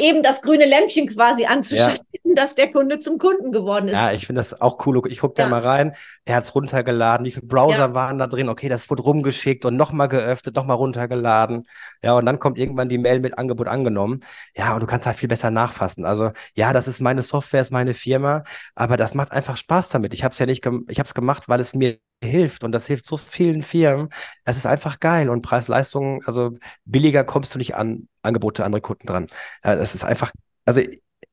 eben 0.00 0.22
das 0.22 0.42
grüne 0.42 0.66
Lämpchen 0.66 1.08
quasi 1.08 1.44
anzuschalten, 1.44 2.04
ja. 2.24 2.34
dass 2.34 2.54
der 2.54 2.72
Kunde 2.72 2.98
zum 2.98 3.18
Kunden 3.18 3.52
geworden 3.52 3.88
ist. 3.88 3.96
Ja, 3.96 4.12
ich 4.12 4.26
finde 4.26 4.40
das 4.40 4.60
auch 4.60 4.84
cool. 4.86 5.00
Ich 5.08 5.20
gucke 5.20 5.34
da 5.34 5.44
ja. 5.44 5.48
mal 5.48 5.60
rein. 5.60 5.94
Er 6.24 6.36
hat 6.36 6.44
es 6.44 6.54
runtergeladen. 6.54 7.26
Wie 7.26 7.30
viele 7.30 7.46
Browser 7.46 7.78
ja. 7.78 7.94
waren 7.94 8.18
da 8.18 8.26
drin? 8.26 8.48
Okay, 8.48 8.68
das 8.68 8.88
wurde 8.90 9.02
rumgeschickt 9.02 9.64
und 9.64 9.76
nochmal 9.76 10.08
geöffnet, 10.08 10.56
nochmal 10.56 10.76
runtergeladen. 10.76 11.66
Ja, 12.02 12.14
und 12.14 12.26
dann 12.26 12.38
kommt 12.38 12.58
irgendwann 12.58 12.88
die 12.88 12.98
Mail 12.98 13.20
mit 13.20 13.38
Angebot 13.38 13.68
angenommen. 13.68 14.20
Ja, 14.56 14.74
und 14.74 14.80
du 14.80 14.86
kannst 14.86 15.06
halt 15.06 15.16
viel 15.16 15.28
besser 15.28 15.50
nachfassen. 15.50 16.04
Also, 16.04 16.32
ja, 16.54 16.72
das 16.72 16.88
ist 16.88 17.00
meine 17.00 17.22
Software, 17.22 17.60
ist 17.60 17.72
meine 17.72 17.94
Firma, 17.94 18.42
aber 18.74 18.96
das 18.96 19.14
macht 19.14 19.32
einfach 19.32 19.56
Spaß 19.56 19.90
damit. 19.90 20.14
Ich 20.14 20.24
habe 20.24 20.32
es 20.32 20.38
ja 20.38 20.46
nicht, 20.46 20.64
ich 20.88 20.98
habe 20.98 21.06
es 21.06 21.14
gemacht, 21.14 21.48
weil 21.48 21.60
es 21.60 21.74
mir 21.74 21.98
hilft 22.22 22.64
und 22.64 22.72
das 22.72 22.86
hilft 22.86 23.06
so 23.06 23.16
vielen 23.16 23.62
Firmen. 23.62 24.08
Das 24.44 24.56
ist 24.56 24.66
einfach 24.66 25.00
geil 25.00 25.30
und 25.30 25.42
Preis-Leistung, 25.42 26.22
also 26.24 26.58
billiger 26.84 27.24
kommst 27.24 27.54
du 27.54 27.58
nicht 27.58 27.74
an 27.74 28.08
Angebote 28.22 28.64
andere 28.64 28.82
Kunden 28.82 29.06
dran. 29.06 29.28
Das 29.62 29.94
ist 29.94 30.04
einfach, 30.04 30.32
also 30.64 30.82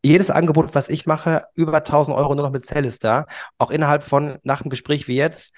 jedes 0.03 0.29
Angebot, 0.29 0.75
was 0.75 0.89
ich 0.89 1.05
mache, 1.05 1.43
über 1.55 1.77
1000 1.77 2.15
Euro 2.15 2.35
nur 2.35 2.45
noch 2.45 2.51
mit 2.51 2.65
Zell 2.65 2.85
ist 2.85 3.03
da. 3.03 3.25
Auch 3.57 3.71
innerhalb 3.71 4.03
von, 4.03 4.37
nach 4.43 4.61
dem 4.61 4.69
Gespräch 4.69 5.07
wie 5.07 5.15
jetzt, 5.15 5.53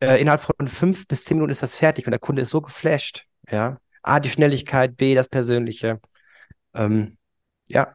äh, 0.00 0.20
innerhalb 0.20 0.42
von 0.42 0.68
fünf 0.68 1.06
bis 1.06 1.24
zehn 1.24 1.36
Minuten 1.36 1.52
ist 1.52 1.62
das 1.62 1.76
fertig 1.76 2.06
und 2.06 2.10
der 2.10 2.18
Kunde 2.18 2.42
ist 2.42 2.50
so 2.50 2.60
geflasht. 2.60 3.26
Ja. 3.50 3.78
A, 4.02 4.20
die 4.20 4.30
Schnelligkeit, 4.30 4.96
B, 4.96 5.14
das 5.14 5.28
Persönliche. 5.28 6.00
Ähm, 6.74 7.16
ja, 7.66 7.94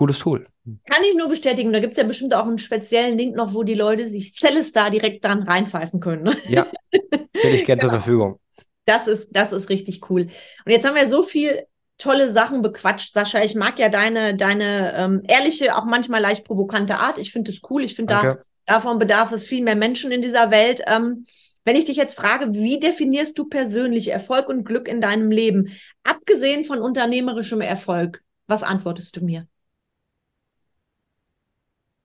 cooles 0.00 0.18
Tool. 0.18 0.46
Kann 0.64 1.02
ich 1.10 1.14
nur 1.14 1.28
bestätigen. 1.28 1.74
Da 1.74 1.80
gibt 1.80 1.92
es 1.92 1.98
ja 1.98 2.04
bestimmt 2.04 2.34
auch 2.34 2.46
einen 2.46 2.58
speziellen 2.58 3.18
Link 3.18 3.36
noch, 3.36 3.52
wo 3.52 3.64
die 3.64 3.74
Leute 3.74 4.08
sich 4.08 4.32
Celestar 4.34 4.88
direkt 4.88 5.22
dran 5.22 5.42
reinpfeifen 5.42 6.00
können. 6.00 6.34
Ja, 6.48 6.66
stelle 7.36 7.56
ich 7.56 7.66
gerne 7.66 7.82
ja. 7.82 7.88
zur 7.88 7.90
Verfügung. 7.90 8.40
Das 8.86 9.06
ist, 9.06 9.28
das 9.32 9.52
ist 9.52 9.68
richtig 9.68 10.08
cool. 10.08 10.22
Und 10.64 10.72
jetzt 10.72 10.86
haben 10.86 10.94
wir 10.94 11.06
so 11.06 11.22
viel 11.22 11.64
tolle 11.98 12.30
Sachen 12.30 12.62
bequatscht, 12.62 13.12
Sascha. 13.12 13.42
Ich 13.42 13.54
mag 13.54 13.78
ja 13.78 13.90
deine, 13.90 14.34
deine 14.34 14.94
ähm, 14.96 15.22
ehrliche, 15.28 15.76
auch 15.76 15.84
manchmal 15.84 16.22
leicht 16.22 16.46
provokante 16.46 16.96
Art. 16.96 17.18
Ich 17.18 17.30
finde 17.30 17.50
es 17.50 17.60
cool. 17.68 17.84
Ich 17.84 17.94
finde, 17.94 18.14
da, 18.14 18.38
davon 18.64 18.98
bedarf 18.98 19.32
es 19.32 19.46
viel 19.46 19.62
mehr 19.62 19.76
Menschen 19.76 20.12
in 20.12 20.22
dieser 20.22 20.50
Welt. 20.50 20.80
Ähm, 20.86 21.24
Wenn 21.66 21.76
ich 21.76 21.84
dich 21.84 21.98
jetzt 21.98 22.16
frage, 22.16 22.54
wie 22.54 22.80
definierst 22.80 23.38
du 23.38 23.44
persönlich 23.44 24.08
Erfolg 24.08 24.48
und 24.48 24.64
Glück 24.64 24.88
in 24.88 25.02
deinem 25.02 25.30
Leben, 25.30 25.76
abgesehen 26.04 26.64
von 26.64 26.78
unternehmerischem 26.78 27.60
Erfolg, 27.60 28.22
was 28.46 28.62
antwortest 28.62 29.16
du 29.16 29.24
mir? 29.24 29.46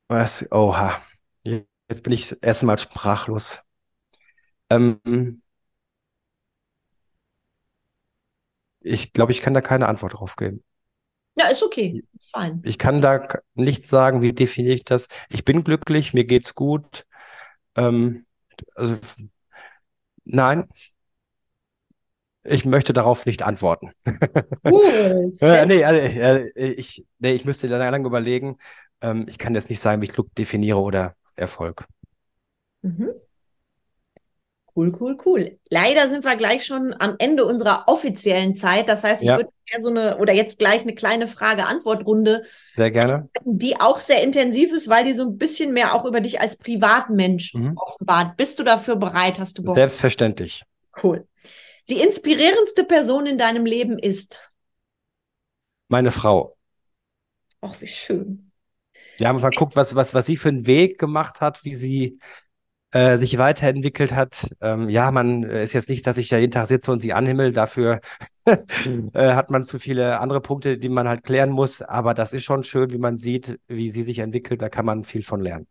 Was? 0.07 0.45
Oha. 0.51 1.01
Jetzt 1.43 2.03
bin 2.03 2.13
ich 2.13 2.35
erstmal 2.41 2.77
sprachlos. 2.77 3.61
Ähm, 4.69 5.41
ich 8.81 9.13
glaube, 9.13 9.31
ich 9.31 9.41
kann 9.41 9.53
da 9.53 9.61
keine 9.61 9.87
Antwort 9.87 10.13
drauf 10.13 10.35
geben. 10.35 10.63
Ja, 11.37 11.47
ist 11.47 11.63
okay. 11.63 12.03
Ist 12.17 12.31
fein. 12.31 12.61
Ich 12.63 12.77
kann 12.77 13.01
da 13.01 13.27
nicht 13.55 13.87
sagen, 13.87 14.21
wie 14.21 14.33
definiere 14.33 14.75
ich 14.75 14.85
das. 14.85 15.07
Ich 15.29 15.43
bin 15.43 15.63
glücklich, 15.63 16.13
mir 16.13 16.25
geht's 16.25 16.55
gut. 16.55 17.05
Ähm, 17.75 18.25
also, 18.75 18.97
nein, 20.25 20.67
ich 22.43 22.65
möchte 22.65 22.93
darauf 22.93 23.25
nicht 23.25 23.43
antworten. 23.43 23.91
Cool. 24.63 25.33
äh, 25.41 25.65
nee, 25.65 25.81
äh, 25.81 26.49
ich, 26.73 27.05
nee, 27.19 27.33
ich 27.33 27.45
müsste 27.45 27.67
lange 27.67 28.07
überlegen. 28.07 28.57
Ähm, 29.01 29.25
ich 29.29 29.37
kann 29.37 29.55
jetzt 29.55 29.69
nicht 29.69 29.79
sagen, 29.79 30.01
wie 30.01 30.05
ich 30.05 30.13
Glück 30.13 30.33
definiere 30.35 30.79
oder 30.79 31.15
Erfolg. 31.35 31.85
Mhm. 32.81 33.09
Cool, 34.77 34.91
cool, 34.99 35.17
cool. 35.25 35.57
Leider 35.69 36.09
sind 36.09 36.25
wir 36.25 36.35
gleich 36.35 36.65
schon 36.65 36.93
am 36.99 37.15
Ende 37.17 37.45
unserer 37.45 37.85
offiziellen 37.87 38.57
Zeit. 38.57 38.89
Das 38.89 39.05
heißt, 39.05 39.21
ich 39.21 39.29
Ja. 39.29 39.37
würde 39.37 39.49
eher 39.71 39.81
so 39.81 39.87
eine 39.89 40.17
oder 40.17 40.33
jetzt 40.33 40.59
gleich 40.59 40.81
eine 40.81 40.93
kleine 40.93 41.29
Frage-Antwort-Runde, 41.29 42.43
Sehr 42.73 42.91
gerne. 42.91 43.29
die 43.45 43.79
auch 43.79 44.01
sehr 44.01 44.21
intensiv 44.21 44.73
ist, 44.73 44.89
weil 44.89 45.05
die 45.05 45.13
so 45.13 45.23
ein 45.23 45.37
bisschen 45.37 45.73
mehr 45.73 45.95
auch 45.95 46.03
über 46.03 46.19
dich 46.19 46.41
als 46.41 46.57
Privatmensch 46.57 47.53
Mhm. 47.53 47.77
offenbart. 47.77 48.35
Bist 48.35 48.59
du 48.59 48.63
dafür 48.63 48.97
bereit? 48.97 49.39
Hast 49.39 49.57
du 49.57 49.63
Bock? 49.63 49.75
Selbstverständlich. 49.75 50.63
Cool. 51.01 51.25
Die 51.87 52.01
inspirierendste 52.01 52.83
Person 52.83 53.27
in 53.27 53.37
deinem 53.37 53.65
Leben 53.65 53.97
ist. 53.97 54.51
Meine 55.87 56.11
Frau. 56.11 56.57
Ach, 57.61 57.79
wie 57.79 57.87
schön. 57.87 58.44
Wir 59.17 59.27
haben 59.27 59.39
mal 59.39 59.49
geguckt, 59.49 59.75
was, 59.75 59.95
was, 59.95 60.13
was 60.13 60.25
sie 60.25 60.37
für 60.37 60.49
einen 60.49 60.67
Weg 60.67 60.99
gemacht 60.99 61.41
hat, 61.41 61.63
wie 61.63 61.75
sie 61.75 62.19
äh, 62.95 63.17
sich 63.17 63.37
weiterentwickelt 63.37 64.15
hat. 64.15 64.55
Ähm, 64.61 64.87
ja, 64.89 65.11
man 65.11 65.43
äh, 65.43 65.63
ist 65.63 65.73
jetzt 65.73 65.89
nicht, 65.89 66.07
dass 66.07 66.17
ich 66.17 66.29
da 66.29 66.37
jeden 66.37 66.53
Tag 66.53 66.67
sitze 66.67 66.91
und 66.93 67.01
sie 67.01 67.11
anhimmel. 67.11 67.51
Dafür 67.51 67.99
äh, 68.45 69.33
hat 69.33 69.49
man 69.49 69.63
zu 69.63 69.79
viele 69.79 70.19
andere 70.19 70.39
Punkte, 70.39 70.77
die 70.77 70.87
man 70.87 71.07
halt 71.07 71.23
klären 71.23 71.49
muss. 71.49 71.81
Aber 71.81 72.13
das 72.13 72.31
ist 72.31 72.45
schon 72.45 72.63
schön, 72.63 72.91
wie 72.91 72.97
man 72.97 73.17
sieht, 73.17 73.59
wie 73.67 73.91
sie 73.91 74.03
sich 74.03 74.19
entwickelt. 74.19 74.61
Da 74.61 74.69
kann 74.69 74.85
man 74.85 75.03
viel 75.03 75.23
von 75.23 75.41
lernen. 75.41 75.67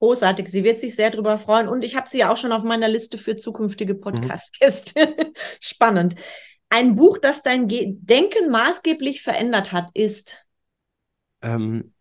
Großartig. 0.00 0.48
Sie 0.48 0.64
wird 0.64 0.80
sich 0.80 0.96
sehr 0.96 1.10
darüber 1.10 1.38
freuen. 1.38 1.68
Und 1.68 1.84
ich 1.84 1.94
habe 1.94 2.08
sie 2.08 2.18
ja 2.18 2.32
auch 2.32 2.36
schon 2.36 2.50
auf 2.50 2.64
meiner 2.64 2.88
Liste 2.88 3.18
für 3.18 3.36
zukünftige 3.36 3.94
Podcast-Gäste. 3.94 5.14
Spannend. 5.60 6.16
Ein 6.70 6.96
Buch, 6.96 7.18
das 7.18 7.44
dein 7.44 7.68
Ge 7.68 7.94
Denken 8.00 8.50
maßgeblich 8.50 9.22
verändert 9.22 9.70
hat, 9.70 9.90
ist. 9.94 10.44
Ähm, 11.40 11.92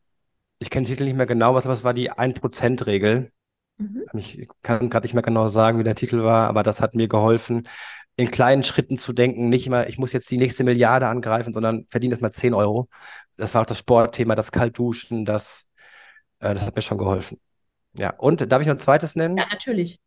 ich 0.62 0.70
kenne 0.70 0.86
den 0.86 0.92
Titel 0.92 1.06
nicht 1.06 1.18
mehr 1.18 1.26
genau, 1.26 1.56
was, 1.56 1.66
was 1.66 1.84
war 1.84 1.94
die 1.94 2.12
1%-Regel? 2.12 3.32
Mhm. 3.78 4.04
Ich 4.14 4.48
kann 4.62 4.92
gerade 4.92 5.06
nicht 5.06 5.16
mehr 5.16 5.24
genau 5.24 5.50
sagen, 5.50 5.80
wie 5.80 5.84
der 5.84 5.96
Titel 5.96 6.24
war, 6.24 6.48
aber 6.48 6.62
das 6.62 6.82
hat 6.82 6.94
mir 6.94 7.08
geholfen, 7.08 7.68
in 8.16 8.30
kleinen 8.30 8.64
Schritten 8.64 8.96
zu 8.96 9.12
denken. 9.12 9.50
Nicht 9.50 9.66
immer, 9.66 9.88
ich 9.88 9.98
muss 9.98 10.14
jetzt 10.14 10.30
die 10.30 10.38
nächste 10.38 10.64
Milliarde 10.64 11.08
angreifen, 11.08 11.52
sondern 11.52 11.88
verdiene 11.90 12.14
erst 12.14 12.22
mal 12.22 12.32
10 12.32 12.54
Euro. 12.54 12.90
Das 13.38 13.56
war 13.56 13.64
auch 13.64 13.66
das 13.66 13.80
Sportthema, 13.80 14.36
das 14.36 14.52
Kaltduschen, 14.52 15.26
das, 15.26 15.66
äh, 16.40 16.54
das 16.54 16.64
hat 16.64 16.76
mir 16.76 16.84
schon 16.84 17.00
geholfen. 17.00 17.40
Ja, 17.94 18.12
und 18.12 18.52
darf 18.52 18.62
ich 18.62 18.68
noch 18.68 18.76
ein 18.76 18.80
zweites 18.80 19.16
nennen? 19.16 19.38
Ja, 19.38 19.48
natürlich. 19.50 20.00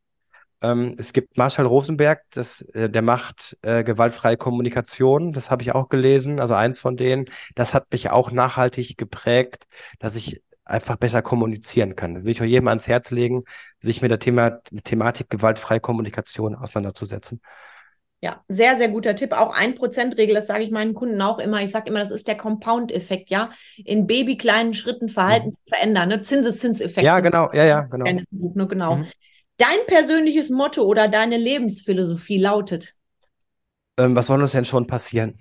Ähm, 0.62 0.94
es 0.98 1.12
gibt 1.12 1.36
Marshall 1.36 1.66
Rosenberg, 1.66 2.22
das, 2.30 2.62
äh, 2.74 2.88
der 2.88 3.02
macht 3.02 3.57
äh, 3.62 3.84
gewaltfreie 3.84 4.36
Kommunikation. 4.36 5.32
Das 5.32 5.50
habe 5.50 5.62
ich 5.62 5.72
auch 5.72 5.88
gelesen, 5.88 6.40
also 6.40 6.55
eins 6.55 6.78
von 6.78 6.96
denen. 6.96 7.26
Das 7.55 7.74
hat 7.74 7.90
mich 7.92 8.11
auch 8.11 8.30
nachhaltig 8.30 8.96
geprägt, 8.96 9.66
dass 9.98 10.16
ich 10.16 10.42
einfach 10.64 10.96
besser 10.96 11.22
kommunizieren 11.22 11.94
kann. 11.94 12.14
Das 12.14 12.24
will 12.24 12.32
ich 12.32 12.40
auch 12.40 12.46
jedem 12.46 12.68
ans 12.68 12.88
Herz 12.88 13.11
legen, 13.11 13.44
sich 13.80 14.00
mit 14.00 14.11
der 14.11 14.18
Thema, 14.18 14.61
mit 14.70 14.84
Thematik 14.84 15.28
gewaltfreie 15.28 15.80
Kommunikation 15.80 16.55
auseinanderzusetzen. 16.55 17.40
Ja, 18.24 18.42
sehr, 18.48 18.74
sehr 18.76 18.88
guter 18.88 19.14
Tipp. 19.14 19.32
Auch 19.32 19.55
1%-Regel, 19.55 20.34
das 20.34 20.46
sage 20.46 20.64
ich 20.64 20.70
meinen 20.70 20.94
Kunden 20.94 21.20
auch 21.20 21.38
immer. 21.38 21.61
Ich 21.61 21.70
sage 21.70 21.90
immer, 21.90 22.00
das 22.00 22.11
ist 22.11 22.26
der 22.26 22.38
Compound-Effekt, 22.38 23.28
ja. 23.28 23.50
In 23.84 24.07
babykleinen 24.07 24.72
Schritten 24.72 25.11
Verhalten 25.11 25.50
zu 25.50 25.59
verändern, 25.68 26.09
ne? 26.09 26.22
Zinseszinseffekt. 26.22 27.02
Mhm. 27.02 27.05
Ja, 27.05 27.20
genau, 27.20 27.50
ja, 27.52 27.64
ja, 27.64 27.80
genau. 27.82 28.07
Buch, 28.30 28.55
ne? 28.55 28.66
Genau. 28.66 28.96
Mhm. 28.96 29.07
Dein 29.57 29.78
persönliches 29.86 30.50
Motto 30.50 30.82
oder 30.82 31.09
deine 31.09 31.36
Lebensphilosophie 31.36 32.38
lautet. 32.38 32.94
Ähm, 33.98 34.14
was 34.16 34.26
soll 34.28 34.40
uns 34.40 34.52
denn 34.52 34.64
schon 34.64 34.86
passieren? 34.86 35.36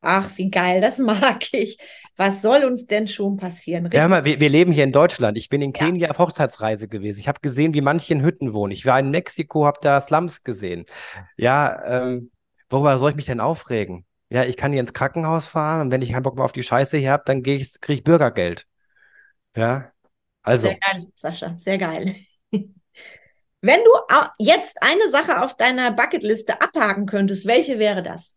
Ach, 0.00 0.36
wie 0.36 0.50
geil, 0.50 0.80
das 0.80 0.98
mag 0.98 1.52
ich. 1.54 1.78
Was 2.16 2.42
soll 2.42 2.64
uns 2.64 2.86
denn 2.86 3.06
schon 3.06 3.36
passieren? 3.36 3.88
Ja, 3.92 4.02
hör 4.02 4.08
mal, 4.08 4.24
wir, 4.24 4.40
wir 4.40 4.48
leben 4.48 4.72
hier 4.72 4.84
in 4.84 4.92
Deutschland. 4.92 5.38
Ich 5.38 5.48
bin 5.48 5.62
in 5.62 5.72
Ja. 5.74 5.86
Kenia 5.86 6.10
auf 6.10 6.18
Hochzeitsreise 6.18 6.88
gewesen. 6.88 7.20
Ich 7.20 7.28
habe 7.28 7.40
gesehen, 7.40 7.72
wie 7.74 7.80
manche 7.80 8.12
in 8.12 8.22
Hütten 8.22 8.52
wohnen. 8.52 8.72
Ich 8.72 8.84
war 8.84 8.98
in 8.98 9.10
Mexiko, 9.10 9.64
habe 9.64 9.78
da 9.80 10.00
Slums 10.00 10.42
gesehen. 10.42 10.86
Ja, 11.36 11.82
ähm, 12.02 12.30
worüber 12.68 12.98
soll 12.98 13.10
ich 13.10 13.16
mich 13.16 13.26
denn 13.26 13.40
aufregen? 13.40 14.04
Ja, 14.30 14.44
ich 14.44 14.56
kann 14.56 14.72
hier 14.72 14.80
ins 14.80 14.94
Krankenhaus 14.94 15.46
fahren 15.46 15.82
und 15.82 15.90
wenn 15.90 16.02
ich 16.02 16.10
keinen 16.12 16.22
Bock 16.22 16.36
mehr 16.36 16.44
auf 16.44 16.52
die 16.52 16.62
Scheiße 16.62 16.96
hier 16.98 17.12
habe, 17.12 17.22
dann 17.26 17.42
kriege 17.42 17.62
ich 17.88 18.04
Bürgergeld. 18.04 18.66
Ja, 19.56 19.92
also, 20.42 20.68
Sehr 20.68 20.78
geil, 20.78 21.12
Sascha, 21.16 21.58
sehr 21.58 21.78
geil. 21.78 22.14
Wenn 23.62 23.80
du 23.84 23.90
jetzt 24.38 24.82
eine 24.82 25.08
Sache 25.08 25.40
auf 25.40 25.56
deiner 25.56 25.92
Bucketliste 25.92 26.60
abhaken 26.60 27.06
könntest, 27.06 27.46
welche 27.46 27.78
wäre 27.78 28.02
das? 28.02 28.36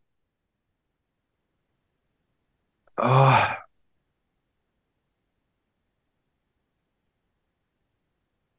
oh, 2.98 3.56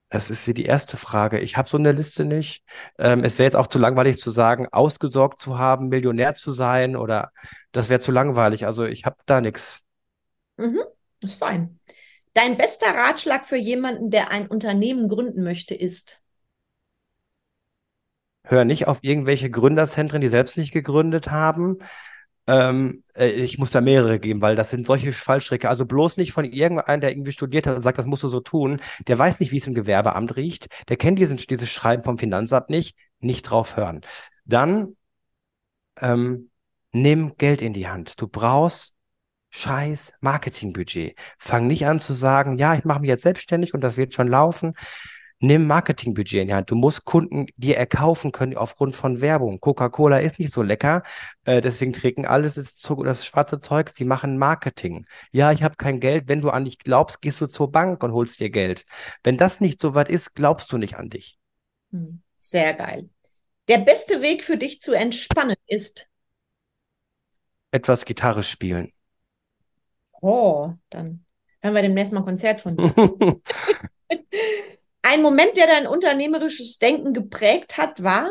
das 0.08 0.30
ist 0.30 0.46
wie 0.46 0.54
die 0.54 0.64
erste 0.64 0.96
Frage. 0.96 1.40
Ich 1.40 1.56
habe 1.56 1.68
so 1.68 1.76
eine 1.76 1.92
Liste 1.92 2.24
nicht. 2.24 2.64
Ähm, 2.98 3.24
es 3.24 3.38
wäre 3.38 3.46
jetzt 3.46 3.56
auch 3.56 3.66
zu 3.66 3.78
langweilig 3.78 4.18
zu 4.18 4.30
sagen, 4.30 4.68
ausgesorgt 4.70 5.40
zu 5.40 5.58
haben, 5.58 5.88
Millionär 5.88 6.34
zu 6.34 6.52
sein 6.52 6.96
oder 6.96 7.32
das 7.72 7.88
wäre 7.88 8.00
zu 8.00 8.12
langweilig. 8.12 8.66
Also 8.66 8.84
ich 8.84 9.04
habe 9.04 9.16
da 9.26 9.40
nichts. 9.40 9.82
Mhm, 10.56 10.80
ist 11.20 11.38
fein. 11.38 11.78
Dein 12.34 12.56
bester 12.56 12.88
Ratschlag 12.94 13.46
für 13.46 13.56
jemanden, 13.56 14.10
der 14.10 14.30
ein 14.30 14.46
Unternehmen 14.46 15.08
gründen 15.08 15.42
möchte, 15.42 15.74
ist. 15.74 16.22
Hör 18.48 18.64
nicht 18.64 18.86
auf 18.86 18.98
irgendwelche 19.02 19.50
Gründerzentren, 19.50 20.20
die 20.20 20.28
selbst 20.28 20.56
nicht 20.56 20.72
gegründet 20.72 21.30
haben. 21.30 21.78
Ähm, 22.46 23.02
äh, 23.16 23.28
ich 23.28 23.58
muss 23.58 23.72
da 23.72 23.80
mehrere 23.80 24.20
geben, 24.20 24.40
weil 24.40 24.54
das 24.54 24.70
sind 24.70 24.86
solche 24.86 25.12
Fallstricke. 25.12 25.68
Also 25.68 25.84
bloß 25.84 26.16
nicht 26.16 26.32
von 26.32 26.44
irgendeinem, 26.44 27.00
der 27.00 27.10
irgendwie 27.10 27.32
studiert 27.32 27.66
hat 27.66 27.74
und 27.74 27.82
sagt, 27.82 27.98
das 27.98 28.06
musst 28.06 28.22
du 28.22 28.28
so 28.28 28.38
tun. 28.40 28.80
Der 29.08 29.18
weiß 29.18 29.40
nicht, 29.40 29.50
wie 29.50 29.56
es 29.56 29.66
im 29.66 29.74
Gewerbeamt 29.74 30.36
riecht. 30.36 30.68
Der 30.88 30.96
kennt 30.96 31.18
diesen, 31.18 31.38
dieses 31.38 31.68
Schreiben 31.68 32.04
vom 32.04 32.18
Finanzamt 32.18 32.70
nicht. 32.70 32.96
Nicht 33.18 33.42
drauf 33.42 33.76
hören. 33.76 34.02
Dann 34.44 34.96
ähm, 36.00 36.50
nimm 36.92 37.36
Geld 37.36 37.62
in 37.62 37.72
die 37.72 37.88
Hand. 37.88 38.20
Du 38.20 38.28
brauchst 38.28 38.94
scheiß 39.50 40.12
Marketingbudget. 40.20 41.16
Fang 41.38 41.66
nicht 41.66 41.86
an 41.86 41.98
zu 41.98 42.12
sagen, 42.12 42.58
ja, 42.58 42.74
ich 42.74 42.84
mache 42.84 43.00
mich 43.00 43.08
jetzt 43.08 43.22
selbstständig 43.22 43.74
und 43.74 43.80
das 43.80 43.96
wird 43.96 44.14
schon 44.14 44.28
laufen. 44.28 44.74
Nimm 45.40 45.66
Marketingbudget 45.66 46.40
in 46.40 46.48
die 46.48 46.54
Hand. 46.54 46.70
Du 46.70 46.76
musst 46.76 47.04
Kunden 47.04 47.46
dir 47.56 47.76
erkaufen 47.76 48.32
können 48.32 48.56
aufgrund 48.56 48.96
von 48.96 49.20
Werbung. 49.20 49.60
Coca-Cola 49.60 50.18
ist 50.18 50.38
nicht 50.38 50.52
so 50.52 50.62
lecker, 50.62 51.02
äh, 51.44 51.60
deswegen 51.60 51.92
trinken 51.92 52.24
alles 52.24 52.54
das, 52.54 52.74
das 53.04 53.26
schwarze 53.26 53.58
Zeugs, 53.58 53.92
die 53.92 54.04
machen 54.04 54.38
Marketing. 54.38 55.04
Ja, 55.32 55.52
ich 55.52 55.62
habe 55.62 55.76
kein 55.76 56.00
Geld. 56.00 56.24
Wenn 56.28 56.40
du 56.40 56.48
an 56.48 56.64
dich 56.64 56.78
glaubst, 56.78 57.20
gehst 57.20 57.40
du 57.42 57.46
zur 57.46 57.70
Bank 57.70 58.02
und 58.02 58.12
holst 58.12 58.40
dir 58.40 58.48
Geld. 58.48 58.86
Wenn 59.24 59.36
das 59.36 59.60
nicht 59.60 59.82
so 59.82 59.94
weit 59.94 60.08
ist, 60.08 60.34
glaubst 60.34 60.72
du 60.72 60.78
nicht 60.78 60.96
an 60.96 61.10
dich. 61.10 61.38
Hm, 61.92 62.22
Sehr 62.38 62.72
geil. 62.72 63.10
Der 63.68 63.78
beste 63.78 64.22
Weg 64.22 64.42
für 64.42 64.56
dich 64.56 64.80
zu 64.80 64.94
entspannen 64.94 65.56
ist. 65.66 66.08
Etwas 67.72 68.06
Gitarre 68.06 68.42
spielen. 68.42 68.92
Oh, 70.22 70.72
dann 70.90 71.24
hören 71.60 71.74
wir 71.74 71.82
demnächst 71.82 72.12
mal 72.12 72.20
ein 72.20 72.24
Konzert 72.26 72.60
von 72.60 72.76
dir. 72.76 72.94
Ein 75.08 75.22
Moment, 75.22 75.56
der 75.56 75.68
dein 75.68 75.86
unternehmerisches 75.86 76.78
Denken 76.80 77.14
geprägt 77.14 77.76
hat, 77.78 78.02
war? 78.02 78.28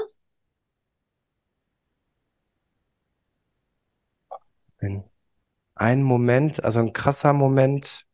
Ein- 5.76 6.03
Moment, 6.03 6.63
also 6.65 6.80
ein 6.82 6.91
krasser 6.93 7.32
Moment. 7.34 8.05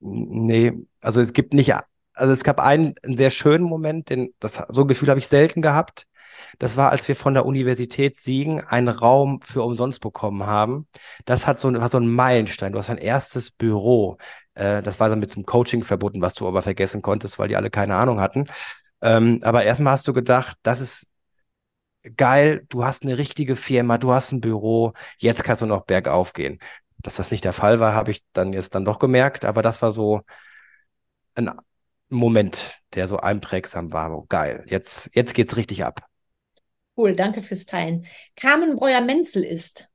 Nee, 0.00 0.72
also 1.00 1.20
es 1.20 1.32
gibt 1.32 1.54
nicht, 1.54 1.72
also 2.12 2.32
es 2.32 2.44
gab 2.44 2.60
einen, 2.60 2.94
einen 3.02 3.16
sehr 3.16 3.30
schönen 3.30 3.64
Moment, 3.64 4.10
den, 4.10 4.34
das, 4.38 4.60
so 4.68 4.82
ein 4.82 4.88
Gefühl 4.88 5.08
habe 5.08 5.18
ich 5.20 5.28
selten 5.28 5.62
gehabt. 5.62 6.06
Das 6.58 6.76
war, 6.76 6.90
als 6.90 7.06
wir 7.08 7.16
von 7.16 7.34
der 7.34 7.46
Universität 7.46 8.18
Siegen 8.20 8.60
einen 8.60 8.88
Raum 8.88 9.40
für 9.42 9.62
umsonst 9.62 10.00
bekommen 10.00 10.44
haben. 10.46 10.88
Das 11.24 11.46
hat 11.46 11.58
so, 11.58 11.68
ein- 11.68 11.80
war 11.80 11.88
so 11.90 11.98
ein 11.98 12.08
Meilenstein. 12.08 12.72
Du 12.72 12.78
hast 12.78 12.88
dein 12.88 12.98
erstes 12.98 13.50
Büro. 13.50 14.18
Äh, 14.54 14.82
das 14.82 15.00
war 15.00 15.08
dann 15.08 15.18
mit 15.20 15.30
zum 15.32 15.44
Coaching 15.46 15.84
verbunden, 15.84 16.20
was 16.22 16.34
du 16.34 16.46
aber 16.48 16.62
vergessen 16.62 17.02
konntest, 17.02 17.38
weil 17.38 17.48
die 17.48 17.56
alle 17.56 17.70
keine 17.70 17.96
Ahnung 17.96 18.20
hatten. 18.20 18.46
Ähm, 19.02 19.40
aber 19.44 19.64
erstmal 19.64 19.94
hast 19.94 20.08
du 20.08 20.12
gedacht, 20.14 20.58
das 20.64 20.80
ist 20.80 21.08
geil, 22.16 22.66
du 22.68 22.84
hast 22.84 23.02
eine 23.04 23.18
richtige 23.18 23.56
Firma, 23.56 23.98
du 23.98 24.12
hast 24.12 24.32
ein 24.32 24.40
Büro, 24.40 24.92
jetzt 25.18 25.44
kannst 25.44 25.62
du 25.62 25.66
noch 25.66 25.84
bergauf 25.84 26.32
gehen. 26.32 26.58
Dass 26.98 27.16
das 27.16 27.30
nicht 27.30 27.44
der 27.44 27.52
Fall 27.52 27.80
war, 27.80 27.94
habe 27.94 28.10
ich 28.10 28.22
dann 28.32 28.52
jetzt 28.52 28.74
dann 28.74 28.84
doch 28.84 28.98
gemerkt, 28.98 29.44
aber 29.44 29.62
das 29.62 29.82
war 29.82 29.92
so 29.92 30.22
ein 31.34 31.50
Moment, 32.08 32.80
der 32.94 33.08
so 33.08 33.18
einprägsam 33.18 33.92
war. 33.92 34.24
Geil, 34.28 34.64
jetzt, 34.68 35.10
jetzt 35.14 35.34
geht's 35.34 35.56
richtig 35.56 35.84
ab. 35.84 36.06
Cool, 36.96 37.16
danke 37.16 37.40
fürs 37.40 37.66
Teilen. 37.66 38.06
Carmen 38.36 38.76
Breuer-Menzel 38.76 39.44
ist 39.44 39.90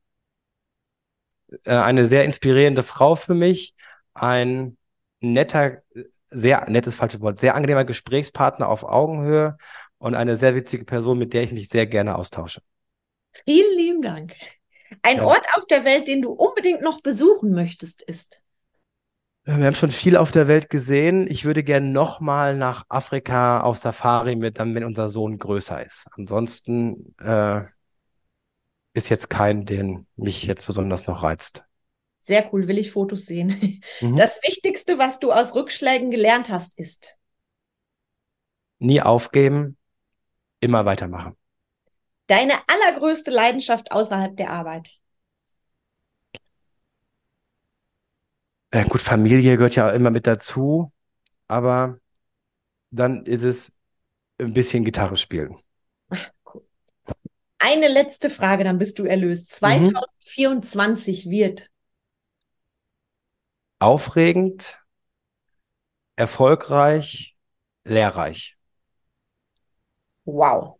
äh, 1.63 1.71
eine 1.71 2.07
sehr 2.07 2.25
inspirierende 2.25 2.83
Frau 2.83 3.15
für 3.15 3.33
mich, 3.33 3.73
ein 4.13 4.77
netter, 5.21 5.81
sehr 6.29 6.69
nettes 6.69 6.95
falsches 6.95 7.21
Wort, 7.21 7.39
sehr 7.39 7.55
angenehmer 7.55 7.85
Gesprächspartner 7.85 8.67
auf 8.67 8.83
Augenhöhe 8.83 9.57
und 9.97 10.15
eine 10.15 10.35
sehr 10.35 10.55
witzige 10.55 10.85
Person, 10.85 11.17
mit 11.17 11.33
der 11.33 11.43
ich 11.43 11.51
mich 11.51 11.69
sehr 11.69 11.85
gerne 11.85 12.15
austausche. 12.15 12.61
Vielen 13.45 13.77
lieben 13.77 14.01
Dank. 14.01 14.35
Ein 15.03 15.17
ja. 15.17 15.25
Ort 15.25 15.45
auf 15.55 15.65
der 15.67 15.85
Welt, 15.85 16.07
den 16.07 16.21
du 16.21 16.31
unbedingt 16.31 16.81
noch 16.81 17.01
besuchen 17.01 17.53
möchtest, 17.53 18.01
ist? 18.01 18.41
Wir 19.57 19.65
haben 19.65 19.73
schon 19.73 19.89
viel 19.89 20.15
auf 20.15 20.29
der 20.29 20.47
Welt 20.47 20.69
gesehen. 20.69 21.25
Ich 21.27 21.43
würde 21.43 21.63
gerne 21.63 21.87
nochmal 21.87 22.55
nach 22.55 22.83
Afrika 22.87 23.61
auf 23.61 23.77
Safari 23.77 24.35
mit, 24.35 24.59
dann, 24.59 24.75
wenn 24.75 24.83
unser 24.83 25.09
Sohn 25.09 25.39
größer 25.39 25.83
ist. 25.83 26.07
Ansonsten 26.11 27.15
äh, 27.19 27.63
ist 28.93 29.09
jetzt 29.09 29.27
kein, 29.31 29.65
den 29.65 30.05
mich 30.15 30.43
jetzt 30.43 30.67
besonders 30.67 31.07
noch 31.07 31.23
reizt. 31.23 31.63
Sehr 32.19 32.47
cool, 32.53 32.67
will 32.67 32.77
ich 32.77 32.91
Fotos 32.91 33.25
sehen. 33.25 33.81
Mhm. 34.01 34.17
Das 34.17 34.37
Wichtigste, 34.43 34.99
was 34.99 35.19
du 35.19 35.31
aus 35.31 35.55
Rückschlägen 35.55 36.11
gelernt 36.11 36.49
hast, 36.49 36.77
ist? 36.77 37.17
Nie 38.77 39.01
aufgeben, 39.01 39.77
immer 40.59 40.85
weitermachen. 40.85 41.35
Deine 42.27 42.53
allergrößte 42.67 43.31
Leidenschaft 43.31 43.91
außerhalb 43.91 44.37
der 44.37 44.51
Arbeit? 44.51 44.98
Äh, 48.71 48.85
gut, 48.85 49.01
Familie 49.01 49.57
gehört 49.57 49.75
ja 49.75 49.89
immer 49.89 50.11
mit 50.11 50.27
dazu, 50.27 50.91
aber 51.47 51.99
dann 52.91 53.25
ist 53.25 53.43
es 53.43 53.71
ein 54.37 54.53
bisschen 54.53 54.85
Gitarre 54.85 55.17
spielen. 55.17 55.55
Cool. 56.45 56.65
Eine 57.57 57.87
letzte 57.87 58.29
Frage, 58.29 58.63
dann 58.63 58.77
bist 58.77 58.99
du 58.99 59.05
erlöst. 59.05 59.51
2024 59.55 61.25
mhm. 61.25 61.31
wird 61.31 61.71
aufregend, 63.79 64.79
erfolgreich, 66.15 67.35
lehrreich. 67.85 68.57
Wow. 70.25 70.79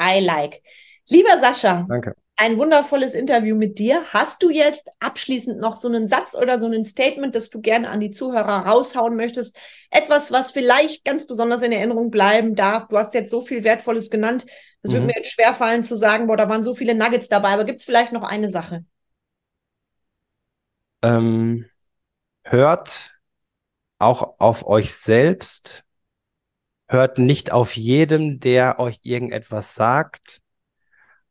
I 0.00 0.20
like. 0.20 0.62
Lieber 1.08 1.38
Sascha, 1.38 1.86
Danke. 1.88 2.14
Ein 2.38 2.56
wundervolles 2.56 3.14
Interview 3.14 3.56
mit 3.56 3.80
dir. 3.80 4.04
Hast 4.10 4.44
du 4.44 4.48
jetzt 4.48 4.88
abschließend 5.00 5.58
noch 5.60 5.74
so 5.74 5.88
einen 5.88 6.06
Satz 6.06 6.36
oder 6.36 6.60
so 6.60 6.68
ein 6.68 6.84
Statement, 6.84 7.34
das 7.34 7.50
du 7.50 7.60
gerne 7.60 7.90
an 7.90 7.98
die 7.98 8.12
Zuhörer 8.12 8.64
raushauen 8.66 9.16
möchtest? 9.16 9.58
Etwas, 9.90 10.30
was 10.30 10.52
vielleicht 10.52 11.04
ganz 11.04 11.26
besonders 11.26 11.62
in 11.62 11.72
Erinnerung 11.72 12.12
bleiben 12.12 12.54
darf. 12.54 12.86
Du 12.86 12.96
hast 12.96 13.12
jetzt 13.14 13.32
so 13.32 13.40
viel 13.40 13.64
Wertvolles 13.64 14.08
genannt. 14.08 14.46
Es 14.82 14.90
mhm. 14.90 14.94
würde 14.94 15.06
mir 15.06 15.14
jetzt 15.16 15.32
schwerfallen 15.32 15.82
zu 15.82 15.96
sagen, 15.96 16.28
boah, 16.28 16.36
da 16.36 16.48
waren 16.48 16.62
so 16.62 16.74
viele 16.74 16.94
Nuggets 16.94 17.28
dabei. 17.28 17.48
Aber 17.50 17.64
gibt 17.64 17.80
es 17.80 17.84
vielleicht 17.84 18.12
noch 18.12 18.22
eine 18.22 18.48
Sache? 18.48 18.84
Ähm, 21.02 21.66
hört 22.44 23.18
auch 23.98 24.38
auf 24.38 24.64
euch 24.64 24.94
selbst 24.94 25.84
hört 26.86 27.18
nicht 27.18 27.52
auf 27.52 27.76
jedem, 27.76 28.38
der 28.40 28.78
euch 28.78 29.00
irgendetwas 29.02 29.74
sagt 29.74 30.40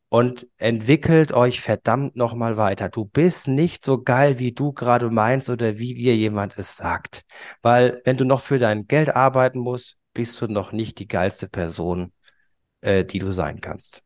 und 0.10 0.48
entwickelt 0.58 1.34
euch 1.34 1.62
verdammt 1.62 2.16
nochmal 2.16 2.58
weiter. 2.58 2.90
Du 2.90 3.06
bist 3.06 3.48
nicht 3.48 3.84
so 3.84 4.02
geil, 4.02 4.40
wie 4.40 4.54
du 4.54 4.72
gerade 4.72 5.10
meinst 5.10 5.50
oder 5.50 5.78
wie 5.78 5.94
dir 5.94 6.16
jemand 6.16 6.58
es 6.58 6.78
sagt. 6.78 7.24
Weil 7.62 8.02
wenn 8.06 8.18
du 8.18 8.26
noch 8.26 8.42
für 8.42 8.60
dein 8.60 8.88
Geld 8.88 9.16
arbeiten 9.16 9.60
musst, 9.60 9.98
bist 10.14 10.40
du 10.42 10.48
noch 10.48 10.72
nicht 10.72 11.00
die 11.00 11.08
geilste 11.08 11.50
Person, 11.50 12.14
äh, 12.82 13.04
die 13.04 13.20
du 13.20 13.32
sein 13.32 13.62
kannst. 13.62 14.04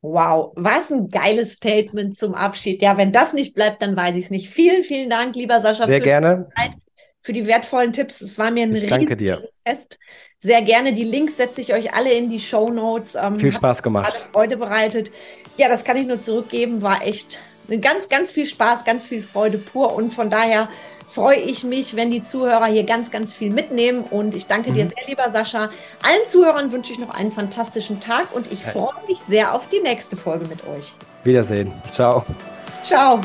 Wow, 0.00 0.52
was 0.56 0.90
ein 0.90 1.08
geiles 1.08 1.54
Statement 1.54 2.14
zum 2.14 2.34
Abschied. 2.34 2.82
Ja, 2.82 2.98
wenn 2.98 3.10
das 3.10 3.32
nicht 3.32 3.54
bleibt, 3.54 3.80
dann 3.80 3.96
weiß 3.96 4.14
ich 4.16 4.26
es 4.26 4.30
nicht. 4.30 4.50
Vielen, 4.50 4.82
vielen 4.82 5.08
Dank, 5.08 5.34
lieber 5.34 5.60
Sascha. 5.60 5.86
Sehr 5.86 6.00
gerne. 6.00 6.46
Zeit 6.54 6.76
für 7.24 7.32
die 7.32 7.46
wertvollen 7.46 7.94
Tipps. 7.94 8.20
Es 8.20 8.38
war 8.38 8.50
mir 8.50 8.64
ein 8.64 8.76
ich 8.76 8.84
danke 8.84 9.16
dir. 9.16 9.42
Fest. 9.66 9.98
Sehr 10.40 10.60
gerne. 10.60 10.92
Die 10.92 11.04
Links 11.04 11.38
setze 11.38 11.62
ich 11.62 11.72
euch 11.72 11.94
alle 11.94 12.12
in 12.12 12.28
die 12.28 12.38
Show 12.38 12.68
Notes. 12.68 13.14
Ähm, 13.14 13.40
viel 13.40 13.50
Spaß 13.50 13.82
gemacht. 13.82 14.28
Freude 14.30 14.58
bereitet. 14.58 15.10
Ja, 15.56 15.70
das 15.70 15.84
kann 15.84 15.96
ich 15.96 16.06
nur 16.06 16.18
zurückgeben. 16.18 16.82
War 16.82 17.02
echt 17.02 17.40
ganz, 17.80 18.10
ganz 18.10 18.30
viel 18.30 18.44
Spaß, 18.44 18.84
ganz 18.84 19.06
viel 19.06 19.22
Freude 19.22 19.56
pur. 19.56 19.94
Und 19.94 20.12
von 20.12 20.28
daher 20.28 20.68
freue 21.08 21.38
ich 21.38 21.64
mich, 21.64 21.96
wenn 21.96 22.10
die 22.10 22.22
Zuhörer 22.22 22.66
hier 22.66 22.84
ganz, 22.84 23.10
ganz 23.10 23.32
viel 23.32 23.50
mitnehmen. 23.50 24.04
Und 24.04 24.34
ich 24.34 24.46
danke 24.46 24.72
mhm. 24.72 24.74
dir 24.74 24.86
sehr, 24.88 25.06
lieber 25.06 25.30
Sascha. 25.32 25.70
Allen 26.02 26.26
Zuhörern 26.26 26.72
wünsche 26.72 26.92
ich 26.92 26.98
noch 26.98 27.14
einen 27.14 27.30
fantastischen 27.30 28.00
Tag 28.00 28.34
und 28.34 28.52
ich 28.52 28.62
freue 28.62 28.92
mich 29.08 29.20
sehr 29.20 29.54
auf 29.54 29.70
die 29.70 29.80
nächste 29.80 30.18
Folge 30.18 30.44
mit 30.44 30.66
euch. 30.66 30.92
Wiedersehen. 31.22 31.72
Ciao. 31.90 32.26
Ciao. 32.82 33.18